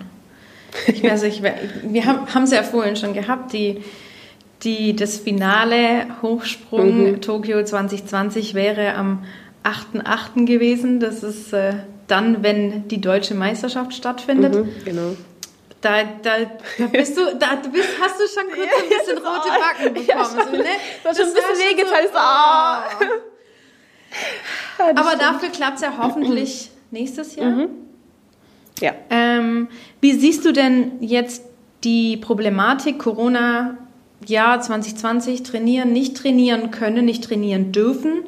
Ich, 0.87 1.09
also 1.09 1.27
ich, 1.27 1.43
wir 1.43 2.05
haben 2.05 2.43
es 2.43 2.51
ja 2.51 2.63
vorhin 2.63 2.95
schon 2.95 3.13
gehabt, 3.13 3.53
die, 3.53 3.83
die, 4.63 4.95
das 4.95 5.17
Finale 5.17 6.07
Hochsprung 6.23 7.11
mhm. 7.11 7.21
Tokio 7.21 7.63
2020 7.63 8.55
wäre 8.55 8.95
am 8.95 9.23
8.8. 9.63 10.45
gewesen. 10.45 10.99
Das 10.99 11.21
ist 11.21 11.53
äh, 11.53 11.73
dann, 12.07 12.41
wenn 12.41 12.87
die 12.87 13.01
deutsche 13.01 13.35
Meisterschaft 13.35 13.93
stattfindet. 13.93 14.55
Mhm, 14.55 14.69
genau. 14.83 15.15
Da, 15.83 16.01
da, 16.21 16.37
da 16.77 16.85
bist 16.85 17.17
du, 17.17 17.35
da 17.35 17.55
bist, 17.55 17.89
hast 17.99 18.17
du 18.17 18.23
schon 18.25 18.49
kurz 18.49 18.69
ein 18.71 18.87
bisschen 18.87 19.17
rote 19.17 19.49
Backen 19.49 19.93
bekommen. 19.93 20.07
Ja, 20.07 20.23
so, 20.23 20.37
ne? 20.37 20.63
Das 21.03 21.19
hat 21.19 21.25
schon 21.25 21.27
ein 21.27 21.33
bisschen 21.33 21.57
wehgetan. 21.59 22.05
So, 22.05 22.17
oh. 22.17 22.79
ja, 24.79 24.89
Aber 24.95 25.17
dafür 25.17 25.49
klappt 25.49 25.75
es 25.75 25.81
ja 25.81 25.93
hoffentlich 25.97 26.71
nächstes 26.89 27.35
Jahr. 27.35 27.49
Mhm. 27.49 27.67
Ja. 28.79 28.93
Ähm, 29.09 29.67
wie 29.99 30.13
siehst 30.13 30.45
du 30.45 30.53
denn 30.53 31.01
jetzt 31.01 31.43
die 31.83 32.15
Problematik 32.15 32.99
Corona 32.99 33.77
Jahr 34.25 34.61
2020 34.61 35.43
trainieren, 35.43 35.91
nicht 35.91 36.15
trainieren 36.15 36.71
können, 36.71 37.03
nicht 37.03 37.25
trainieren 37.25 37.73
dürfen? 37.73 38.23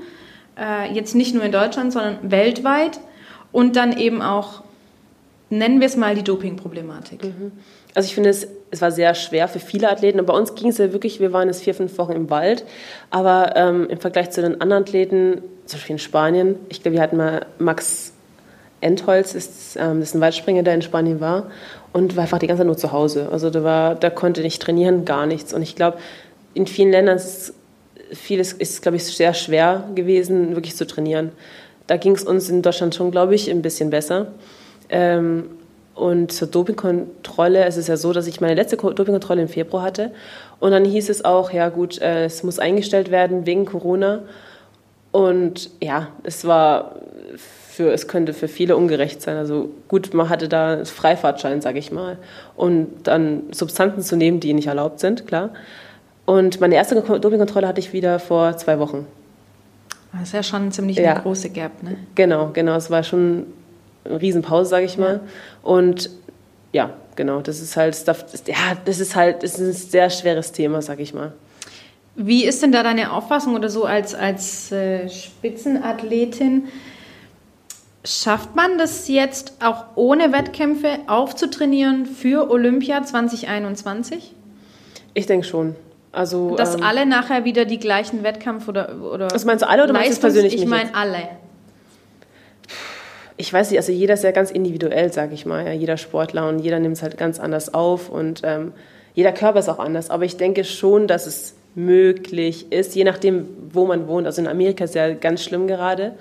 Äh, 0.59 0.93
jetzt 0.93 1.15
nicht 1.15 1.33
nur 1.33 1.43
in 1.45 1.53
Deutschland, 1.53 1.93
sondern 1.93 2.31
weltweit. 2.31 2.99
Und 3.53 3.77
dann 3.77 3.97
eben 3.97 4.21
auch 4.21 4.65
nennen 5.57 5.79
wir 5.79 5.87
es 5.87 5.95
mal 5.95 6.15
die 6.15 6.23
Doping-Problematik. 6.23 7.23
Mhm. 7.23 7.51
Also 7.93 8.07
ich 8.07 8.15
finde, 8.15 8.29
es, 8.29 8.47
es 8.71 8.81
war 8.81 8.91
sehr 8.91 9.15
schwer 9.15 9.47
für 9.47 9.59
viele 9.59 9.89
Athleten. 9.89 10.19
Und 10.19 10.25
bei 10.25 10.33
uns 10.33 10.55
ging 10.55 10.69
es 10.69 10.77
ja 10.77 10.91
wirklich, 10.91 11.19
wir 11.19 11.33
waren 11.33 11.47
jetzt 11.47 11.63
vier, 11.63 11.73
fünf 11.73 11.97
Wochen 11.97 12.11
im 12.11 12.29
Wald. 12.29 12.65
Aber 13.09 13.55
ähm, 13.55 13.87
im 13.89 13.99
Vergleich 13.99 14.31
zu 14.31 14.41
den 14.41 14.61
anderen 14.61 14.83
Athleten, 14.83 15.41
zum 15.65 15.79
Beispiel 15.79 15.93
in 15.93 15.99
Spanien, 15.99 16.55
ich 16.69 16.81
glaube, 16.81 16.95
wir 16.95 17.01
hatten 17.01 17.17
mal 17.17 17.45
Max 17.57 18.13
Endholz, 18.81 19.33
ist, 19.33 19.77
ähm, 19.77 19.99
das 19.99 20.09
ist 20.09 20.15
ein 20.15 20.21
Weitspringer, 20.21 20.63
der 20.63 20.75
in 20.75 20.81
Spanien 20.81 21.19
war 21.19 21.49
und 21.93 22.15
war 22.15 22.23
einfach 22.23 22.39
die 22.39 22.47
ganze 22.47 22.61
Zeit 22.61 22.67
nur 22.67 22.77
zu 22.77 22.91
Hause. 22.91 23.29
Also 23.31 23.49
der, 23.49 23.63
war, 23.63 23.95
der 23.95 24.11
konnte 24.11 24.41
nicht 24.41 24.61
trainieren, 24.61 25.05
gar 25.05 25.25
nichts. 25.25 25.53
Und 25.53 25.61
ich 25.61 25.75
glaube, 25.75 25.97
in 26.53 26.67
vielen 26.67 26.91
Ländern 26.91 27.17
ist 27.17 27.53
vieles 28.11 28.53
ist, 28.53 28.81
glaube 28.81 28.97
ich, 28.97 29.05
sehr 29.05 29.33
schwer 29.33 29.89
gewesen, 29.95 30.55
wirklich 30.55 30.75
zu 30.75 30.85
trainieren. 30.85 31.31
Da 31.87 31.97
ging 31.97 32.13
es 32.15 32.23
uns 32.23 32.49
in 32.49 32.61
Deutschland 32.61 32.95
schon, 32.95 33.11
glaube 33.11 33.35
ich, 33.35 33.49
ein 33.49 33.61
bisschen 33.61 33.89
besser. 33.89 34.27
Ähm, 34.89 35.45
und 35.95 36.33
zur 36.33 36.49
Dopingkontrolle, 36.49 37.63
es 37.63 37.77
ist 37.77 37.87
ja 37.87 37.95
so, 37.95 38.11
dass 38.11 38.27
ich 38.27 38.41
meine 38.41 38.53
letzte 38.53 38.75
Dopingkontrolle 38.75 39.41
im 39.41 39.47
Februar 39.47 39.83
hatte. 39.83 40.11
Und 40.59 40.71
dann 40.71 40.83
hieß 40.83 41.09
es 41.09 41.23
auch, 41.23 41.51
ja 41.51 41.69
gut, 41.69 42.01
äh, 42.01 42.25
es 42.25 42.43
muss 42.43 42.59
eingestellt 42.59 43.11
werden 43.11 43.45
wegen 43.45 43.65
Corona. 43.65 44.23
Und 45.11 45.69
ja, 45.81 46.09
es 46.23 46.45
war 46.45 46.95
für, 47.37 47.93
es 47.93 48.09
könnte 48.09 48.33
für 48.33 48.49
viele 48.49 48.75
ungerecht 48.75 49.21
sein. 49.21 49.37
Also 49.37 49.69
gut, 49.87 50.13
man 50.13 50.29
hatte 50.29 50.49
da 50.49 50.83
Freifahrtschein, 50.83 51.61
sage 51.61 51.79
ich 51.79 51.91
mal. 51.91 52.17
Und 52.57 52.89
dann 53.03 53.43
Substanzen 53.51 54.01
zu 54.01 54.17
nehmen, 54.17 54.41
die 54.41 54.53
nicht 54.53 54.67
erlaubt 54.67 54.99
sind, 54.99 55.25
klar. 55.27 55.51
Und 56.25 56.59
meine 56.59 56.75
erste 56.75 56.95
Dopingkontrolle 56.95 57.67
hatte 57.67 57.79
ich 57.79 57.93
wieder 57.93 58.19
vor 58.19 58.57
zwei 58.57 58.79
Wochen. 58.79 59.07
Das 60.11 60.23
ist 60.23 60.33
ja 60.33 60.43
schon 60.43 60.71
ziemlich 60.71 60.97
ja. 60.97 61.13
eine 61.13 61.21
große 61.21 61.49
Gap, 61.49 61.83
ne? 61.83 61.97
Genau, 62.15 62.49
genau. 62.53 62.75
Es 62.75 62.89
war 62.89 63.03
schon 63.03 63.47
Riesenpause, 64.05 64.69
sage 64.69 64.85
ich 64.85 64.97
mal. 64.97 65.13
Ja. 65.13 65.21
Und 65.63 66.09
ja, 66.71 66.91
genau, 67.15 67.41
das 67.41 67.61
ist 67.61 67.77
halt, 67.77 67.97
ja, 68.47 68.55
das 68.85 68.99
ist 68.99 69.15
halt, 69.15 69.43
das 69.43 69.59
ist 69.59 69.59
ein 69.59 69.89
sehr 69.89 70.09
schweres 70.09 70.51
Thema, 70.51 70.81
sage 70.81 71.03
ich 71.03 71.13
mal. 71.13 71.33
Wie 72.15 72.45
ist 72.45 72.61
denn 72.61 72.71
da 72.71 72.83
deine 72.83 73.11
Auffassung 73.11 73.55
oder 73.55 73.69
so 73.69 73.83
als, 73.83 74.15
als 74.15 74.71
äh, 74.71 75.09
Spitzenathletin? 75.09 76.67
Schafft 78.05 78.55
man 78.55 78.77
das 78.77 79.07
jetzt 79.07 79.53
auch 79.61 79.85
ohne 79.95 80.31
Wettkämpfe 80.31 80.99
aufzutrainieren 81.07 82.05
für 82.05 82.49
Olympia 82.51 83.03
2021? 83.03 84.33
Ich 85.13 85.25
denke 85.25 85.45
schon. 85.45 85.75
Also, 86.11 86.55
Dass 86.55 86.75
ähm, 86.75 86.83
alle 86.83 87.05
nachher 87.05 87.43
wieder 87.43 87.65
die 87.65 87.79
gleichen 87.79 88.23
Wettkampf 88.23 88.69
oder, 88.69 88.95
oder 89.01 89.27
Was 89.31 89.43
meinst 89.43 89.63
du 89.63 89.69
alle 89.69 89.83
oder 89.83 89.91
meinst 89.91 90.17
du 90.17 90.21
persönlich? 90.21 90.53
Ich 90.53 90.65
meine 90.65 90.95
alle 90.95 91.17
ich 93.37 93.51
weiß 93.51 93.71
nicht, 93.71 93.79
also 93.79 93.91
jeder 93.91 94.13
ist 94.13 94.23
ja 94.23 94.31
ganz 94.31 94.51
individuell, 94.51 95.11
sage 95.11 95.33
ich 95.33 95.45
mal. 95.45 95.65
Ja, 95.65 95.73
jeder 95.73 95.97
Sportler 95.97 96.47
und 96.47 96.59
jeder 96.59 96.79
nimmt 96.79 96.95
es 96.95 97.03
halt 97.03 97.17
ganz 97.17 97.39
anders 97.39 97.73
auf 97.73 98.09
und 98.09 98.41
ähm, 98.43 98.71
jeder 99.13 99.31
Körper 99.31 99.59
ist 99.59 99.69
auch 99.69 99.79
anders. 99.79 100.09
Aber 100.09 100.25
ich 100.25 100.37
denke 100.37 100.63
schon, 100.63 101.07
dass 101.07 101.27
es 101.27 101.55
möglich 101.75 102.71
ist, 102.71 102.95
je 102.95 103.03
nachdem, 103.03 103.47
wo 103.71 103.85
man 103.85 104.07
wohnt. 104.07 104.25
Also 104.25 104.41
in 104.41 104.47
Amerika 104.47 104.85
ist 104.85 104.91
es 104.91 104.95
ja 104.95 105.13
ganz 105.13 105.43
schlimm 105.43 105.67
gerade. 105.67 106.13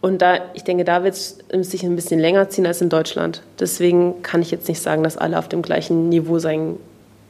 Und 0.00 0.22
da, 0.22 0.38
ich 0.54 0.64
denke, 0.64 0.84
da 0.84 1.04
wird 1.04 1.14
es 1.14 1.38
sich 1.52 1.84
ein 1.84 1.94
bisschen 1.94 2.18
länger 2.18 2.48
ziehen 2.48 2.66
als 2.66 2.80
in 2.80 2.88
Deutschland. 2.88 3.42
Deswegen 3.58 4.22
kann 4.22 4.42
ich 4.42 4.50
jetzt 4.50 4.66
nicht 4.66 4.80
sagen, 4.80 5.02
dass 5.04 5.16
alle 5.16 5.38
auf 5.38 5.48
dem 5.48 5.62
gleichen 5.62 6.08
Niveau 6.08 6.38
sein 6.38 6.76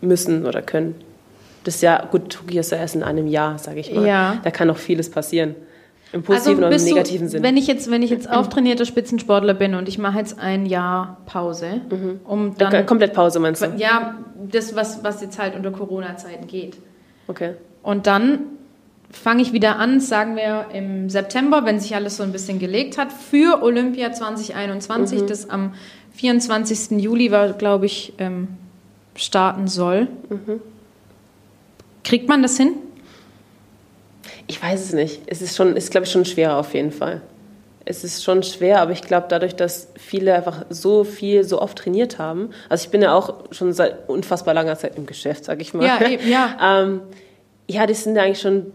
müssen 0.01 0.47
oder 0.47 0.63
können. 0.63 0.95
Das 1.65 1.77
ist 1.77 1.83
ja, 1.83 2.07
gut, 2.11 2.31
Tokio 2.31 2.61
ist 2.61 2.73
ja 2.73 2.79
erst 2.79 2.95
in 2.95 3.03
einem 3.03 3.27
Jahr, 3.27 3.59
sage 3.59 3.81
ich 3.81 3.93
mal. 3.93 4.07
Ja. 4.07 4.41
Da 4.43 4.51
kann 4.51 4.69
noch 4.69 4.79
vieles 4.79 5.11
passieren. 5.11 5.57
Im 6.13 6.23
positiven 6.23 6.65
also 6.65 6.77
oder 6.77 6.77
im 6.77 6.85
negativen 6.85 7.27
du, 7.27 7.31
Sinn. 7.31 7.43
Wenn 7.43 7.57
ich 7.57 7.67
jetzt, 7.67 7.91
wenn 7.91 8.03
ich 8.03 8.11
jetzt 8.11 8.29
auftrainierter 8.29 8.85
Spitzensportler 8.85 9.55
bin 9.55 9.75
und 9.75 9.89
ich 9.89 9.99
mache 9.99 10.19
jetzt 10.19 10.39
ein 10.39 10.67
Jahr 10.67 11.19
Pause, 11.27 11.83
mhm. 11.89 12.21
um 12.25 12.57
dann. 12.57 12.69
Okay, 12.69 12.85
komplett 12.85 13.15
Pause 13.15 13.39
meinst 13.39 13.63
du? 13.63 13.75
Ja, 13.77 14.19
das, 14.51 14.75
was, 14.75 15.05
was 15.05 15.21
jetzt 15.21 15.39
halt 15.39 15.55
unter 15.55 15.71
Corona-Zeiten 15.71 16.47
geht. 16.47 16.79
Okay. 17.29 17.55
Und 17.83 18.07
dann 18.07 18.41
fange 19.11 19.43
ich 19.43 19.53
wieder 19.53 19.79
an, 19.79 20.01
sagen 20.01 20.37
wir 20.37 20.67
im 20.73 21.11
September, 21.11 21.65
wenn 21.65 21.81
sich 21.81 21.95
alles 21.95 22.17
so 22.17 22.23
ein 22.23 22.33
bisschen 22.33 22.59
gelegt 22.59 22.99
hat, 22.99 23.13
für 23.13 23.63
Olympia 23.63 24.13
2021, 24.13 25.23
mhm. 25.23 25.27
das 25.27 25.51
am 25.51 25.75
24. 26.13 27.01
Juli 27.01 27.31
war, 27.31 27.53
glaube 27.53 27.87
ich, 27.87 28.13
ähm, 28.19 28.49
starten 29.15 29.69
soll. 29.69 30.09
Mhm. 30.29 30.61
Kriegt 32.05 32.29
man 32.29 32.43
das 32.43 32.57
hin? 32.57 32.73
Ich 34.51 34.61
weiß 34.61 34.81
es 34.81 34.93
nicht. 34.93 35.23
Es 35.27 35.43
ist 35.43 35.57
schon, 35.57 35.77
ist 35.77 35.93
glaube 35.93 36.07
ich 36.07 36.11
schon 36.11 36.25
schwerer 36.25 36.57
auf 36.57 36.75
jeden 36.75 36.91
Fall. 36.91 37.21
Es 37.85 38.03
ist 38.03 38.25
schon 38.25 38.43
schwer, 38.43 38.81
aber 38.81 38.91
ich 38.91 39.03
glaube 39.03 39.27
dadurch, 39.29 39.55
dass 39.55 39.93
viele 39.97 40.35
einfach 40.35 40.67
so 40.71 41.05
viel, 41.05 41.45
so 41.45 41.63
oft 41.63 41.79
trainiert 41.79 42.19
haben. 42.19 42.51
Also 42.69 42.85
ich 42.85 42.91
bin 42.91 43.01
ja 43.01 43.15
auch 43.15 43.45
schon 43.53 43.73
seit 43.73 44.09
unfassbar 44.09 44.53
langer 44.53 44.77
Zeit 44.77 44.97
im 44.97 45.07
Geschäft, 45.07 45.45
sag 45.45 45.61
ich 45.61 45.73
mal. 45.73 45.87
Ja, 45.87 46.01
ja. 46.29 46.83
ähm, 46.83 47.03
ja, 47.69 47.87
die 47.87 47.95
sind 47.95 48.19
eigentlich 48.19 48.41
schon 48.41 48.73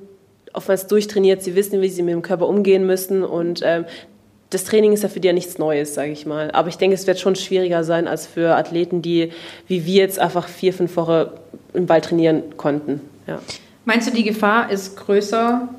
oftmals 0.54 0.88
durchtrainiert. 0.88 1.44
Sie 1.44 1.56
wissen, 1.56 1.82
wie 1.82 1.90
sie 1.90 2.04
mit 2.04 2.14
dem 2.14 2.22
Körper 2.22 2.48
umgehen 2.48 2.86
müssen 2.86 3.22
und 3.26 3.60
ähm, 3.62 3.84
das 4.52 4.64
Training 4.64 4.94
ist 4.94 5.04
ja 5.04 5.10
für 5.10 5.20
die 5.20 5.28
ja 5.28 5.34
nichts 5.34 5.58
Neues, 5.58 5.94
sage 5.94 6.14
ich 6.14 6.26
mal. 6.26 6.52
Aber 6.52 6.70
ich 6.70 6.78
denke, 6.78 6.94
es 6.94 7.06
wird 7.06 7.20
schon 7.20 7.36
schwieriger 7.36 7.84
sein 7.84 8.08
als 8.08 8.26
für 8.28 8.56
Athleten, 8.56 9.02
die 9.02 9.34
wie 9.68 9.86
wir 9.86 10.04
jetzt 10.04 10.20
einfach 10.20 10.48
vier, 10.48 10.72
fünf 10.72 10.96
Wochen 10.96 11.32
im 11.74 11.86
Ball 11.86 12.00
trainieren 12.00 12.56
konnten. 12.56 13.02
Ja. 13.28 13.40
Meinst 13.86 14.08
du, 14.08 14.12
die 14.12 14.24
Gefahr 14.24 14.72
ist 14.72 14.98
größer, 14.98 15.70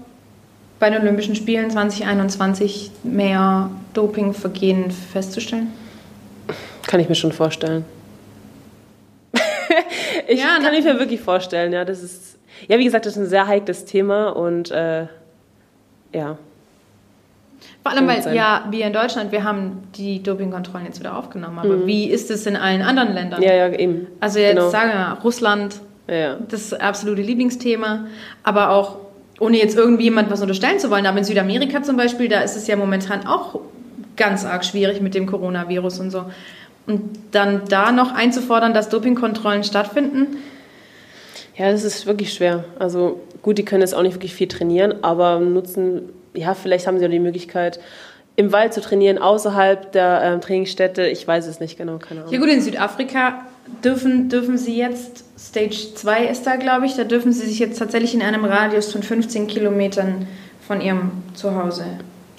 bei 0.79 0.91
den 0.91 1.03
Olympischen 1.03 1.35
Spielen 1.35 1.71
2021 1.71 2.91
mehr 3.03 3.71
Dopingvergehen 3.95 4.91
festzustellen? 4.91 5.73
Kann 6.87 7.01
ich 7.01 7.09
mir 7.09 7.15
schon 7.15 7.33
vorstellen. 7.33 7.85
ich 10.29 10.39
ja, 10.39 10.59
kann 10.63 10.75
ich 10.75 10.85
mir 10.85 10.99
wirklich 10.99 11.21
vorstellen, 11.21 11.73
ja. 11.73 11.85
Das 11.85 12.03
ist, 12.03 12.39
ja, 12.69 12.79
wie 12.79 12.85
gesagt, 12.85 13.07
das 13.07 13.15
ist 13.15 13.23
ein 13.23 13.29
sehr 13.29 13.47
heikles 13.47 13.85
Thema 13.87 14.29
und 14.29 14.71
äh, 14.71 15.07
ja. 16.13 16.39
Vor 17.83 17.93
allem, 17.93 18.07
weil 18.07 18.35
ja, 18.35 18.67
wir 18.71 18.87
in 18.87 18.93
Deutschland, 18.93 19.33
wir 19.33 19.45
haben 19.45 19.89
die 19.97 20.23
Dopingkontrollen 20.23 20.87
jetzt 20.87 21.01
wieder 21.01 21.17
aufgenommen, 21.17 21.59
aber 21.59 21.77
mhm. 21.77 21.87
wie 21.87 22.11
ist 22.11 22.31
es 22.31 22.47
in 22.47 22.57
allen 22.57 22.83
anderen 22.83 23.15
Ländern? 23.15 23.43
Ja, 23.43 23.55
ja, 23.55 23.69
eben. 23.69 24.07
Also 24.21 24.39
jetzt 24.39 24.57
genau. 24.57 24.71
sagen 24.71 24.91
wir 24.91 25.19
Russland, 25.23 25.81
ja. 26.09 26.37
Das 26.49 26.73
absolute 26.73 27.23
Lieblingsthema. 27.23 28.07
Aber 28.43 28.71
auch, 28.71 28.97
ohne 29.41 29.59
jetzt 29.59 29.77
irgendwie 29.77 30.05
jemand 30.05 30.31
was 30.31 30.41
unterstellen 30.41 30.79
zu 30.79 30.91
wollen, 30.91 31.07
aber 31.07 31.19
in 31.19 31.25
Südamerika 31.25 31.83
zum 31.83 31.97
Beispiel, 31.97 32.29
da 32.29 32.41
ist 32.41 32.57
es 32.57 32.67
ja 32.67 32.77
momentan 32.77 33.27
auch 33.27 33.61
ganz 34.17 34.45
arg 34.45 34.65
schwierig 34.65 35.01
mit 35.01 35.15
dem 35.15 35.27
Coronavirus 35.27 36.01
und 36.01 36.11
so. 36.11 36.25
Und 36.87 37.19
dann 37.33 37.63
da 37.69 37.93
noch 37.93 38.15
einzufordern, 38.15 38.73
dass 38.73 38.89
Dopingkontrollen 38.89 39.65
stattfinden. 39.65 40.39
Ja, 41.57 41.71
das 41.71 41.85
ist 41.85 42.07
wirklich 42.07 42.33
schwer. 42.33 42.65
Also 42.79 43.21
gut, 43.43 43.59
die 43.59 43.65
können 43.65 43.81
jetzt 43.81 43.95
auch 43.95 44.03
nicht 44.03 44.15
wirklich 44.15 44.35
viel 44.35 44.49
trainieren, 44.49 45.03
aber 45.03 45.41
nutzen, 45.41 46.11
ja, 46.35 46.55
vielleicht 46.55 46.87
haben 46.87 46.99
sie 46.99 47.07
auch 47.07 47.11
die 47.11 47.19
Möglichkeit, 47.19 47.81
im 48.37 48.53
Wald 48.53 48.75
zu 48.75 48.83
trainieren, 48.83 49.19
außerhalb 49.19 49.93
der 49.93 50.21
ähm, 50.23 50.41
Trainingsstätte. 50.41 51.07
Ich 51.07 51.27
weiß 51.27 51.47
es 51.47 51.59
nicht 51.59 51.79
genau, 51.79 51.99
keine 51.99 52.21
Ahnung. 52.21 52.33
Ja 52.33 52.39
gut, 52.39 52.49
in 52.51 52.61
Südafrika 52.61 53.47
dürfen, 53.85 54.29
dürfen 54.29 54.59
sie 54.59 54.77
jetzt, 54.77 55.25
Stage 55.39 55.95
2 55.95 56.27
ist 56.27 56.45
da, 56.47 56.57
glaube 56.57 56.87
ich, 56.87 56.95
da 56.95 57.05
dürfen 57.05 57.33
sie 57.33 57.47
sich 57.47 57.59
jetzt 57.59 57.79
tatsächlich 57.79 58.15
in 58.15 58.23
einem 58.23 58.45
Radius 58.45 58.93
von 58.93 59.03
15 59.03 59.47
Kilometern 59.47 60.27
von 60.67 60.81
ihrem 60.81 61.11
Zuhause 61.35 61.85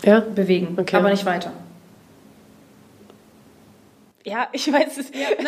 ja? 0.03 0.19
bewegen, 0.19 0.75
Okay. 0.79 0.95
aber 0.97 1.09
nicht 1.09 1.25
weiter. 1.25 1.51
Ja, 4.25 4.49
ich 4.51 4.71
weiß 4.71 4.97
es. 4.97 5.09
Nein. 5.11 5.47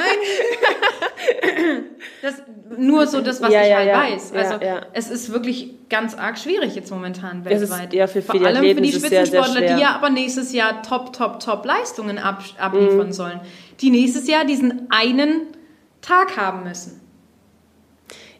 das, 2.22 2.42
nur 2.78 3.08
so 3.08 3.20
das, 3.20 3.42
was 3.42 3.52
Ja, 3.52 3.62
ich 3.64 3.68
ja, 3.70 3.76
halt 3.78 3.88
ja. 3.90 3.98
weiß. 4.14 4.32
Ja, 4.34 4.40
Also 4.40 4.66
ja. 4.66 4.82
es 4.94 5.10
ist 5.12 5.34
wirklich 5.34 5.72
ganz 5.90 6.16
arg 6.16 6.38
schwierig 6.40 6.76
jetzt 6.76 6.90
momentan 6.90 7.42
Es 7.46 7.62
ist- 7.62 7.72
weltweit. 7.72 7.94
ja, 7.94 8.08
für- 8.08 8.22
Vor 8.22 8.36
allem 8.36 8.56
Athleten 8.56 8.78
für 8.78 8.82
die 8.86 8.92
Spitzensportler, 8.94 9.62
die 9.62 9.82
ja 9.82 9.96
aber 9.96 10.10
nächstes 10.10 10.54
Jahr 10.54 10.82
top, 10.82 11.12
top, 11.12 11.42
top 11.42 11.66
Leistungen 11.66 12.18
ab, 12.20 12.42
abliefern 12.58 13.08
Mhm. 13.08 13.12
sollen. 13.12 13.40
Die 13.82 13.90
nächstes 13.90 14.28
Jahr 14.30 14.46
diesen 14.46 14.88
einen 14.90 15.42
Tag 16.02 16.38
haben 16.38 16.64
müssen. 16.64 17.02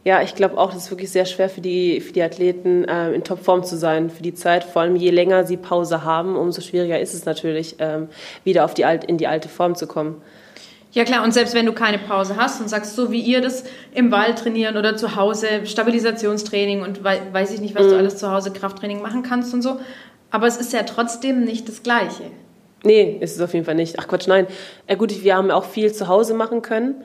Ja, 0.05 0.22
ich 0.22 0.34
glaube 0.34 0.57
auch, 0.57 0.74
das 0.74 0.86
ist 0.86 0.91
wirklich 0.91 1.12
sehr 1.12 1.26
schwer 1.26 1.49
für 1.49 1.60
die, 1.62 1.99
für 1.99 2.14
die 2.14 2.24
Athleten, 2.24 2.86
ähm, 2.88 3.14
in 3.14 3.24
Topform 3.24 3.64
zu 3.64 3.78
sein 3.78 4.10
für 4.10 4.24
die 4.24 4.34
Zeit. 4.34 4.64
Vor 4.64 4.82
allem 4.82 4.95
je 4.95 5.12
länger 5.12 5.45
sie 5.45 5.57
Pause 5.57 6.03
haben, 6.05 6.36
umso 6.38 6.62
schwieriger 6.62 6.99
ist 6.99 7.14
es 7.14 7.26
natürlich, 7.26 7.76
ähm, 7.80 8.07
wieder 8.45 8.64
auf 8.64 8.74
die 8.74 8.86
alt, 8.86 9.03
in 9.03 9.18
die 9.18 9.28
alte 9.28 9.49
Form 9.49 9.76
zu 9.76 9.88
kommen. 9.88 10.22
Ja 10.93 11.03
klar, 11.03 11.24
und 11.24 11.34
selbst 11.34 11.53
wenn 11.53 11.66
du 11.68 11.74
keine 11.74 11.99
Pause 11.99 12.36
hast 12.38 12.62
und 12.62 12.68
sagst, 12.70 12.95
so 12.95 13.12
wie 13.12 13.20
ihr 13.20 13.41
das 13.41 13.64
im 13.93 14.10
Wald 14.12 14.39
trainieren 14.39 14.76
oder 14.78 14.95
zu 14.95 15.16
Hause 15.18 15.47
Stabilisationstraining 15.66 16.82
und 16.82 17.03
wei 17.03 17.22
weiß 17.32 17.51
ich 17.53 17.60
nicht, 17.62 17.76
was 17.76 17.84
du 17.88 17.91
Mhm. 17.93 17.97
alles 17.99 18.18
zu 18.18 18.32
Hause 18.32 18.51
Krafttraining 18.51 19.01
machen 19.01 19.22
kannst 19.22 19.53
und 19.53 19.62
so, 19.62 19.80
aber 20.32 20.47
es 20.47 20.57
ist 20.57 20.74
ja 20.74 20.84
trotzdem 20.84 21.43
nicht 21.43 21.68
das 21.68 21.84
Gleiche. 21.84 22.24
Nee, 22.84 23.18
ist 23.20 23.36
es 23.36 23.41
auf 23.41 23.53
jeden 23.53 23.66
Fall 23.66 23.76
nicht. 23.76 23.99
Ach 23.99 24.07
Quatsch, 24.07 24.28
nein. 24.28 24.47
Ja, 24.88 24.95
gut, 24.95 25.24
wir 25.24 25.36
haben 25.36 25.51
auch 25.51 25.66
viel 25.66 25.91
zu 25.93 26.07
Hause 26.07 26.34
machen 26.34 26.62
können, 26.62 26.95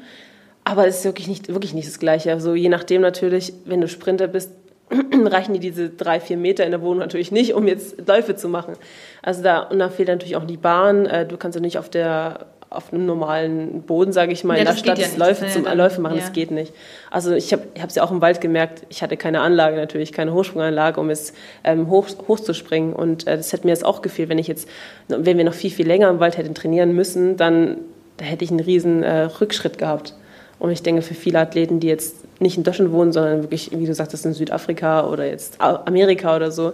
aber 0.65 0.87
es 0.87 0.99
ist 0.99 1.05
wirklich 1.05 1.29
nicht, 1.29 1.49
wirklich 1.49 1.75
nicht 1.75 1.89
das 1.89 1.99
Gleiche. 1.99 2.33
Also 2.33 2.55
je 2.55 2.69
nachdem 2.69 3.03
natürlich, 3.03 3.53
wenn 3.65 3.81
du 3.81 3.89
Sprinter 3.89 4.27
bist, 4.27 4.51
reichen 4.91 5.55
dir 5.55 5.61
diese 5.61 5.91
drei, 5.91 6.21
vier 6.21 6.37
Meter 6.37 6.65
in 6.65 6.71
der 6.71 6.83
Wohnung 6.83 6.99
natürlich 6.99 7.33
nicht, 7.33 7.55
um 7.55 7.67
jetzt 7.67 8.07
Läufe 8.07 8.37
zu 8.37 8.49
machen. 8.49 8.75
Also 9.23 9.43
da, 9.43 9.61
und 9.61 9.79
da 9.79 9.89
fehlt 9.89 10.09
natürlich 10.09 10.37
auch 10.37 10.45
die 10.45 10.57
Bahn. 10.57 11.07
Äh, 11.07 11.27
Du 11.27 11.37
kannst 11.37 11.55
ja 11.55 11.61
nicht 11.61 11.79
auf 11.79 11.89
der 11.89 12.47
auf 12.75 12.93
einem 12.93 13.07
normalen 13.07 13.83
Boden, 13.83 14.13
sage 14.13 14.33
ich 14.33 14.45
mal, 14.45 14.55
Ja, 14.55 14.61
in 14.61 14.67
der 14.67 14.77
Stadt 14.77 14.99
ja. 14.99 15.07
Läufe, 15.17 15.47
zum 15.47 15.65
ja 15.65 15.73
Läufe 15.75 16.01
machen, 16.01 16.17
das 16.19 16.33
geht 16.33 16.51
nicht. 16.51 16.73
Also 17.11 17.33
ich 17.33 17.53
habe 17.53 17.63
es 17.87 17.95
ja 17.95 18.03
auch 18.03 18.11
im 18.11 18.21
Wald 18.21 18.41
gemerkt, 18.41 18.85
ich 18.89 19.03
hatte 19.03 19.17
keine 19.17 19.41
Anlage 19.41 19.77
natürlich, 19.77 20.13
keine 20.13 20.33
Hochsprunganlage, 20.33 21.01
um 21.01 21.09
jetzt 21.09 21.35
ähm, 21.63 21.89
hoch, 21.89 22.09
hochzuspringen. 22.27 22.93
Und 22.93 23.27
äh, 23.27 23.37
das 23.37 23.53
hätte 23.53 23.67
mir 23.67 23.73
jetzt 23.73 23.85
auch 23.85 24.03
gefehlt, 24.03 24.29
wenn 24.29 24.39
ich 24.39 24.49
jetzt, 24.49 24.69
wenn 25.09 25.39
wir 25.39 25.45
noch 25.45 25.55
viel, 25.55 25.71
viel 25.71 25.87
länger 25.87 26.11
im 26.11 26.21
Wald 26.21 26.37
hätten 26.37 26.55
trainieren 26.55 26.93
müssen, 26.95 27.37
dann 27.37 27.79
da 28.17 28.25
hätte 28.25 28.45
ich 28.45 28.51
einen 28.51 28.61
riesen 28.61 29.03
äh, 29.03 29.23
Rückschritt 29.23 29.79
gehabt. 29.79 30.15
Und 30.59 30.71
ich 30.71 30.83
denke, 30.83 31.03
für 31.03 31.15
viele 31.15 31.39
Athleten, 31.41 31.81
die 31.81 31.89
jetzt 31.89 32.17
nicht 32.41 32.57
in 32.57 32.63
Deutschland 32.65 32.93
wohnen, 32.93 33.13
sondern 33.13 33.43
wirklich, 33.43 33.71
wie 33.73 33.87
du 33.87 33.95
sagtest, 33.95 34.25
in 34.27 34.33
Südafrika 34.33 35.07
oder 35.09 35.27
jetzt 35.27 35.61
Amerika 35.61 36.37
oder 36.37 36.51
so, 36.51 36.73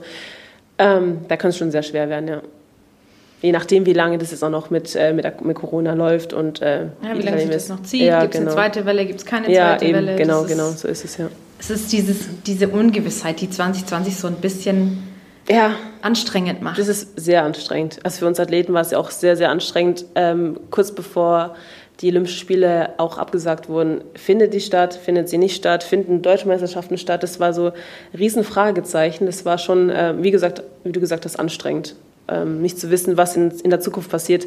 ähm, 0.79 1.19
da 1.29 1.37
kann 1.37 1.51
es 1.51 1.57
schon 1.59 1.71
sehr 1.71 1.83
schwer 1.83 2.09
werden, 2.09 2.29
ja. 2.29 2.43
Je 3.43 3.53
nachdem, 3.53 3.87
wie 3.87 3.95
lange 3.95 4.19
das 4.19 4.33
jetzt 4.33 4.45
auch 4.45 4.51
noch 4.51 4.69
mit, 4.69 4.95
äh, 4.95 5.15
mit, 5.15 5.43
mit 5.43 5.57
Corona 5.57 5.95
läuft 5.95 6.35
und 6.35 6.61
äh, 6.61 6.83
Ja, 7.03 7.17
wie 7.17 7.23
lange 7.23 7.39
sich 7.41 7.49
das 7.49 7.71
noch 7.71 7.83
zieht, 7.83 8.03
Ja, 8.03 8.21
gibt 8.21 8.35
es 8.35 8.41
genau. 8.41 8.53
eine 8.53 8.61
zweite 8.71 8.85
Welle, 8.85 9.07
gibt 9.07 9.21
es 9.21 9.25
keine 9.27 9.51
Ja, 9.51 9.71
zweite 9.71 9.85
eben, 9.87 9.95
Welle. 9.95 10.17
genau, 10.17 10.43
das 10.43 10.51
genau, 10.51 10.69
ist, 10.69 10.81
so 10.81 10.89
ist 10.89 11.05
es 11.07 11.17
ja. 11.17 11.29
Es 11.59 11.71
ist 11.71 11.91
dieses, 11.91 12.27
diese 12.47 12.69
Ungewissheit, 12.69 13.41
die 13.41 13.49
2020 13.49 14.15
so 14.17 14.27
ein 14.27 14.35
bisschen 14.37 15.03
Ja, 15.49 15.73
anstrengend 16.03 16.61
macht. 16.61 16.79
das 16.79 16.89
ist 16.89 17.19
sehr 17.19 17.43
anstrengend. 17.45 17.99
Also 18.03 18.19
für 18.19 18.27
uns 18.27 18.39
Athleten 18.39 18.75
war 18.75 18.83
es 18.83 18.91
ja 18.91 18.99
auch 18.99 19.11
sehr, 19.11 19.37
sehr 19.39 19.49
anstrengend. 19.51 20.05
Ähm, 20.15 20.61
kurz 20.71 20.93
bevor 20.93 21.55
die 22.01 22.09
Olympischen 22.11 22.39
Spiele 22.39 22.95
auch 22.99 23.19
abgesagt 23.19 23.69
wurden, 23.69 24.03
findet 24.15 24.55
die 24.55 24.61
statt, 24.61 24.95
findet 24.95 25.29
sie 25.29 25.39
nicht 25.39 25.57
statt, 25.57 25.83
finden 25.85 26.23
Deutsche 26.23 26.49
Meisterschaften 26.49 26.97
statt? 26.97 27.23
Das 27.23 27.41
war 27.41 27.53
so 27.53 27.67
ein 27.67 27.73
riesen 28.19 28.43
Fragezeichen. 28.45 29.27
Das 29.27 29.45
war 29.45 29.59
schon, 29.59 29.91
äh, 29.91 30.15
wie 30.19 30.31
gesagt, 30.31 30.63
wie 30.85 30.93
du 30.93 31.01
gesagt 31.01 31.25
hast, 31.27 31.39
anstrengend. 31.39 31.97
Ähm, 32.29 32.63
nicht 32.63 32.79
zu 32.79 32.91
wissen, 32.91 33.17
was 33.17 33.37
in, 33.37 33.51
in 33.63 33.71
der 33.71 33.81
Zukunft 33.81 34.11
passiert, 34.11 34.47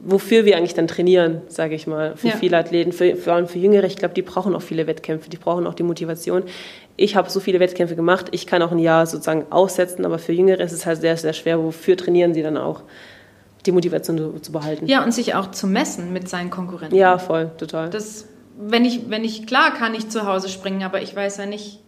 wofür 0.00 0.44
wir 0.44 0.56
eigentlich 0.56 0.74
dann 0.74 0.86
trainieren, 0.86 1.42
sage 1.48 1.74
ich 1.74 1.86
mal, 1.86 2.16
für 2.16 2.28
Ja. 2.28 2.36
viele 2.36 2.56
Athleten, 2.56 2.92
für, 2.92 3.16
vor 3.16 3.32
allem 3.34 3.48
für 3.48 3.58
Jüngere. 3.58 3.84
Ich 3.86 3.96
glaube, 3.96 4.14
die 4.14 4.22
brauchen 4.22 4.54
auch 4.54 4.62
viele 4.62 4.86
Wettkämpfe, 4.86 5.28
die 5.28 5.36
brauchen 5.36 5.66
auch 5.66 5.74
die 5.74 5.82
Motivation. 5.82 6.44
Ich 6.96 7.16
habe 7.16 7.28
so 7.28 7.40
viele 7.40 7.60
Wettkämpfe 7.60 7.96
gemacht, 7.96 8.26
ich 8.30 8.46
kann 8.46 8.62
auch 8.62 8.70
ein 8.72 8.78
Jahr 8.78 9.06
sozusagen 9.06 9.46
aussetzen, 9.50 10.04
aber 10.04 10.18
für 10.18 10.32
Jüngere 10.32 10.60
ist 10.60 10.72
es 10.72 10.86
halt 10.86 11.00
sehr, 11.00 11.16
sehr 11.16 11.32
schwer. 11.32 11.62
Wofür 11.62 11.96
trainieren 11.96 12.32
sie 12.34 12.42
dann 12.42 12.56
auch? 12.56 12.82
Die 13.68 13.72
Motivation 13.72 14.42
zu, 14.42 14.50
behalten. 14.50 14.86
ja, 14.86 15.04
und 15.04 15.12
sich 15.12 15.34
auch 15.34 15.50
zu 15.50 15.66
messen 15.66 16.12
mit 16.12 16.26
seinen 16.28 16.48
Konkurrenten. 16.48 16.96
Ja, 16.96 17.18
voll, 17.18 17.50
total. 17.58 17.90
Das, 17.90 18.24
wenn 18.58 18.84
ich, 18.86 19.10
wenn 19.10 19.24
ich, 19.24 19.46
klar 19.46 19.72
kann 19.74 19.94
ich 19.94 20.08
zu 20.08 20.26
Hause 20.26 20.48
springen, 20.48 20.82
aber 20.82 21.02
ich 21.02 21.14
weiß 21.14 21.36
ja 21.36 21.44
nicht, 21.46 21.80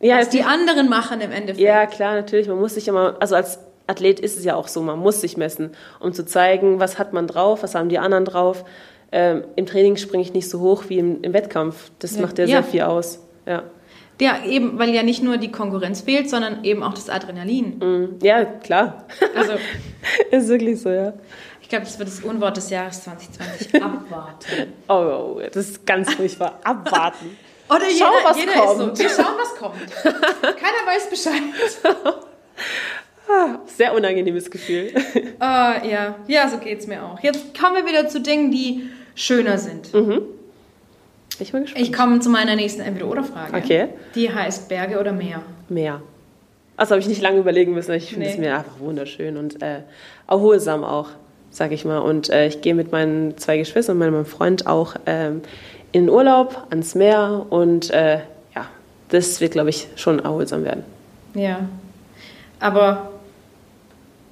ja, 0.00 0.18
was 0.18 0.30
die 0.30 0.42
anderen 0.42 0.88
machen 0.88 1.20
im 1.20 1.30
Endeffekt. 1.30 1.60
ja, 1.60 1.84
klar, 1.86 2.14
natürlich. 2.14 2.48
Man 2.48 2.58
muss 2.58 2.74
sich 2.74 2.88
immer, 2.88 3.16
also 3.20 3.34
als 3.34 3.58
Athlet 3.86 4.18
ist 4.20 4.38
es 4.38 4.44
ja 4.44 4.54
auch 4.54 4.68
so, 4.68 4.80
man 4.80 4.98
muss 4.98 5.20
sich 5.20 5.36
messen, 5.36 5.72
um 6.00 6.12
zu 6.14 6.24
zeigen, 6.24 6.80
was 6.80 6.98
hat 6.98 7.12
man 7.12 7.26
drauf, 7.26 7.62
was 7.62 7.74
haben 7.74 7.88
die 7.90 7.98
anderen 7.98 8.24
drauf. 8.24 8.64
Ähm, 9.12 9.44
Im 9.56 9.66
Training 9.66 9.96
springe 9.96 10.22
ich 10.22 10.32
nicht 10.32 10.48
so 10.48 10.60
hoch 10.60 10.84
wie 10.88 10.98
im, 10.98 11.20
im 11.22 11.32
Wettkampf. 11.34 11.90
Das 11.98 12.14
Ja. 12.16 12.22
macht 12.22 12.38
ja, 12.38 12.44
Ja. 12.46 12.50
sehr 12.62 12.64
viel 12.64 12.82
aus. 12.82 13.18
Ja. 13.46 13.64
Ja, 14.20 14.44
eben, 14.44 14.78
weil 14.78 14.90
ja 14.90 15.02
nicht 15.02 15.22
nur 15.22 15.38
die 15.38 15.50
Konkurrenz 15.50 16.02
fehlt, 16.02 16.28
sondern 16.28 16.62
eben 16.64 16.82
auch 16.82 16.92
das 16.92 17.08
Adrenalin. 17.08 17.78
Mhm. 17.78 18.18
ja, 18.22 18.44
klar. 18.44 19.06
Also, 19.34 19.54
ist 20.30 20.48
wirklich 20.48 20.80
so, 20.80 20.90
ja. 20.90 21.14
ich 21.62 21.68
glaube, 21.68 21.86
das 21.86 21.98
wird 21.98 22.08
das 22.08 22.20
Unwort 22.20 22.56
des 22.56 22.68
Jahres 22.68 23.02
2020. 23.04 23.74
Abwarten. 23.82 24.72
Oh, 24.88 25.36
oh, 25.36 25.40
das 25.40 25.70
ist 25.70 25.86
ganz 25.86 26.12
furchtbar. 26.12 26.60
Abwarten. 26.64 27.36
Oder 27.68 27.88
jeder, 27.88 28.06
was 28.24 28.36
jeder 28.36 28.52
kommt. 28.52 28.96
so. 28.96 29.02
Wir 29.02 29.10
schauen, 29.10 29.34
was 29.38 29.54
kommt. 29.54 29.90
Keiner 30.02 30.86
weiß 30.86 31.08
Bescheid. 31.08 31.42
Sehr 33.66 33.94
unangenehmes 33.94 34.50
Gefühl. 34.50 34.92
Ah, 35.38 35.76
ja. 35.84 36.16
ja, 36.26 36.48
so 36.48 36.58
geht's 36.58 36.88
mir 36.88 37.04
auch. 37.04 37.20
Jetzt 37.20 37.56
kommen 37.56 37.76
wir 37.76 37.86
wieder 37.86 38.08
zu 38.08 38.20
Dingen, 38.20 38.50
die 38.50 38.90
schöner 39.14 39.56
sind. 39.56 39.94
Ich 41.40 41.52
bin 41.52 41.62
gespannt. 41.62 41.84
Ich 41.84 41.92
komme 41.92 42.20
zu 42.20 42.30
meiner 42.30 42.56
nächsten 42.56 42.80
Entweder-Oder-Frage. 42.82 43.56
Okay. 43.56 43.88
Die 44.14 44.32
heißt 44.32 44.68
Berge 44.68 44.98
oder 45.00 45.12
Meer. 45.12 45.42
Meer. 45.68 46.02
Also 46.76 46.92
habe 46.92 47.00
ich 47.00 47.08
nicht 47.08 47.20
lange 47.22 47.38
überlegen 47.38 47.74
müssen. 47.74 47.92
Ich 47.92 48.08
finde 48.10 48.26
Nee. 48.26 48.32
das 48.32 48.40
Meer 48.40 48.58
einfach 48.58 48.78
wunderschön 48.78 49.36
und 49.36 49.62
äh, 49.62 49.80
erholsam 50.28 50.82
auch, 50.84 51.08
sage 51.50 51.74
ich 51.74 51.84
mal. 51.84 51.98
Und 51.98 52.30
äh, 52.30 52.46
ich 52.46 52.60
gehe 52.62 52.74
mit 52.74 52.90
meinen 52.92 53.36
zwei 53.38 53.58
Geschwistern 53.58 54.00
und 54.00 54.10
meinem 54.10 54.24
Freund 54.24 54.66
auch 54.66 54.96
ähm, 55.06 55.42
in 55.92 56.06
den 56.06 56.10
Urlaub 56.10 56.66
ans 56.70 56.94
Meer 56.94 57.46
und 57.50 57.90
äh, 57.90 58.20
ja, 58.54 58.66
das 59.08 59.40
wird, 59.40 59.52
glaube 59.52 59.70
ich, 59.70 59.88
schon 59.96 60.20
erholsam 60.20 60.64
werden. 60.64 60.84
Ja. 61.34 61.68
Aber 62.60 63.10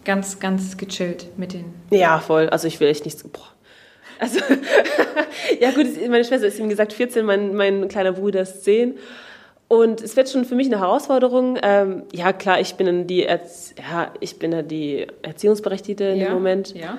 ganz, 0.04 0.38
ganz 0.40 0.76
gechillt 0.76 1.26
mit 1.38 1.52
den. 1.52 1.66
Ja, 1.90 2.18
voll. 2.18 2.48
Also 2.48 2.66
ich 2.66 2.80
will 2.80 2.88
echt 2.88 3.04
nicht 3.04 3.18
so. 3.18 3.28
Boah. 3.28 3.42
Also, 4.18 4.40
ja 5.60 5.70
gut, 5.70 5.86
meine 6.08 6.24
Schwester 6.24 6.46
ist 6.46 6.62
wie 6.62 6.68
gesagt 6.68 6.92
14, 6.92 7.24
mein, 7.24 7.54
mein 7.54 7.88
kleiner 7.88 8.12
Bruder 8.12 8.40
ist 8.42 8.64
10. 8.64 8.94
Und 9.68 10.00
es 10.00 10.16
wird 10.16 10.30
schon 10.30 10.46
für 10.46 10.54
mich 10.54 10.66
eine 10.66 10.80
Herausforderung. 10.80 11.58
Ähm, 11.62 12.04
ja, 12.12 12.32
klar, 12.32 12.58
ich 12.58 12.74
bin 12.76 12.86
dann 12.86 13.06
die, 13.06 13.24
Erz 13.24 13.74
ja, 13.78 14.12
ich 14.20 14.38
bin 14.38 14.52
ja 14.52 14.62
die 14.62 15.06
Erziehungsberechtigte 15.22 16.04
in 16.04 16.20
dem 16.20 16.32
Moment. 16.32 16.74
Ja. 16.74 16.98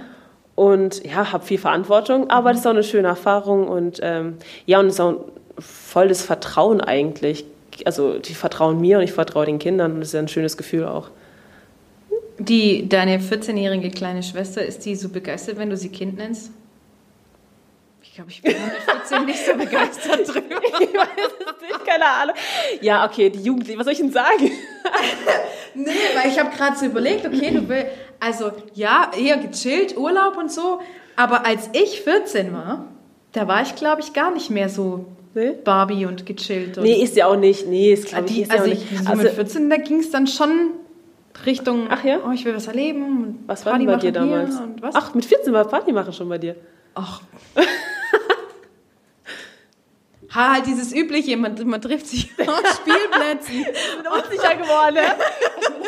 Und 0.55 1.03
ja, 1.05 1.32
habe 1.32 1.43
viel 1.43 1.57
Verantwortung, 1.57 2.30
aber 2.30 2.51
das 2.51 2.59
ist 2.59 2.67
auch 2.67 2.72
eine 2.72 2.84
schöne 2.84 3.07
Erfahrung. 3.07 3.67
Und 3.67 3.99
ähm, 4.03 4.38
ja, 4.65 4.80
und 4.80 4.88
es 4.88 4.95
ist 4.95 4.99
auch 4.99 5.26
volles 5.57 6.22
Vertrauen 6.22 6.80
eigentlich. 6.80 7.45
Also 7.86 8.20
die 8.20 8.36
vertrauen 8.36 8.80
mir 8.80 8.97
und 8.97 9.03
ich 9.03 9.13
vertraue 9.13 9.45
den 9.45 9.57
Kindern 9.57 9.93
und 9.93 9.99
das 10.01 10.09
ist 10.09 10.13
ja 10.13 10.20
ein 10.20 10.28
schönes 10.28 10.57
Gefühl 10.57 10.86
auch. 10.86 11.09
Die, 12.38 12.88
deine 12.88 13.20
14-jährige 13.20 13.89
kleine 13.89 14.22
Schwester, 14.22 14.63
ist 14.63 14.86
die 14.86 14.95
so 14.95 15.09
begeistert, 15.09 15.57
wenn 15.57 15.70
du 15.70 15.78
sie 15.78 15.89
Kind 15.89 16.17
nennst? 16.17 16.51
Ich 18.28 18.41
glaube, 18.41 18.53
ich 18.53 18.59
bin 18.59 18.65
mit 18.65 18.82
14 18.84 19.26
nicht 19.26 19.45
so 19.45 19.53
begeistert 19.53 20.28
drüber. 20.28 20.61
Ich 20.82 20.93
weiß 20.93 21.07
es 21.39 21.61
nicht, 21.61 21.86
keine 21.86 22.05
Ahnung. 22.05 22.36
Ja, 22.82 23.05
okay, 23.05 23.30
die 23.30 23.41
Jugendlichen, 23.41 23.80
was 23.80 23.86
soll 23.86 23.93
ich 23.93 23.99
denn 23.99 24.11
sagen? 24.11 24.51
Nee, 25.76 25.91
weil 26.15 26.30
ich 26.32 26.39
habe 26.39 26.49
gerade 26.49 26.76
so 26.76 26.86
überlegt, 26.88 27.26
okay, 27.28 27.51
du 27.51 27.70
willst, 27.70 27.91
also 28.20 28.51
ja, 28.74 29.11
eher 29.15 29.38
gechillt, 29.38 29.95
Urlaub 29.95 30.36
und 30.36 30.51
so, 30.51 30.80
aber 31.15 31.45
als 31.45 31.70
ich 31.74 32.01
14 32.01 32.51
war, 32.51 32.88
da 33.34 33.47
war 33.47 33.61
ich, 33.61 33.76
glaube 33.76 34.01
ich, 34.01 34.13
gar 34.13 34.32
nicht 34.32 34.49
mehr 34.49 34.67
so 34.67 35.05
Nee? 35.36 35.51
Barbie 35.63 36.07
und 36.07 36.26
gechillt. 36.26 36.80
Und 36.80 36.84
Nee, 36.86 37.03
ist 37.03 37.15
ja 37.15 37.28
auch 37.28 37.36
nicht. 37.36 37.67
Nee, 37.67 37.93
ist 37.93 38.07
glaube 38.07 38.26
ich, 38.26 38.34
die, 38.34 38.41
ist 38.41 38.51
ja 38.51 38.57
also 38.59 38.72
auch 38.72 38.74
ich, 38.74 38.99
so 38.99 39.09
Also, 39.09 39.24
mit 39.24 39.32
14, 39.34 39.70
da 39.70 39.78
ging 39.78 39.99
es 39.99 40.09
dann 40.09 40.26
schon 40.26 40.72
Richtung, 41.45 41.88
Ach 41.89 42.03
ja? 42.03 42.20
oh, 42.28 42.32
ich 42.32 42.43
will 42.45 42.55
was 42.55 42.65
erleben. 42.65 43.43
Was 43.45 43.65
war 43.65 43.78
denn 43.78 43.86
bei 43.86 43.95
dir 43.97 44.11
damals? 44.11 44.55
Ach, 44.93 45.13
mit 45.13 45.24
14 45.24 45.53
war 45.53 45.65
Party 45.65 45.93
machen 45.93 46.11
schon 46.13 46.28
bei 46.28 46.39
dir. 46.39 46.55
Ach. 46.95 47.22
halt 50.34 50.66
dieses 50.66 50.94
übliche, 50.94 51.36
man, 51.38 51.56
man 51.68 51.82
trifft 51.82 52.08
sich 52.08 52.30
auf 52.40 52.76
Spielplätzen. 52.76 53.66
unsicher 54.12 54.56
geworden. 54.56 54.98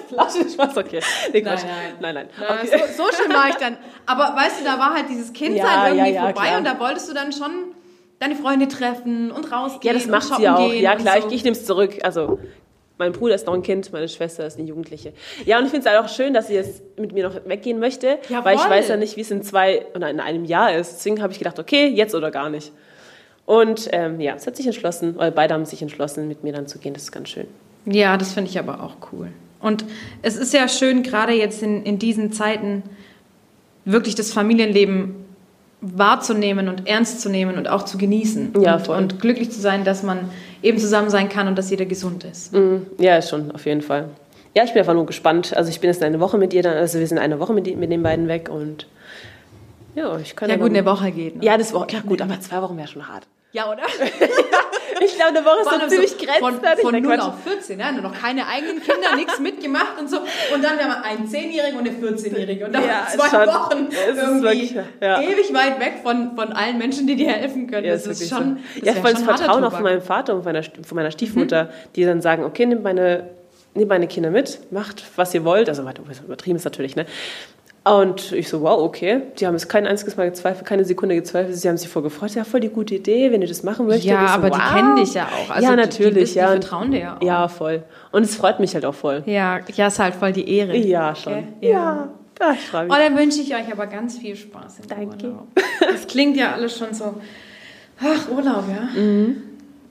Flasche 0.07 0.49
Spaß, 0.49 0.77
okay. 0.77 0.99
Nee, 1.31 1.41
Quatsch. 1.41 1.61
Nein, 1.63 1.93
nein. 1.99 2.15
nein. 2.15 2.29
Na, 2.39 2.55
Okay. 2.61 2.67
so, 2.95 3.03
so 3.03 3.15
schlimm 3.15 3.33
war 3.33 3.49
ich 3.49 3.55
dann. 3.55 3.77
Aber 4.05 4.35
weißt 4.35 4.59
du, 4.61 4.65
da 4.65 4.77
war 4.79 4.93
halt 4.93 5.05
dieses 5.09 5.31
Kindsein 5.33 5.57
Ja, 5.65 5.87
irgendwie 5.87 6.09
ja, 6.09 6.15
ja, 6.15 6.21
vorbei 6.33 6.47
klar. 6.47 6.57
und 6.57 6.63
da 6.65 6.79
wolltest 6.79 7.09
du 7.09 7.13
dann 7.13 7.31
schon 7.31 7.51
deine 8.19 8.35
Freunde 8.35 8.67
treffen 8.67 9.31
und 9.31 9.51
rausgehen. 9.51 9.93
Ja, 9.95 9.99
das 9.99 10.07
macht 10.07 10.35
sie 10.39 10.47
auch. 10.49 10.71
Ja, 10.73 10.95
klar, 10.95 11.21
so. 11.21 11.27
ich, 11.29 11.35
ich 11.35 11.43
nehme 11.43 11.55
es 11.55 11.65
zurück. 11.65 11.99
Also, 12.03 12.39
mein 12.97 13.13
Bruder 13.13 13.33
ist 13.33 13.47
noch 13.47 13.53
ein 13.55 13.63
Kind, 13.63 13.91
meine 13.93 14.07
Schwester 14.07 14.45
ist 14.45 14.59
eine 14.59 14.67
Jugendliche. 14.67 15.13
Ja, 15.45 15.57
und 15.57 15.65
ich 15.65 15.71
finde 15.71 15.87
es 15.87 15.91
halt 15.95 16.05
auch 16.05 16.09
schön, 16.13 16.33
dass 16.35 16.47
sie 16.47 16.53
jetzt 16.53 16.83
mit 16.99 17.13
mir 17.13 17.27
noch 17.27 17.35
weggehen 17.45 17.79
möchte, 17.79 18.19
Ja, 18.29 18.45
weil 18.45 18.55
ich 18.57 18.69
weiß 18.69 18.89
ja 18.89 18.97
nicht, 18.97 19.17
wie 19.17 19.21
es 19.21 19.31
in 19.31 19.41
zwei 19.41 19.87
oder 19.95 20.09
in 20.09 20.19
einem 20.19 20.45
Jahr 20.45 20.75
ist. 20.75 20.97
Deswegen 20.97 21.21
habe 21.23 21.33
ich 21.33 21.39
gedacht, 21.39 21.57
okay, 21.57 21.87
jetzt 21.87 22.13
oder 22.13 22.29
gar 22.29 22.49
nicht. 22.49 22.71
Und 23.45 23.89
ähm, 23.91 24.19
ja, 24.21 24.35
es 24.35 24.47
hat 24.47 24.55
sich 24.55 24.65
entschlossen, 24.65 25.15
oder 25.15 25.31
beide 25.31 25.53
haben 25.53 25.65
sich 25.65 25.81
entschlossen, 25.81 26.27
mit 26.27 26.43
mir 26.43 26.53
dann 26.53 26.67
zu 26.67 26.79
gehen. 26.79 26.93
Das 26.93 27.03
ist 27.03 27.11
ganz 27.11 27.29
schön. 27.29 27.47
Ja, 27.85 28.17
das 28.17 28.33
finde 28.33 28.49
ich 28.49 28.59
aber 28.59 28.83
auch 28.83 28.95
cool. 29.11 29.29
Und 29.59 29.85
es 30.21 30.37
ist 30.37 30.53
ja 30.53 30.67
schön, 30.67 31.03
gerade 31.03 31.33
jetzt 31.33 31.61
in, 31.61 31.83
in 31.83 31.99
diesen 31.99 32.31
Zeiten 32.31 32.83
wirklich 33.85 34.15
das 34.15 34.31
Familienleben 34.31 35.15
wahrzunehmen 35.81 36.67
und 36.69 36.87
ernst 36.87 37.21
zu 37.21 37.29
nehmen 37.29 37.57
und 37.57 37.67
auch 37.67 37.83
zu 37.83 37.97
genießen. 37.97 38.53
Ja, 38.61 38.75
und, 38.75 38.85
voll. 38.85 38.97
und 38.97 39.19
glücklich 39.19 39.51
zu 39.51 39.59
sein, 39.59 39.83
dass 39.83 40.03
man 40.03 40.29
eben 40.61 40.77
zusammen 40.77 41.09
sein 41.09 41.27
kann 41.27 41.47
und 41.47 41.57
dass 41.57 41.69
jeder 41.71 41.85
gesund 41.85 42.23
ist. 42.23 42.53
Mhm. 42.53 42.85
Ja, 42.99 43.21
schon, 43.21 43.51
auf 43.51 43.65
jeden 43.65 43.81
Fall. 43.81 44.09
Ja, 44.55 44.63
ich 44.63 44.73
bin 44.73 44.79
einfach 44.79 44.93
nur 44.93 45.05
gespannt. 45.05 45.55
Also 45.55 45.69
ich 45.69 45.79
bin 45.79 45.89
jetzt 45.89 46.03
eine 46.03 46.19
Woche 46.19 46.37
mit 46.37 46.53
ihr 46.53 46.61
dann, 46.61 46.77
also 46.77 46.99
wir 46.99 47.07
sind 47.07 47.17
eine 47.17 47.39
Woche 47.39 47.53
mit, 47.53 47.75
mit 47.77 47.91
den 47.91 48.03
beiden 48.03 48.27
weg 48.27 48.49
und 48.49 48.85
ja, 49.95 50.17
ich 50.17 50.35
kann 50.35 50.49
Ja, 50.49 50.55
dann- 50.55 50.61
gut, 50.67 50.75
eine 50.77 50.85
Woche 50.85 51.11
geht. 51.11 51.37
Ne? 51.37 51.45
Ja, 51.45 51.57
das 51.57 51.73
war, 51.73 51.87
ja 51.91 51.99
gut, 52.01 52.21
aber 52.21 52.39
zwei 52.39 52.61
Wochen 52.61 52.77
wäre 52.77 52.87
schon 52.87 53.07
hart. 53.07 53.27
ja 53.51 53.69
oder? 53.71 53.83
Ich 55.03 55.15
glaube, 55.15 55.29
eine 55.35 55.43
Woche 55.45 55.61
ist 55.61 55.81
so 55.81 55.87
ziemlich 55.87 56.11
so 56.11 56.17
grenzwertig. 56.17 56.83
Von, 56.83 56.91
von 56.91 56.91
Nein, 56.91 57.01
0 57.03 57.15
Quatsch. 57.15 57.25
auf 57.27 57.43
14, 57.43 57.77
ne? 57.77 58.01
noch 58.03 58.13
keine 58.13 58.45
eigenen 58.45 58.81
Kinder, 58.83 59.15
nichts 59.15 59.39
mitgemacht 59.39 59.99
und 59.99 60.07
so. 60.07 60.17
Und 60.53 60.63
dann 60.63 60.77
haben 60.77 60.89
wir 60.89 61.03
einen 61.03 61.27
10-Jährigen 61.27 61.79
und 61.79 61.87
eine 61.89 61.97
14-Jährige. 61.97 62.65
Und 62.67 62.73
dann 62.75 62.83
Ja, 62.83 63.07
zwei 63.09 63.29
schon. 63.29 63.47
Wochen 63.47 63.87
irgendwie 64.07 64.43
wirklich, 64.43 64.75
ja. 65.01 65.21
ewig 65.21 65.51
weit 65.55 65.79
weg 65.79 65.93
von, 66.03 66.35
von 66.35 66.53
allen 66.53 66.77
Menschen, 66.77 67.07
die 67.07 67.15
dir 67.15 67.31
helfen 67.31 67.65
können. 67.65 67.85
Ja, 67.87 67.93
das 67.93 68.05
ist 68.05 68.29
schon. 68.29 68.57
so. 68.75 68.79
das 68.85 68.95
Ja, 68.95 69.01
voll 69.01 69.13
das 69.13 69.23
Vertrauen 69.23 69.63
auch 69.63 69.71
von 69.73 69.81
meinem 69.83 70.01
Vater 70.03 70.35
und 70.35 70.43
von 70.43 70.53
meiner, 70.53 70.63
von 70.63 70.95
meiner 70.95 71.09
Stiefmutter, 71.11 71.69
die 71.95 72.05
dann 72.05 72.21
sagen, 72.21 72.43
okay, 72.43 72.67
nimm 72.67 72.83
meine, 72.83 73.27
nimm 73.73 73.87
meine 73.87 74.05
Kinder 74.07 74.29
mit, 74.29 74.59
macht, 74.71 75.03
was 75.15 75.33
ihr 75.33 75.43
wollt. 75.45 75.67
Also 75.67 75.83
warte, 75.83 76.03
übertrieben 76.23 76.57
ist 76.57 76.65
natürlich, 76.65 76.95
ne? 76.95 77.07
Und 77.83 78.31
ich 78.31 78.47
so, 78.47 78.61
wow, 78.61 78.79
okay. 78.79 79.23
Die 79.39 79.47
haben 79.47 79.55
es 79.55 79.67
kein 79.67 79.87
einziges 79.87 80.15
Mal 80.15 80.29
gezweifelt, 80.29 80.65
keine 80.67 80.85
Sekunde 80.85 81.15
gezweifelt. 81.15 81.57
Sie 81.57 81.67
haben 81.67 81.77
sich 81.77 81.89
voll 81.89 82.03
gefreut. 82.03 82.35
Ja, 82.35 82.43
voll 82.43 82.59
die 82.59 82.69
gute 82.69 82.93
Idee, 82.93 83.31
wenn 83.31 83.41
ihr 83.41 83.47
das 83.47 83.63
machen 83.63 83.87
möchtet. 83.87 84.11
Ja, 84.11 84.27
so, 84.27 84.33
aber 84.35 84.51
die 84.51 84.59
wow. 84.59 84.73
kennen 84.73 84.95
dich 84.97 85.13
ja 85.15 85.25
auch. 85.27 85.49
Also 85.49 85.63
ja, 85.63 85.69
die- 85.75 85.75
die 85.75 85.81
natürlich. 85.81 86.15
wissen, 86.15 86.33
die 86.33 86.39
ja. 86.39 86.47
vertrauen 86.49 86.91
dir 86.91 86.99
ja 86.99 87.17
auch. 87.17 87.23
Ja, 87.23 87.47
voll. 87.47 87.81
Und 88.11 88.21
es 88.23 88.35
freut 88.35 88.59
mich 88.59 88.75
halt 88.75 88.85
auch 88.85 88.93
voll. 88.93 89.23
Ja, 89.25 89.61
ja, 89.73 89.87
ist 89.87 89.97
halt 89.97 90.13
voll 90.13 90.31
die 90.31 90.47
Ehre. 90.57 90.77
Ja, 90.77 91.15
schon. 91.15 91.33
Okay? 91.33 91.43
Ja. 91.61 92.09
ja. 92.39 92.51
ich 92.53 92.59
freue 92.59 92.83
mich. 92.85 92.93
Oh, 92.93 92.97
dann 92.99 93.17
wünsche 93.17 93.41
ich 93.41 93.55
euch 93.55 93.71
aber 93.71 93.87
ganz 93.87 94.19
viel 94.19 94.35
Spaß 94.35 94.81
im 94.81 94.87
Danke. 94.87 95.25
Urlaub. 95.27 95.47
Das 95.79 96.05
klingt 96.05 96.37
ja 96.37 96.53
alles 96.53 96.77
schon 96.77 96.93
so. 96.93 97.15
Ach, 97.99 98.29
Urlaub, 98.29 98.65
ja. 98.69 99.01
Mhm. 99.01 99.41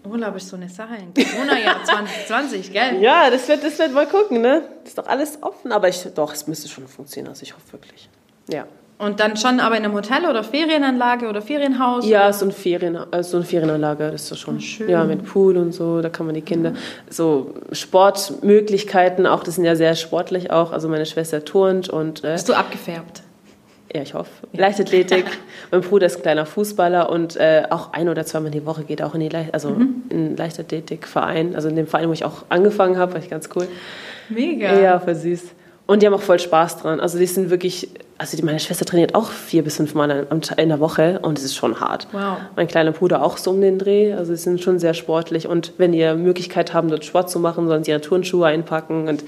Urlaub 0.05 0.37
ist 0.37 0.49
so 0.49 0.57
eine 0.57 0.69
Sache 0.69 0.95
im 0.97 1.13
Corona-Jahr 1.15 1.85
2020, 1.85 2.73
gell? 2.73 3.01
Ja, 3.01 3.31
das 3.31 3.49
wird, 3.49 3.63
das 3.65 3.79
wird 3.79 3.93
mal 3.93 4.07
gucken, 4.07 4.41
ne? 4.41 4.63
Das 4.81 4.91
ist 4.91 4.99
doch 4.99 5.07
alles 5.07 5.39
offen, 5.43 5.73
aber 5.73 5.89
ich, 5.89 6.07
doch, 6.15 6.33
es 6.33 6.47
müsste 6.47 6.69
schon 6.69 6.87
funktionieren, 6.89 7.29
also 7.31 7.43
ich 7.43 7.55
hoffe 7.55 7.73
wirklich. 7.73 8.09
Ja. 8.49 8.67
Und 8.99 9.19
dann 9.19 9.35
schon 9.39 9.61
aber 9.61 9.79
in 9.79 9.85
einem 9.85 9.95
Hotel 9.95 10.27
oder 10.27 10.45
Ferienanlage 10.45 11.27
oder 11.27 11.41
Ferienhaus? 11.41 12.07
Ja, 12.07 12.31
so, 12.35 12.45
ein 12.45 12.53
Ferien, 12.53 12.99
äh, 13.11 13.23
so 13.23 13.39
eine 13.39 13.47
Ferienanlage, 13.47 14.11
das 14.11 14.23
ist 14.23 14.29
so 14.29 14.37
schon. 14.37 14.61
schön. 14.61 14.91
Ja, 14.91 15.05
mit 15.05 15.25
Pool 15.25 15.57
und 15.57 15.73
so, 15.73 16.03
da 16.03 16.11
kann 16.11 16.27
man 16.27 16.35
die 16.35 16.43
Kinder, 16.43 16.75
so 17.09 17.55
Sportmöglichkeiten 17.73 19.27
auch, 19.27 19.43
das 19.43 19.55
sind 19.55 19.65
ja 19.65 19.75
sehr 19.75 19.95
sportlich 19.95 20.51
auch. 20.51 20.73
Also 20.73 20.89
meine 20.89 21.07
Schwester 21.07 21.45
turnt 21.45 21.89
und, 21.89 22.25
äh, 22.25 22.33
Bist 22.33 22.51
du 22.51 22.55
abgefärbt? 22.55 23.23
Ja, 23.93 24.03
ich 24.03 24.15
hoffe, 24.15 24.31
Leichtathletik. 24.53 25.25
mein 25.71 25.81
Bruder 25.81 26.07
ist 26.07 26.23
kleiner 26.23 26.47
Fußballer 26.47 27.11
und 27.11 27.37
äh, 27.37 27.65
auch 27.71 27.93
ein 27.93 28.09
oder 28.09 28.25
zweimal 28.25 28.51
die 28.51 28.65
Woche 28.65 28.85
geht 28.85 29.01
er 29.01 29.07
auch 29.07 29.15
in 29.15 29.21
die 29.21 29.29
Leicht 29.29 29.53
also 29.53 29.71
in 29.71 30.09
den 30.11 30.37
Leichtathletikverein, 30.37 31.55
also 31.55 31.69
in 31.69 31.77
dem 31.77 31.87
Verein, 31.87 32.09
wo 32.09 32.13
ich 32.13 32.25
auch 32.25 32.45
angefangen 32.49 32.99
habe, 32.99 33.15
war 33.15 33.21
ich 33.21 33.31
ganz 33.31 33.49
cool. 33.55 33.67
Mega. 34.29 34.79
Ja, 34.81 35.01
voll 35.01 35.15
süß. 35.15 35.43
Und 35.91 36.03
die 36.03 36.07
haben 36.07 36.15
auch 36.15 36.23
voll 36.23 36.39
Spaß 36.39 36.83
dran. 36.83 37.01
Also 37.01 37.19
die 37.19 37.27
sind 37.27 37.51
wirklich, 37.51 37.89
also 38.17 38.37
die, 38.37 38.45
meine 38.45 38.61
Schwester 38.61 38.85
trainiert 38.85 39.17
auch 39.17 39.29
vier 39.29 39.65
bis 39.65 39.79
fünf 39.79 39.93
Mal 39.95 40.29
in 40.57 40.69
der 40.69 40.79
Woche 40.79 41.19
und 41.21 41.37
es 41.37 41.45
ist 41.45 41.57
schon 41.57 41.81
hart. 41.81 42.07
Wow. 42.13 42.37
Mein 42.55 42.69
kleiner 42.69 42.93
Bruder 42.93 43.25
auch 43.25 43.37
so 43.39 43.51
um 43.51 43.61
den 43.61 43.81
Dreh. 43.81 44.13
Also 44.13 44.33
sie 44.33 44.41
sind 44.41 44.61
schon 44.61 44.79
sehr 44.79 44.95
sportlich 44.95 45.49
und 45.49 45.73
wenn 45.79 45.91
die 45.91 46.15
Möglichkeit 46.15 46.75
haben, 46.75 46.91
dort 46.91 47.05
Sport 47.05 47.29
zu 47.29 47.41
machen, 47.41 47.67
sollen 47.67 47.83
sie 47.83 47.91
ihre 47.91 48.01
Turnschuhe 48.01 48.47
einpacken 48.47 49.09
und 49.09 49.25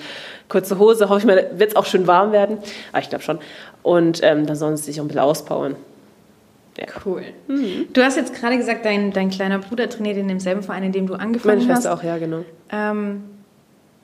kurze 0.48 0.78
Hose, 0.78 1.08
hoffe 1.08 1.18
ich 1.18 1.26
mal, 1.26 1.50
wird 1.56 1.70
es 1.70 1.76
auch 1.76 1.84
schön 1.84 2.06
warm 2.06 2.30
werden. 2.30 2.58
Aber 2.92 3.02
ich 3.02 3.08
glaube 3.08 3.24
schon. 3.24 3.40
Und 3.82 4.20
ähm, 4.22 4.46
dann 4.46 4.56
sollen 4.56 4.76
sie 4.76 4.84
sich 4.84 5.00
auch 5.00 5.04
ein 5.04 5.08
bisschen 5.08 5.22
auspowern. 5.22 5.76
Cool. 7.04 7.22
Mhm. 7.48 7.88
Du 7.92 8.02
hast 8.02 8.16
jetzt 8.16 8.34
gerade 8.34 8.56
gesagt, 8.56 8.84
dein, 8.86 9.12
dein 9.12 9.28
kleiner 9.30 9.58
Bruder 9.58 9.88
trainiert 9.90 10.16
in 10.16 10.28
demselben 10.28 10.62
Verein, 10.62 10.84
in 10.84 10.92
dem 10.92 11.06
du 11.06 11.14
angefangen 11.14 11.58
Meine 11.58 11.70
Schwester 11.74 11.90
hast. 11.90 11.98
auch, 12.00 12.02
ja, 12.04 12.16
genau. 12.18 12.44
Ähm, 12.70 13.24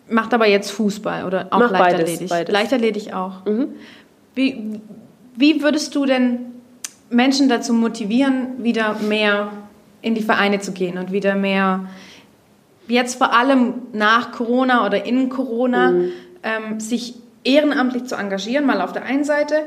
macht 0.09 0.35
aber 0.35 0.47
jetzt 0.47 0.71
Fußball 0.73 1.25
oder 1.25 1.47
auch 1.51 1.61
Mach 1.61 1.73
beides, 1.73 1.81
Leichtathletik? 1.99 2.29
beides. 2.29 2.49
Mhm. 2.49 2.53
Leichtathletik 2.55 3.15
auch. 3.15 3.33
Wie, 4.35 4.81
wie 5.37 5.63
würdest 5.63 5.95
du 5.95 6.05
denn 6.05 6.41
Menschen 7.11 7.49
dazu 7.49 7.73
motivieren, 7.73 8.63
wieder 8.63 8.97
mehr 9.01 9.51
in 10.03 10.15
die 10.15 10.23
Vereine 10.23 10.61
zu 10.61 10.73
gehen 10.73 10.99
und 10.99 11.11
wieder 11.11 11.35
mehr, 11.37 11.87
jetzt 12.87 13.17
vor 13.17 13.33
allem 13.33 13.75
nach 13.95 14.31
Corona 14.33 14.85
oder 14.87 15.07
in 15.07 15.31
Corona, 15.31 15.93
Mhm. 15.93 16.09
ähm, 16.43 16.81
sich 16.81 17.15
ehrenamtlich 17.49 18.05
zu 18.05 18.15
engagieren, 18.15 18.67
mal 18.67 18.81
auf 18.81 18.93
der 18.93 19.05
einen 19.05 19.25
Seite 19.25 19.63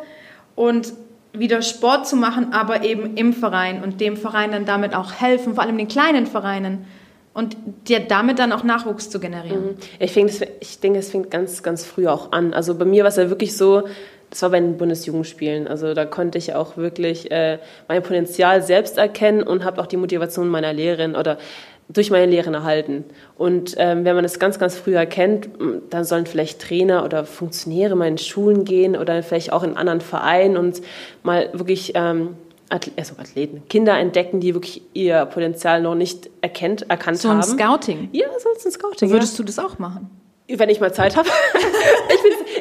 und 0.56 0.94
wieder 1.34 1.62
Sport 1.62 2.08
zu 2.08 2.16
machen, 2.16 2.54
aber 2.54 2.84
eben 2.84 3.16
im 3.16 3.34
Verein 3.34 3.84
und 3.84 4.00
dem 4.02 4.18
Verein 4.18 4.52
dann 4.52 4.66
damit 4.66 4.94
auch 4.94 5.14
helfen, 5.14 5.56
vor 5.56 5.64
allem 5.64 5.78
den 5.78 5.88
kleinen 5.88 6.28
Vereinen 6.28 6.86
und 7.34 7.56
dir 7.88 8.02
damit 8.02 8.40
dann 8.40 8.52
auch 8.52 8.64
Nachwuchs 8.64 9.10
zu 9.10 9.20
generieren. 9.20 9.78
Ich, 10.00 10.12
fing 10.12 10.28
das, 10.28 10.42
ich 10.60 10.80
denke, 10.80 11.00
es 11.00 11.10
fängt 11.10 11.32
ganz, 11.32 11.64
ganz 11.64 11.86
früh 11.86 12.08
auch 12.08 12.34
an. 12.34 12.54
Also 12.54 12.76
bei 12.76 12.86
mir 12.86 13.04
war 13.04 13.10
es 13.10 13.16
ja 13.16 13.30
wirklich 13.30 13.56
so, 13.56 13.84
das 14.30 14.42
war 14.42 14.50
bei 14.50 14.60
den 14.60 14.78
Bundesjugendspielen. 14.78 15.68
Also 15.68 15.94
da 15.94 16.06
konnte 16.06 16.38
ich 16.38 16.54
auch 16.54 16.76
wirklich 16.76 17.32
äh, 17.32 17.60
mein 17.88 18.04
Potenzial 18.04 18.62
selbst 18.62 18.98
erkennen 18.98 19.44
und 19.44 19.64
habe 19.64 19.82
auch 19.82 19.88
die 19.88 19.98
Motivation 19.98 20.50
meiner 20.50 20.74
Lehrerin 20.74 21.16
oder 21.16 21.38
durch 21.94 22.12
meine 22.12 22.26
Lehrerin 22.32 22.54
erhalten. 22.54 23.04
Und 23.38 23.76
ähm, 23.78 24.06
wenn 24.06 24.16
man 24.16 24.24
das 24.24 24.40
ganz, 24.40 24.60
ganz 24.60 24.76
früh 24.78 24.96
erkennt, 24.96 25.50
dann 25.90 26.04
sollen 26.04 26.26
vielleicht 26.26 26.62
Trainer 26.62 27.04
oder 27.04 27.26
Funktionäre 27.26 27.96
mal 27.96 28.08
in 28.08 28.18
Schulen 28.18 28.64
gehen 28.66 28.96
oder 28.96 29.22
vielleicht 29.24 29.52
auch 29.52 29.64
in 29.64 29.78
anderen 29.78 30.02
Vereinen 30.02 30.58
und 30.58 30.82
mal 31.24 31.50
wirklich 31.54 31.92
ähm, 31.96 32.36
Ath- 32.70 32.92
also 32.98 33.16
Athleten, 33.20 33.64
Kinder 33.68 33.98
entdecken, 33.98 34.40
die 34.40 34.54
wirklich 34.54 34.82
ihr 34.94 35.26
Potenzial 35.26 35.82
noch 35.82 35.96
nicht 35.96 36.30
erkennt, 36.42 36.90
erkannt 36.90 37.18
So 37.18 37.28
ein 37.28 37.36
haben. 37.36 37.44
Scouting. 37.44 38.10
Ja, 38.14 38.28
so 38.40 38.50
ein 38.50 38.72
Scouting. 38.72 39.10
ja. 39.10 39.14
Würdest 39.14 39.38
du 39.38 39.44
das 39.44 39.60
auch 39.60 39.78
machen? 39.78 40.10
Wenn 40.48 40.70
ich 40.70 40.80
mal 40.80 40.94
Zeit 40.94 41.16
habe. 41.18 41.28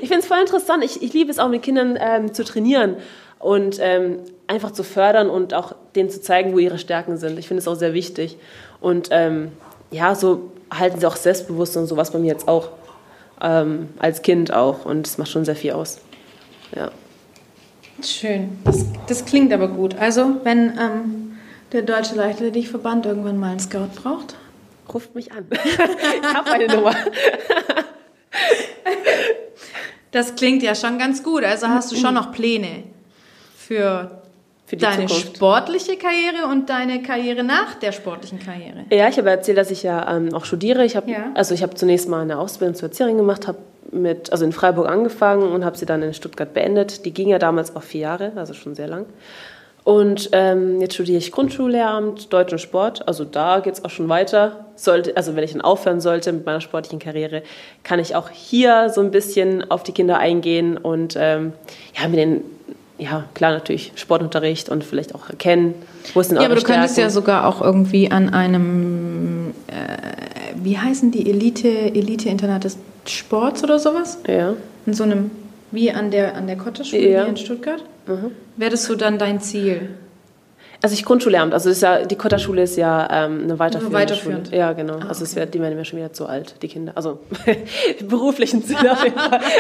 ich 0.01 0.09
finde 0.09 0.21
es 0.21 0.27
voll 0.27 0.39
interessant. 0.41 0.85
Ich, 0.85 1.03
ich 1.03 1.13
liebe 1.13 1.31
es 1.31 1.39
auch 1.39 1.49
mit 1.49 1.63
Kindern 1.63 1.97
ähm, 2.01 2.33
zu 2.35 2.45
trainieren 2.45 2.97
und 3.39 3.79
ähm, 3.81 4.19
einfach 4.47 4.71
zu 4.73 4.83
fördern 4.85 5.29
und 5.31 5.55
auch 5.55 5.75
denen 5.95 6.11
zu 6.11 6.21
zeigen, 6.21 6.53
wo 6.53 6.59
ihre 6.59 6.79
Stärken 6.79 7.17
sind. 7.17 7.39
Ich 7.39 7.49
finde 7.49 7.61
es 7.61 7.69
auch 7.69 7.75
sehr 7.75 7.95
wichtig. 7.95 8.37
Und 8.81 9.09
ähm, 9.11 9.53
ja, 9.91 10.15
so 10.15 10.53
halten 10.73 11.01
sie 11.01 11.07
auch 11.07 11.17
selbstbewusst 11.17 11.77
und 11.77 11.87
sowas 11.87 12.11
bei 12.11 12.19
mir 12.19 12.29
jetzt 12.29 12.49
auch. 12.49 12.71
Ähm, 13.43 13.89
als 13.99 14.23
Kind 14.23 14.53
auch. 14.53 14.85
Und 14.85 15.07
es 15.07 15.19
macht 15.19 15.31
schon 15.31 15.45
sehr 15.45 15.57
viel 15.57 15.73
aus. 15.73 15.99
Ja. 16.77 16.91
Schön. 18.03 18.59
Das, 18.65 18.85
das 19.07 19.25
klingt 19.25 19.53
aber 19.53 19.69
gut. 19.69 19.97
Also, 19.99 20.37
wenn 20.45 20.79
ähm, 20.79 21.39
der 21.73 21.83
Deutsche 21.83 22.15
Leichtathletikverband 22.15 23.07
irgendwann 23.07 23.39
mal 23.39 23.51
einen 23.51 23.61
Scout 23.61 23.91
braucht. 24.03 24.37
Ruft 24.93 25.15
mich 25.15 25.33
an. 25.33 25.47
ich 25.51 26.35
habe 26.35 26.51
meine 26.51 26.67
Nummer. 26.67 26.95
Das 30.11 30.35
klingt 30.35 30.63
ja 30.63 30.75
schon 30.75 30.99
ganz 30.99 31.23
gut. 31.23 31.45
Also 31.45 31.69
hast 31.69 31.93
du 31.93 31.97
schon 31.97 32.15
noch 32.15 32.33
Pläne 32.33 32.83
für, 33.57 34.20
Für 34.71 34.77
die 34.77 34.83
deine 34.83 35.07
Zukunft. 35.07 35.37
sportliche 35.37 35.97
Karriere 35.97 36.47
und 36.49 36.71
deine 36.71 37.03
Karriere 37.03 37.43
nach 37.43 37.75
der 37.75 37.91
sportlichen 37.91 38.39
Karriere. 38.39 38.85
Ja, 38.91 39.09
ich 39.09 39.19
habe 39.19 39.29
erzählt, 39.29 39.59
dass 39.59 39.73
ich 39.73 39.83
ja 39.83 40.17
ähm, 40.17 40.33
auch 40.33 40.45
studiere. 40.45 40.85
Ich 40.85 40.95
habe 40.95 41.11
Ja. 41.11 41.33
also 41.35 41.55
ich 41.55 41.65
habe 41.65 41.75
zunächst 41.75 42.09
mal 42.09 42.23
eine 42.23 42.39
Ausbildung 42.39 42.77
zur 42.77 42.89
Erzieherin 42.89 43.17
gemacht, 43.17 43.49
habe 43.49 43.59
mit 43.91 44.31
also 44.31 44.45
in 44.45 44.53
Freiburg 44.53 44.89
angefangen 44.89 45.51
und 45.51 45.65
habe 45.65 45.77
sie 45.77 45.87
dann 45.87 46.05
in 46.05 46.15
Stuttgart 46.15 46.55
beendet. 46.55 47.05
Die 47.05 47.13
ging 47.13 47.29
ja 47.31 47.41
damals 47.41 47.75
auch 47.75 47.83
vier 47.83 48.03
Jahre, 48.03 48.31
also 48.37 48.55
schon 48.55 48.77
sehr 48.77 48.87
lang. 48.87 49.07
Und 49.83 50.29
ähm, 50.31 50.81
jetzt 50.81 50.95
studiere 50.95 51.19
ich 51.19 51.33
Grundschullehramt, 51.33 52.33
Deutsch 52.33 52.53
und 52.53 52.61
Sport. 52.61 53.09
Also 53.09 53.25
da 53.25 53.59
geht 53.59 53.75
es 53.75 53.85
auch 53.85 53.91
schon 53.91 54.09
weiter. 54.09 54.67
Sollte, 54.77 55.17
also 55.17 55.35
wenn 55.35 55.43
ich 55.43 55.51
dann 55.51 55.63
aufhören 55.63 56.01
sollte 56.01 56.33
mit 56.33 56.47
meiner 56.47 56.61
sportlichen 56.61 57.01
Karriere, 57.01 57.43
kann 57.83 57.99
ich 57.99 58.15
auch 58.15 58.29
hier 58.31 58.91
so 58.91 59.01
ein 59.01 59.11
bisschen 59.11 59.69
auf 59.69 59.83
die 59.83 59.91
Kinder 59.91 60.19
eingehen 60.19 60.77
und 60.77 61.17
ähm, 61.19 61.55
ja, 62.01 62.07
mit 62.07 62.19
den 62.21 62.45
ja, 63.01 63.25
klar, 63.35 63.53
natürlich 63.53 63.93
Sportunterricht 63.97 64.69
und 64.69 64.85
vielleicht 64.85 65.15
auch 65.15 65.29
erkennen, 65.31 65.75
wo 66.15 66.23
sind 66.23 66.37
Ja, 66.37 66.45
aber 66.45 66.55
du 66.55 66.61
Stärken. 66.61 66.81
könntest 66.81 66.99
ja 66.99 67.11
sogar 67.11 67.47
auch 67.47 67.61
irgendwie 67.63 68.11
an 68.11 68.33
einem, 68.33 69.55
äh, 69.67 70.53
wie 70.63 70.79
heißen 70.79 71.11
die 71.11 71.29
Elite, 71.31 71.69
Elite-Internat 71.69 72.65
des 72.65 72.79
Sports 73.07 73.65
oder 73.65 73.79
sowas? 73.79 74.19
Ja. 74.27 74.55
In 74.87 74.95
so 74.95 75.05
einem, 75.05 75.31
wie 75.71 75.91
an 75.91 76.11
der, 76.11 76.35
an 76.37 76.47
der 76.47 76.57
Kotterschule 76.57 77.03
Ja. 77.09 77.21
hier 77.21 77.29
in 77.29 77.37
Stuttgart? 77.37 77.83
Wäre 78.57 78.71
das 78.71 78.85
so 78.85 78.95
dann 78.97 79.19
dein 79.19 79.41
Ziel? 79.41 79.91
Also 80.83 80.95
ich 80.95 81.05
Grundschullehramt, 81.05 81.53
also 81.53 81.69
ist 81.69 81.83
ja, 81.83 82.05
die 82.07 82.17
Kotterschule 82.17 82.63
ist 82.63 82.77
ja 82.77 83.07
ähm, 83.27 83.41
eine 83.45 83.59
weiterführende 83.59 83.99
weiterführend. 83.99 84.47
Schule. 84.49 84.59
Ja, 84.59 84.73
genau. 84.73 84.99
also 85.07 85.25
es 85.25 85.37
wird, 85.37 85.53
die 85.53 85.61
werden 85.61 85.77
ja 85.77 85.85
schon 85.85 85.99
wieder 85.99 86.13
zu 86.15 86.27
alt, 86.27 86.55
die 86.63 86.69
Kinder. 86.69 86.93
Also 86.95 87.19
im 87.99 88.09
beruflichen 88.09 88.63
Sinne 88.63 88.93
auf 88.93 89.05
jeden 89.05 89.19
Fall. 89.19 89.41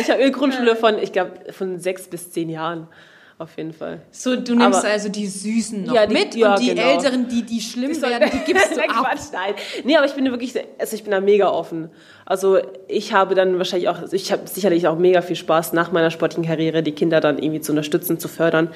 ich 0.00 0.10
habe 0.10 0.20
eine 0.22 0.30
Grundschule 0.32 0.76
von, 0.76 0.98
ich 0.98 1.12
glaube, 1.12 1.32
von 1.52 1.78
sechs 1.78 2.08
bis 2.08 2.30
zehn 2.30 2.48
Jahren. 2.50 2.88
Auf 3.36 3.56
jeden 3.56 3.72
Fall. 3.72 4.00
So, 4.12 4.36
du 4.36 4.54
nimmst 4.54 4.78
Aber- 4.78 4.88
also 4.92 5.08
die 5.08 5.26
Süßen 5.26 5.84
noch 5.86 5.94
Ja, 5.94 6.06
die- 6.06 6.14
mit 6.14 6.36
ja, 6.36 6.52
und 6.54 6.60
die 6.62 6.68
genau. 6.68 6.82
Älteren, 6.82 7.26
die, 7.26 7.42
die 7.42 7.60
schlimm 7.60 7.90
werden, 8.00 8.30
die 8.32 8.38
gibst 8.52 8.76
du 8.76 8.80
ab. 8.80 8.86
Quatsch, 9.10 9.32
nein. 9.32 9.54
Nee, 9.82 9.96
aber 9.96 10.06
ich 10.06 10.12
bin 10.12 10.24
da 10.24 10.30
wirklich, 10.30 10.54
also 10.78 10.94
ich 10.94 11.02
bin 11.02 11.10
da 11.10 11.20
mega 11.20 11.50
offen. 11.50 11.90
Also 12.24 12.58
ich 12.86 13.12
habe 13.12 13.34
dann 13.34 13.58
wahrscheinlich 13.58 13.88
auch, 13.88 13.98
also 13.98 14.14
ich 14.14 14.30
habe 14.30 14.42
sicherlich 14.46 14.86
auch 14.86 14.96
mega 14.96 15.20
viel 15.20 15.34
Spaß 15.34 15.72
nach 15.72 15.90
meiner 15.90 16.12
sportlichen 16.12 16.44
Karriere, 16.46 16.84
die 16.84 16.92
Kinder 16.92 17.20
dann 17.20 17.38
irgendwie 17.38 17.60
zu 17.60 17.72
unterstützen, 17.72 18.20
zu 18.20 18.28
fördern. 18.28 18.68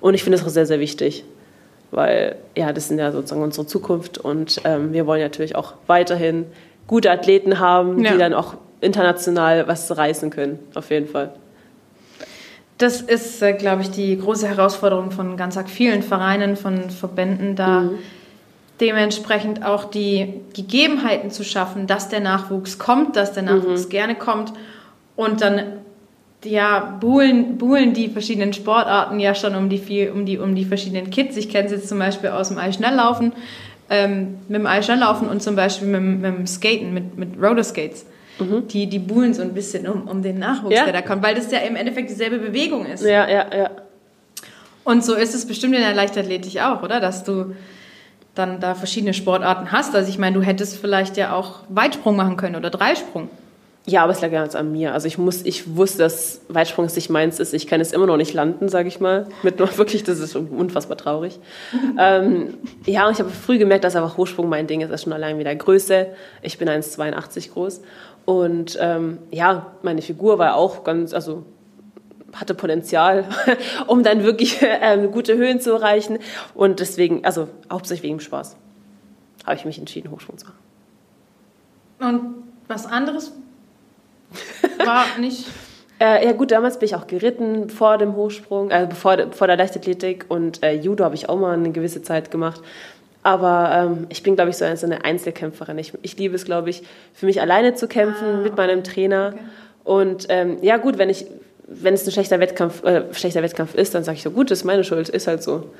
Und 0.00 0.14
ich 0.14 0.24
finde 0.24 0.38
das 0.38 0.46
auch 0.46 0.50
sehr, 0.50 0.66
sehr 0.66 0.80
wichtig. 0.80 1.24
Weil, 1.90 2.36
ja, 2.56 2.72
das 2.72 2.88
sind 2.88 2.98
ja 2.98 3.12
sozusagen 3.12 3.42
unsere 3.42 3.66
Zukunft 3.66 4.16
und 4.18 4.60
ähm, 4.64 4.92
wir 4.94 5.06
wollen 5.06 5.20
natürlich 5.20 5.54
auch 5.56 5.74
weiterhin 5.86 6.46
gute 6.86 7.10
Athleten 7.10 7.60
haben, 7.60 8.02
Ja. 8.02 8.12
die 8.12 8.18
dann 8.18 8.32
auch 8.34 8.54
international 8.80 9.66
was 9.68 9.96
reißen 9.96 10.30
können, 10.30 10.58
auf 10.74 10.90
jeden 10.90 11.08
Fall. 11.08 11.32
Das 12.78 13.00
ist, 13.00 13.42
äh, 13.42 13.54
glaube 13.54 13.82
ich, 13.82 13.90
die 13.90 14.18
große 14.18 14.46
Herausforderung 14.46 15.10
von 15.10 15.36
ganz 15.36 15.58
vielen 15.66 16.02
Vereinen, 16.02 16.56
von 16.56 16.90
Verbänden, 16.90 17.56
da 17.56 17.80
Mhm. 17.80 17.98
dementsprechend 18.80 19.64
auch 19.64 19.84
die 19.84 20.34
Gegebenheiten 20.54 21.30
zu 21.30 21.42
schaffen, 21.44 21.86
dass 21.86 22.08
der 22.10 22.20
Nachwuchs 22.20 22.78
kommt, 22.78 23.16
dass 23.16 23.32
der 23.32 23.44
Nachwuchs 23.44 23.86
Mhm. 23.86 23.88
gerne 23.90 24.14
kommt 24.14 24.52
und 25.16 25.40
dann 25.40 25.62
ja, 26.44 26.96
buhlen, 27.00 27.56
buhlen 27.58 27.92
die 27.92 28.08
verschiedenen 28.08 28.52
Sportarten 28.52 29.18
ja 29.18 29.34
schon 29.34 29.56
um 29.56 29.68
die, 29.68 29.78
viel, 29.78 30.10
um 30.10 30.26
die, 30.26 30.38
um 30.38 30.54
die 30.54 30.64
verschiedenen 30.66 31.10
Kids. 31.10 31.36
Ich 31.36 31.48
kenne 31.48 31.66
es 31.66 31.72
jetzt 31.72 31.88
zum 31.88 31.98
Beispiel 31.98 32.28
aus 32.30 32.48
dem 32.50 32.58
Eisschnelllaufen, 32.58 33.32
ähm, 33.90 34.36
mit 34.46 34.60
dem 34.60 34.66
Eisschnelllaufen 34.66 35.28
und 35.28 35.42
zum 35.42 35.56
Beispiel 35.56 35.88
mit, 35.88 35.96
dem- 35.96 36.20
mit 36.20 36.36
dem 36.38 36.46
Skaten, 36.46 36.94
mit, 36.94 37.16
mit 37.18 37.42
Rollerskates. 37.42 38.04
Die, 38.38 38.86
die 38.86 38.98
buhlen 38.98 39.32
so 39.32 39.42
ein 39.42 39.54
bisschen 39.54 39.86
um, 39.88 40.08
um 40.08 40.22
den 40.22 40.38
Nachwuchs, 40.38 40.74
Ja. 40.74 40.84
der 40.84 40.92
da 40.92 41.02
kommt, 41.02 41.22
weil 41.22 41.34
das 41.34 41.50
ja 41.50 41.58
im 41.60 41.74
Endeffekt 41.76 42.10
dieselbe 42.10 42.38
Bewegung 42.38 42.84
ist. 42.86 43.02
Ja, 43.02 43.28
ja, 43.28 43.46
ja. 43.56 43.70
Und 44.84 45.04
so 45.04 45.14
ist 45.14 45.34
es 45.34 45.46
bestimmt 45.46 45.74
in 45.74 45.80
der 45.80 45.94
Leichtathletik 45.94 46.60
auch, 46.60 46.82
oder? 46.82 47.00
Dass 47.00 47.24
du 47.24 47.54
dann 48.34 48.60
da 48.60 48.74
verschiedene 48.74 49.14
Sportarten 49.14 49.72
hast. 49.72 49.94
Also 49.96 50.08
ich 50.10 50.18
meine, 50.18 50.36
du 50.36 50.42
hättest 50.42 50.76
vielleicht 50.76 51.16
ja 51.16 51.34
auch 51.34 51.60
Weitsprung 51.68 52.16
machen 52.16 52.36
können 52.36 52.56
oder 52.56 52.70
Dreisprung. 52.70 53.30
Ja, 53.88 54.02
aber 54.02 54.12
es 54.12 54.20
lag 54.20 54.32
ganz 54.32 54.56
an 54.56 54.72
mir. 54.72 54.92
Also 54.94 55.06
ich 55.06 55.16
muss, 55.16 55.42
ich 55.42 55.76
wusste, 55.76 55.98
dass 55.98 56.40
Weitsprung 56.48 56.86
nicht 56.86 57.08
meins 57.08 57.38
ist. 57.38 57.54
Ich 57.54 57.68
kann 57.68 57.80
es 57.80 57.92
immer 57.92 58.06
noch 58.06 58.16
nicht 58.16 58.34
landen, 58.34 58.68
sage 58.68 58.88
ich 58.88 58.98
mal. 58.98 59.26
Mit 59.44 59.60
nur 59.60 59.78
wirklich, 59.78 60.02
das 60.02 60.18
ist 60.18 60.34
unfassbar 60.34 60.96
traurig. 60.96 61.38
ähm, 61.98 62.54
ja, 62.84 63.06
und 63.06 63.12
ich 63.12 63.20
habe 63.20 63.30
früh 63.30 63.58
gemerkt, 63.58 63.84
dass 63.84 63.94
einfach 63.94 64.16
Hochsprung 64.16 64.48
mein 64.48 64.66
Ding 64.66 64.80
ist. 64.80 64.90
Das 64.90 65.00
ist 65.00 65.04
schon 65.04 65.12
allein 65.12 65.38
wieder 65.38 65.54
Größe. 65.54 66.08
Ich 66.42 66.58
bin 66.58 66.68
1,82 66.68 67.52
groß. 67.52 67.80
Und 68.26 68.76
ähm, 68.80 69.18
ja, 69.30 69.72
meine 69.82 70.02
Figur 70.02 70.38
war 70.38 70.56
auch 70.56 70.84
ganz, 70.84 71.14
also 71.14 71.44
hatte 72.34 72.54
Potenzial, 72.54 73.24
um 73.86 74.02
dann 74.02 74.24
wirklich 74.24 74.58
ähm, 74.60 75.10
gute 75.12 75.36
Höhen 75.36 75.60
zu 75.60 75.72
erreichen. 75.72 76.18
Und 76.52 76.80
deswegen, 76.80 77.24
also 77.24 77.48
hauptsächlich 77.70 78.10
wegen 78.10 78.20
Spaß, 78.20 78.56
habe 79.46 79.56
ich 79.56 79.64
mich 79.64 79.78
entschieden, 79.78 80.10
Hochsprung 80.10 80.36
zu 80.36 80.46
machen. 80.46 80.58
Und 81.98 82.34
was 82.68 82.84
anderes 82.86 83.32
war 84.84 85.04
nicht. 85.20 85.46
Äh, 85.98 86.26
ja 86.26 86.32
gut, 86.32 86.50
damals 86.50 86.78
bin 86.78 86.86
ich 86.86 86.94
auch 86.94 87.06
geritten 87.06 87.70
vor 87.70 87.96
dem 87.96 88.16
Hochsprung, 88.16 88.70
also 88.70 88.88
bevor, 88.88 89.32
vor 89.32 89.46
der 89.46 89.56
Leichtathletik 89.56 90.26
und 90.28 90.62
äh, 90.62 90.74
Judo 90.74 91.04
habe 91.04 91.14
ich 91.14 91.30
auch 91.30 91.38
mal 91.38 91.54
eine 91.54 91.72
gewisse 91.72 92.02
Zeit 92.02 92.30
gemacht. 92.30 92.60
Aber 93.26 93.72
ähm, 93.72 94.06
ich 94.08 94.22
bin, 94.22 94.36
glaube 94.36 94.50
ich, 94.50 94.56
so 94.56 94.64
eine, 94.64 94.76
so 94.76 94.86
eine 94.86 95.04
Einzelkämpferin. 95.04 95.76
Ich, 95.78 95.92
ich 96.02 96.16
liebe 96.16 96.36
es, 96.36 96.44
glaube 96.44 96.70
ich, 96.70 96.84
für 97.12 97.26
mich 97.26 97.40
alleine 97.40 97.74
zu 97.74 97.88
kämpfen 97.88 98.44
mit 98.44 98.56
meinem 98.56 98.84
Trainer. 98.84 99.32
Okay. 99.34 99.42
Und 99.82 100.26
ähm, 100.28 100.58
ja 100.62 100.76
gut, 100.76 100.96
wenn 100.96 101.10
ich 101.10 101.26
wenn 101.66 101.94
es 101.94 102.06
ein 102.06 102.12
schlechter 102.12 102.38
Wettkampf, 102.38 102.84
äh, 102.84 103.02
schlechter 103.14 103.42
Wettkampf 103.42 103.74
ist, 103.74 103.96
dann 103.96 104.04
sage 104.04 104.18
ich 104.18 104.22
so, 104.22 104.30
gut, 104.30 104.52
das 104.52 104.58
ist 104.58 104.64
meine 104.64 104.84
Schuld, 104.84 105.08
ist 105.08 105.26
halt 105.26 105.42
so. 105.42 105.70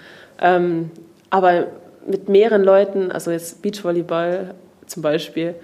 Ähm, 0.41 0.91
aber 1.31 1.69
mit 2.05 2.29
mehreren 2.29 2.65
Leuten, 2.65 3.13
also 3.13 3.31
jetzt 3.31 3.63
Beachvolleyball 3.63 4.57
zum 4.89 5.03
Beispiel, 5.03 5.55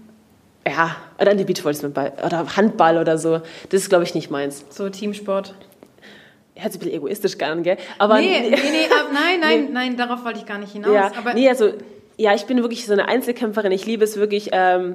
ja, 0.64 0.94
oder 1.20 1.34
die 1.34 1.42
Beachvolleyball 1.42 2.12
oder 2.24 2.56
Handball 2.56 2.98
oder 2.98 3.18
so, 3.18 3.40
das 3.70 3.80
ist, 3.80 3.88
glaube 3.88 4.04
ich, 4.04 4.14
nicht 4.14 4.30
meins. 4.30 4.64
So 4.70 4.88
Teamsport. 4.88 5.56
Hört 6.58 6.72
sich 6.72 6.80
ein 6.80 6.84
bisschen 6.84 6.96
egoistisch 6.98 7.40
an, 7.40 7.62
gell? 7.62 7.76
Aber 7.98 8.18
nee, 8.18 8.40
nee, 8.40 8.48
nee, 8.50 8.86
ab, 8.90 9.10
nein, 9.12 9.40
nein, 9.40 9.68
nein, 9.72 9.96
darauf 9.96 10.24
wollte 10.24 10.38
ich 10.40 10.46
gar 10.46 10.58
nicht 10.58 10.72
hinaus. 10.72 10.92
ja, 10.94 11.12
aber 11.16 11.34
nee, 11.34 11.48
also, 11.48 11.72
ja, 12.16 12.34
ich 12.34 12.44
bin 12.46 12.58
wirklich 12.62 12.86
so 12.86 12.92
eine 12.92 13.08
Einzelkämpferin. 13.08 13.72
Ich 13.72 13.84
liebe 13.86 14.04
es 14.04 14.16
wirklich, 14.16 14.48
ähm, 14.52 14.94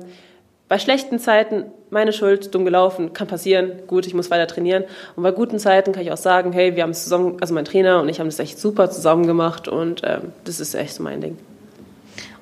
bei 0.67 0.79
schlechten 0.79 1.19
Zeiten, 1.19 1.65
meine 1.89 2.13
Schuld, 2.13 2.55
dumm 2.55 2.63
gelaufen, 2.63 3.11
kann 3.13 3.27
passieren, 3.27 3.73
gut, 3.87 4.07
ich 4.07 4.13
muss 4.13 4.31
weiter 4.31 4.47
trainieren. 4.47 4.85
Und 5.17 5.23
bei 5.23 5.31
guten 5.31 5.59
Zeiten 5.59 5.91
kann 5.91 6.01
ich 6.03 6.11
auch 6.13 6.17
sagen, 6.17 6.53
hey, 6.53 6.75
wir 6.77 6.83
haben 6.83 6.91
es 6.91 7.03
zusammen, 7.03 7.37
also 7.41 7.53
mein 7.53 7.65
Trainer 7.65 7.99
und 8.01 8.07
ich 8.07 8.19
haben 8.21 8.27
das 8.27 8.39
echt 8.39 8.57
super 8.57 8.89
zusammen 8.89 9.27
gemacht 9.27 9.67
und 9.67 10.01
ähm, 10.05 10.31
das 10.45 10.61
ist 10.61 10.73
echt 10.73 10.93
so 10.95 11.03
mein 11.03 11.19
Ding. 11.19 11.37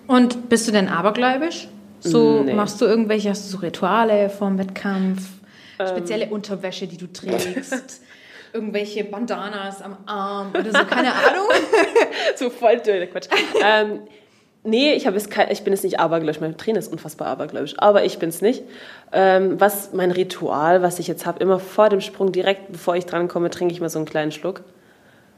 Und 0.07 0.47
bist 0.49 0.67
du 0.67 0.71
denn 0.71 0.87
abergläubisch? 0.87 1.67
So 2.01 2.43
Nee. 2.43 2.53
machst 2.53 2.79
du 2.81 2.85
irgendwelche, 2.85 3.29
hast 3.31 3.45
du 3.47 3.57
so 3.57 3.57
Rituale 3.63 4.29
vorm 4.29 4.57
Wettkampf, 4.57 5.23
spezielle 5.87 6.27
Unterwäsche, 6.27 6.87
die 6.87 6.97
du 6.97 7.07
trägst, 7.07 7.73
irgendwelche 8.53 9.03
Bandanas 9.03 9.81
am 9.81 9.97
Arm 10.05 10.49
oder 10.51 10.71
so, 10.71 10.85
keine 10.85 11.13
Ahnung. 11.13 11.47
so 12.35 12.49
voll 12.49 12.77
dünn, 12.77 13.09
Quatsch. 13.09 13.27
ähm, 13.63 14.01
nee, 14.63 14.93
ich, 14.93 15.05
es 15.05 15.29
kein, 15.29 15.51
ich 15.51 15.63
bin 15.63 15.73
es 15.73 15.83
nicht 15.83 15.99
abergläubisch. 15.99 16.41
Mein 16.41 16.57
Trainer 16.57 16.79
ist 16.79 16.91
unfassbar 16.91 17.27
abergläubisch, 17.27 17.75
aber 17.77 18.03
ich 18.03 18.19
bin 18.19 18.29
es 18.29 18.41
nicht. 18.41 18.63
Ähm, 19.11 19.59
was 19.59 19.93
mein 19.93 20.11
Ritual, 20.11 20.81
was 20.81 20.99
ich 20.99 21.07
jetzt 21.07 21.25
habe, 21.25 21.39
immer 21.39 21.59
vor 21.59 21.89
dem 21.89 22.01
Sprung, 22.01 22.31
direkt 22.31 22.71
bevor 22.71 22.95
ich 22.95 23.05
drankomme, 23.05 23.49
trinke 23.49 23.73
ich 23.73 23.81
mal 23.81 23.89
so 23.89 23.99
einen 23.99 24.05
kleinen 24.05 24.31
Schluck. 24.31 24.61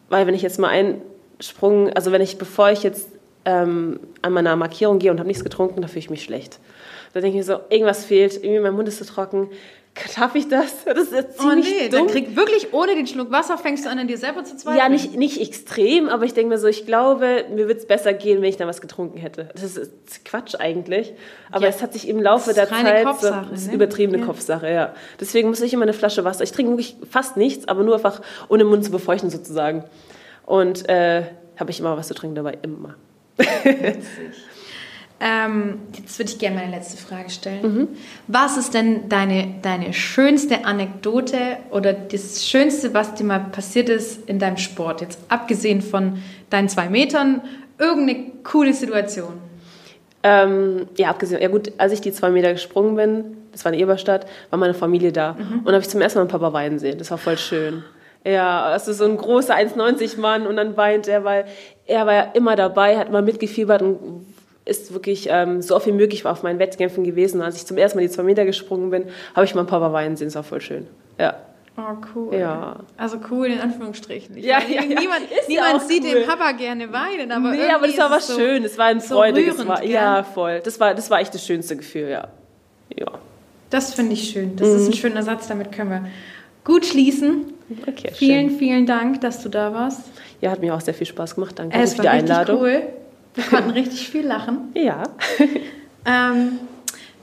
Weil 0.09 0.27
wenn 0.27 0.33
ich 0.33 0.41
jetzt 0.41 0.59
mal 0.59 0.69
einen 0.69 1.01
Sprung, 1.39 1.91
also 1.93 2.11
wenn 2.11 2.21
ich, 2.21 2.37
bevor 2.37 2.69
ich 2.71 2.83
jetzt 2.83 3.09
ähm, 3.45 3.99
an 4.21 4.33
meiner 4.33 4.55
Markierung 4.55 4.99
gehe 4.99 5.11
und 5.11 5.19
habe 5.19 5.27
nichts 5.27 5.43
getrunken, 5.43 5.81
dann 5.81 5.89
fühle 5.89 5.99
ich 5.99 6.09
mich 6.09 6.23
schlecht. 6.23 6.59
Da 7.13 7.19
denke 7.19 7.37
ich 7.37 7.45
mir 7.45 7.55
so, 7.55 7.59
irgendwas 7.69 8.05
fehlt, 8.05 8.35
irgendwie 8.35 8.59
mein 8.59 8.73
Mund 8.73 8.87
ist 8.87 8.99
so 8.99 9.05
trocken. 9.05 9.49
Darf 10.15 10.35
ich 10.35 10.47
das? 10.47 10.85
Das 10.85 10.97
ist 10.97 11.11
jetzt 11.13 11.37
Oh 11.39 11.49
ziemlich 11.49 11.69
nee, 11.69 11.89
dumm. 11.89 11.99
dann 11.99 12.07
krieg 12.07 12.35
wirklich 12.35 12.73
ohne 12.73 12.95
den 12.95 13.07
Schluck 13.07 13.29
Wasser 13.29 13.57
fängst 13.57 13.85
du 13.85 13.89
an, 13.89 13.99
an 13.99 14.07
dir 14.07 14.17
selber 14.17 14.43
zu 14.45 14.55
zweifeln. 14.55 14.77
Ja, 14.77 14.87
nicht, 14.89 15.15
nicht 15.17 15.41
extrem, 15.41 16.07
aber 16.07 16.23
ich 16.23 16.33
denke 16.33 16.49
mir 16.49 16.57
so, 16.57 16.67
ich 16.67 16.85
glaube, 16.85 17.43
mir 17.49 17.67
würde 17.67 17.79
es 17.79 17.85
besser 17.85 18.13
gehen, 18.13 18.41
wenn 18.41 18.47
ich 18.49 18.55
dann 18.57 18.69
was 18.69 18.79
getrunken 18.79 19.17
hätte. 19.17 19.49
Das 19.53 19.63
ist 19.75 19.91
Quatsch 20.23 20.55
eigentlich. 20.57 21.13
Aber 21.51 21.63
Ja, 21.65 21.69
es 21.69 21.81
hat 21.81 21.91
sich 21.91 22.07
im 22.07 22.21
Laufe 22.21 22.47
das 22.53 22.55
der 22.55 22.63
ist 22.65 22.71
reine 22.71 22.89
Zeit. 22.89 23.03
Kopfsache, 23.05 23.43
so, 23.45 23.51
das 23.51 23.61
ist 23.63 23.67
ne? 23.67 23.73
übertriebene 23.73 24.19
Ja. 24.19 24.25
Kopfsache, 24.25 24.71
ja. 24.71 24.95
Deswegen 25.19 25.49
muss 25.49 25.59
ich 25.61 25.73
immer 25.73 25.83
eine 25.83 25.93
Flasche 25.93 26.23
Wasser. 26.23 26.43
Ich 26.45 26.53
trinke 26.53 26.71
wirklich 26.71 26.95
fast 27.09 27.35
nichts, 27.35 27.67
aber 27.67 27.83
nur 27.83 27.95
einfach, 27.95 28.21
ohne 28.47 28.63
den 28.63 28.69
Mund 28.69 28.85
zu 28.85 28.91
befeuchten 28.91 29.29
sozusagen. 29.29 29.83
Und 30.45 30.87
äh, 30.87 31.23
habe 31.57 31.69
ich 31.69 31.79
immer 31.81 31.97
was 31.97 32.07
zu 32.07 32.13
trinken 32.13 32.35
dabei, 32.35 32.57
immer. 32.61 32.95
Ähm, 35.23 35.81
jetzt 35.95 36.17
würde 36.17 36.31
ich 36.31 36.39
gerne 36.39 36.55
meine 36.55 36.71
letzte 36.71 36.97
Frage 36.97 37.29
stellen. 37.29 37.61
Mhm. 37.61 37.87
Was 38.27 38.57
ist 38.57 38.73
denn 38.73 39.07
deine, 39.07 39.53
deine 39.61 39.93
schönste 39.93 40.65
Anekdote 40.65 41.57
oder 41.69 41.93
das 41.93 42.43
Schönste, 42.43 42.95
was 42.95 43.13
dir 43.13 43.25
mal 43.25 43.39
passiert 43.51 43.87
ist 43.89 44.27
in 44.27 44.39
deinem 44.39 44.57
Sport? 44.57 45.01
Jetzt 45.01 45.19
abgesehen 45.29 45.83
von 45.83 46.17
deinen 46.49 46.69
zwei 46.69 46.89
Metern, 46.89 47.41
irgendeine 47.77 48.31
coole 48.43 48.73
Situation. 48.73 49.33
Ähm, 50.23 50.87
ja, 50.97 51.09
abgesehen, 51.09 51.39
ja 51.39 51.49
gut, 51.49 51.71
als 51.77 51.93
ich 51.93 52.01
die 52.01 52.11
zwei 52.11 52.31
Meter 52.31 52.51
gesprungen 52.53 52.95
bin, 52.95 53.37
das 53.51 53.63
war 53.63 53.73
in 53.73 53.79
Eberstadt, 53.79 54.25
war 54.49 54.57
meine 54.57 54.73
Familie 54.73 55.11
da. 55.11 55.31
Und 55.31 55.65
da 55.65 55.73
habe 55.73 55.81
ich 55.81 55.89
zum 55.89 56.01
ersten 56.01 56.17
Mal 56.17 56.23
einen 56.23 56.31
Papa 56.31 56.51
weinen 56.53 56.79
sehen. 56.79 56.97
Das 56.97 57.11
war 57.11 57.17
voll 57.19 57.37
schön. 57.37 57.83
Ja, 58.23 58.63
also 58.63 58.93
so 58.93 59.05
ein 59.05 59.17
großer 59.17 59.55
1,90 59.55 60.19
Mann 60.19 60.47
und 60.47 60.55
dann 60.55 60.77
weint 60.77 61.07
er, 61.07 61.23
weil 61.23 61.45
er 61.85 62.05
war 62.05 62.13
ja 62.13 62.21
immer 62.33 62.55
dabei, 62.55 62.97
hat 62.97 63.09
immer 63.09 63.21
mitgefiebert 63.21 63.81
und 63.81 64.25
ist 64.71 64.93
wirklich 64.93 65.27
ähm, 65.29 65.61
so 65.61 65.75
oft 65.75 65.85
wie 65.85 65.91
möglich 65.91 66.25
auf 66.25 66.43
meinen 66.43 66.59
Wettkämpfen 66.59 67.03
gewesen. 67.03 67.39
Und 67.39 67.45
als 67.45 67.57
ich 67.57 67.65
zum 67.65 67.77
ersten 67.77 67.97
Mal 67.97 68.03
die 68.03 68.09
zwei 68.09 68.23
Meter 68.23 68.45
gesprungen 68.45 68.89
bin, 68.89 69.05
habe 69.35 69.45
ich 69.45 69.53
meinen 69.53 69.67
Papa 69.67 69.93
weinen 69.93 70.15
sehen. 70.15 70.27
Das 70.27 70.35
war 70.35 70.43
voll 70.43 70.61
schön. 70.61 70.87
Ja. 71.19 71.35
Oh, 71.77 71.95
cool. 72.15 72.35
Ja. 72.35 72.79
Also 72.97 73.17
cool 73.29 73.47
in 73.47 73.59
Anführungsstrichen. 73.59 74.35
Ich 74.37 74.45
Ja, 74.45 74.59
meine, 74.59 74.75
ja, 74.75 74.81
ja. 74.81 74.99
Niemand, 74.99 75.21
ja 75.29 75.37
niemand 75.47 75.81
sieht 75.83 76.03
cool. 76.03 76.19
den 76.19 76.27
Papa 76.27 76.51
gerne 76.51 76.91
weinen, 76.91 77.31
aber 77.31 77.51
nee, 77.51 77.69
aber 77.69 77.87
das 77.87 77.97
war 77.97 78.11
was 78.11 78.29
es 78.29 78.35
so, 78.35 78.39
schön. 78.39 78.63
Das 78.63 78.77
war 78.77 78.87
ein 78.87 78.99
so 78.99 79.21
rührend, 79.21 79.67
war, 79.67 79.83
ja, 79.83 80.23
voll. 80.23 80.61
Das 80.63 80.79
war, 80.79 80.93
das 80.93 81.09
war 81.09 81.21
echt 81.21 81.33
das 81.33 81.45
schönste 81.45 81.77
Gefühl, 81.77 82.09
ja. 82.09 82.27
Ja. 82.97 83.07
Das 83.69 83.93
finde 83.93 84.13
ich 84.13 84.29
schön. 84.29 84.55
Das 84.57 84.67
mhm. 84.67 84.75
ist 84.75 84.87
ein 84.87 84.93
schöner 84.93 85.23
Satz, 85.23 85.47
damit 85.47 85.71
können 85.71 85.89
wir 85.89 86.05
gut 86.65 86.85
schließen. 86.85 87.53
Okay, 87.87 88.11
vielen, 88.13 88.49
schön. 88.49 88.59
vielen 88.59 88.85
Dank, 88.85 89.21
dass 89.21 89.41
du 89.41 89.47
da 89.47 89.73
warst. 89.73 90.01
Ja, 90.41 90.51
hat 90.51 90.59
mir 90.59 90.75
auch 90.75 90.81
sehr 90.81 90.93
viel 90.93 91.07
Spaß 91.07 91.35
gemacht. 91.35 91.57
Danke 91.57 91.77
es 91.77 91.93
für 91.93 92.01
die 92.01 92.09
Einladung. 92.09 92.59
Cool. 92.59 92.83
Wir 93.35 93.43
konnten 93.45 93.69
richtig 93.71 94.09
viel 94.09 94.25
lachen. 94.25 94.71
Ja. 94.73 95.03
ähm, 96.05 96.59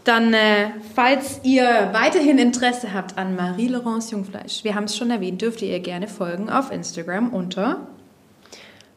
dann, 0.04 0.32
äh, 0.32 0.70
falls 0.94 1.40
ihr 1.42 1.90
weiterhin 1.92 2.38
Interesse 2.38 2.94
habt 2.94 3.18
an 3.18 3.36
Marie-Laurence 3.36 4.11
Jungfleisch, 4.11 4.64
wir 4.64 4.74
haben 4.74 4.84
es 4.84 4.96
schon 4.96 5.11
erwähnt, 5.11 5.42
dürft 5.42 5.61
ihr 5.61 5.68
ihr 5.68 5.80
gerne 5.80 6.09
folgen 6.09 6.48
auf 6.48 6.72
Instagram 6.72 7.28
unter 7.34 7.86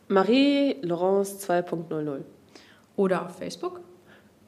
Marie-Laurence 0.07 1.49
2.00. 1.49 2.21
Oder 2.95 3.25
auf 3.25 3.37
Facebook. 3.37 3.81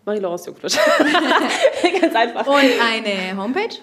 Marie-Laurence 0.06 0.46
Jungfleisch. 0.46 0.78
Ganz 2.02 2.16
einfach. 2.16 2.48
Und 2.48 2.56
eine 2.56 3.36
Homepage? 3.36 3.76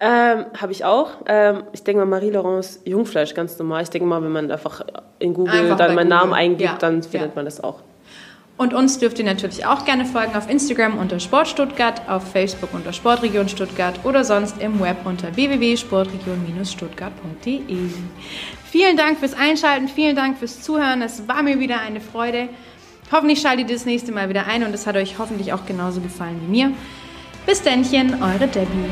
Ähm, 0.00 0.46
Habe 0.60 0.72
ich 0.72 0.84
auch. 0.84 1.10
Ähm, 1.26 1.64
ich 1.72 1.82
denke 1.82 2.04
mal 2.04 2.06
Marie-Laurence 2.06 2.80
Jungfleisch, 2.84 3.34
ganz 3.34 3.58
normal. 3.58 3.82
Ich 3.82 3.90
denke 3.90 4.06
mal, 4.06 4.22
wenn 4.22 4.30
man 4.30 4.50
einfach 4.50 4.84
in 5.18 5.34
Google 5.34 5.54
einfach 5.54 5.76
dann 5.76 5.94
meinen 5.94 6.08
Google. 6.08 6.18
Namen 6.18 6.32
eingibt, 6.32 6.70
ja. 6.70 6.76
dann 6.78 7.02
findet 7.02 7.30
ja. 7.30 7.34
man 7.34 7.44
das 7.44 7.62
auch. 7.62 7.80
Und 8.58 8.74
uns 8.74 8.98
dürft 8.98 9.18
ihr 9.20 9.24
natürlich 9.24 9.64
auch 9.64 9.84
gerne 9.84 10.04
folgen 10.04 10.34
auf 10.34 10.50
Instagram 10.50 10.98
unter 10.98 11.20
Sport 11.20 11.46
Stuttgart, 11.46 12.02
auf 12.08 12.32
Facebook 12.32 12.74
unter 12.74 12.92
Sportregion 12.92 13.48
Stuttgart 13.48 14.04
oder 14.04 14.24
sonst 14.24 14.60
im 14.60 14.80
Web 14.80 14.96
unter 15.04 15.36
www.sportregion-stuttgart.de. 15.36 17.62
Vielen 18.70 18.96
Dank 18.96 19.20
fürs 19.20 19.34
Einschalten, 19.34 19.86
vielen 19.86 20.16
Dank 20.16 20.38
fürs 20.38 20.60
Zuhören. 20.60 21.02
Es 21.02 21.28
war 21.28 21.44
mir 21.44 21.60
wieder 21.60 21.80
eine 21.80 22.00
Freude. 22.00 22.48
Hoffentlich 23.12 23.40
schaltet 23.40 23.70
ihr 23.70 23.76
das 23.76 23.86
nächste 23.86 24.10
Mal 24.10 24.28
wieder 24.28 24.48
ein 24.48 24.64
und 24.64 24.74
es 24.74 24.88
hat 24.88 24.96
euch 24.96 25.18
hoffentlich 25.18 25.52
auch 25.52 25.64
genauso 25.64 26.00
gefallen 26.00 26.40
wie 26.44 26.50
mir. 26.50 26.72
Bis 27.46 27.62
dennchen, 27.62 28.20
eure 28.20 28.48
Debbie. 28.48 28.90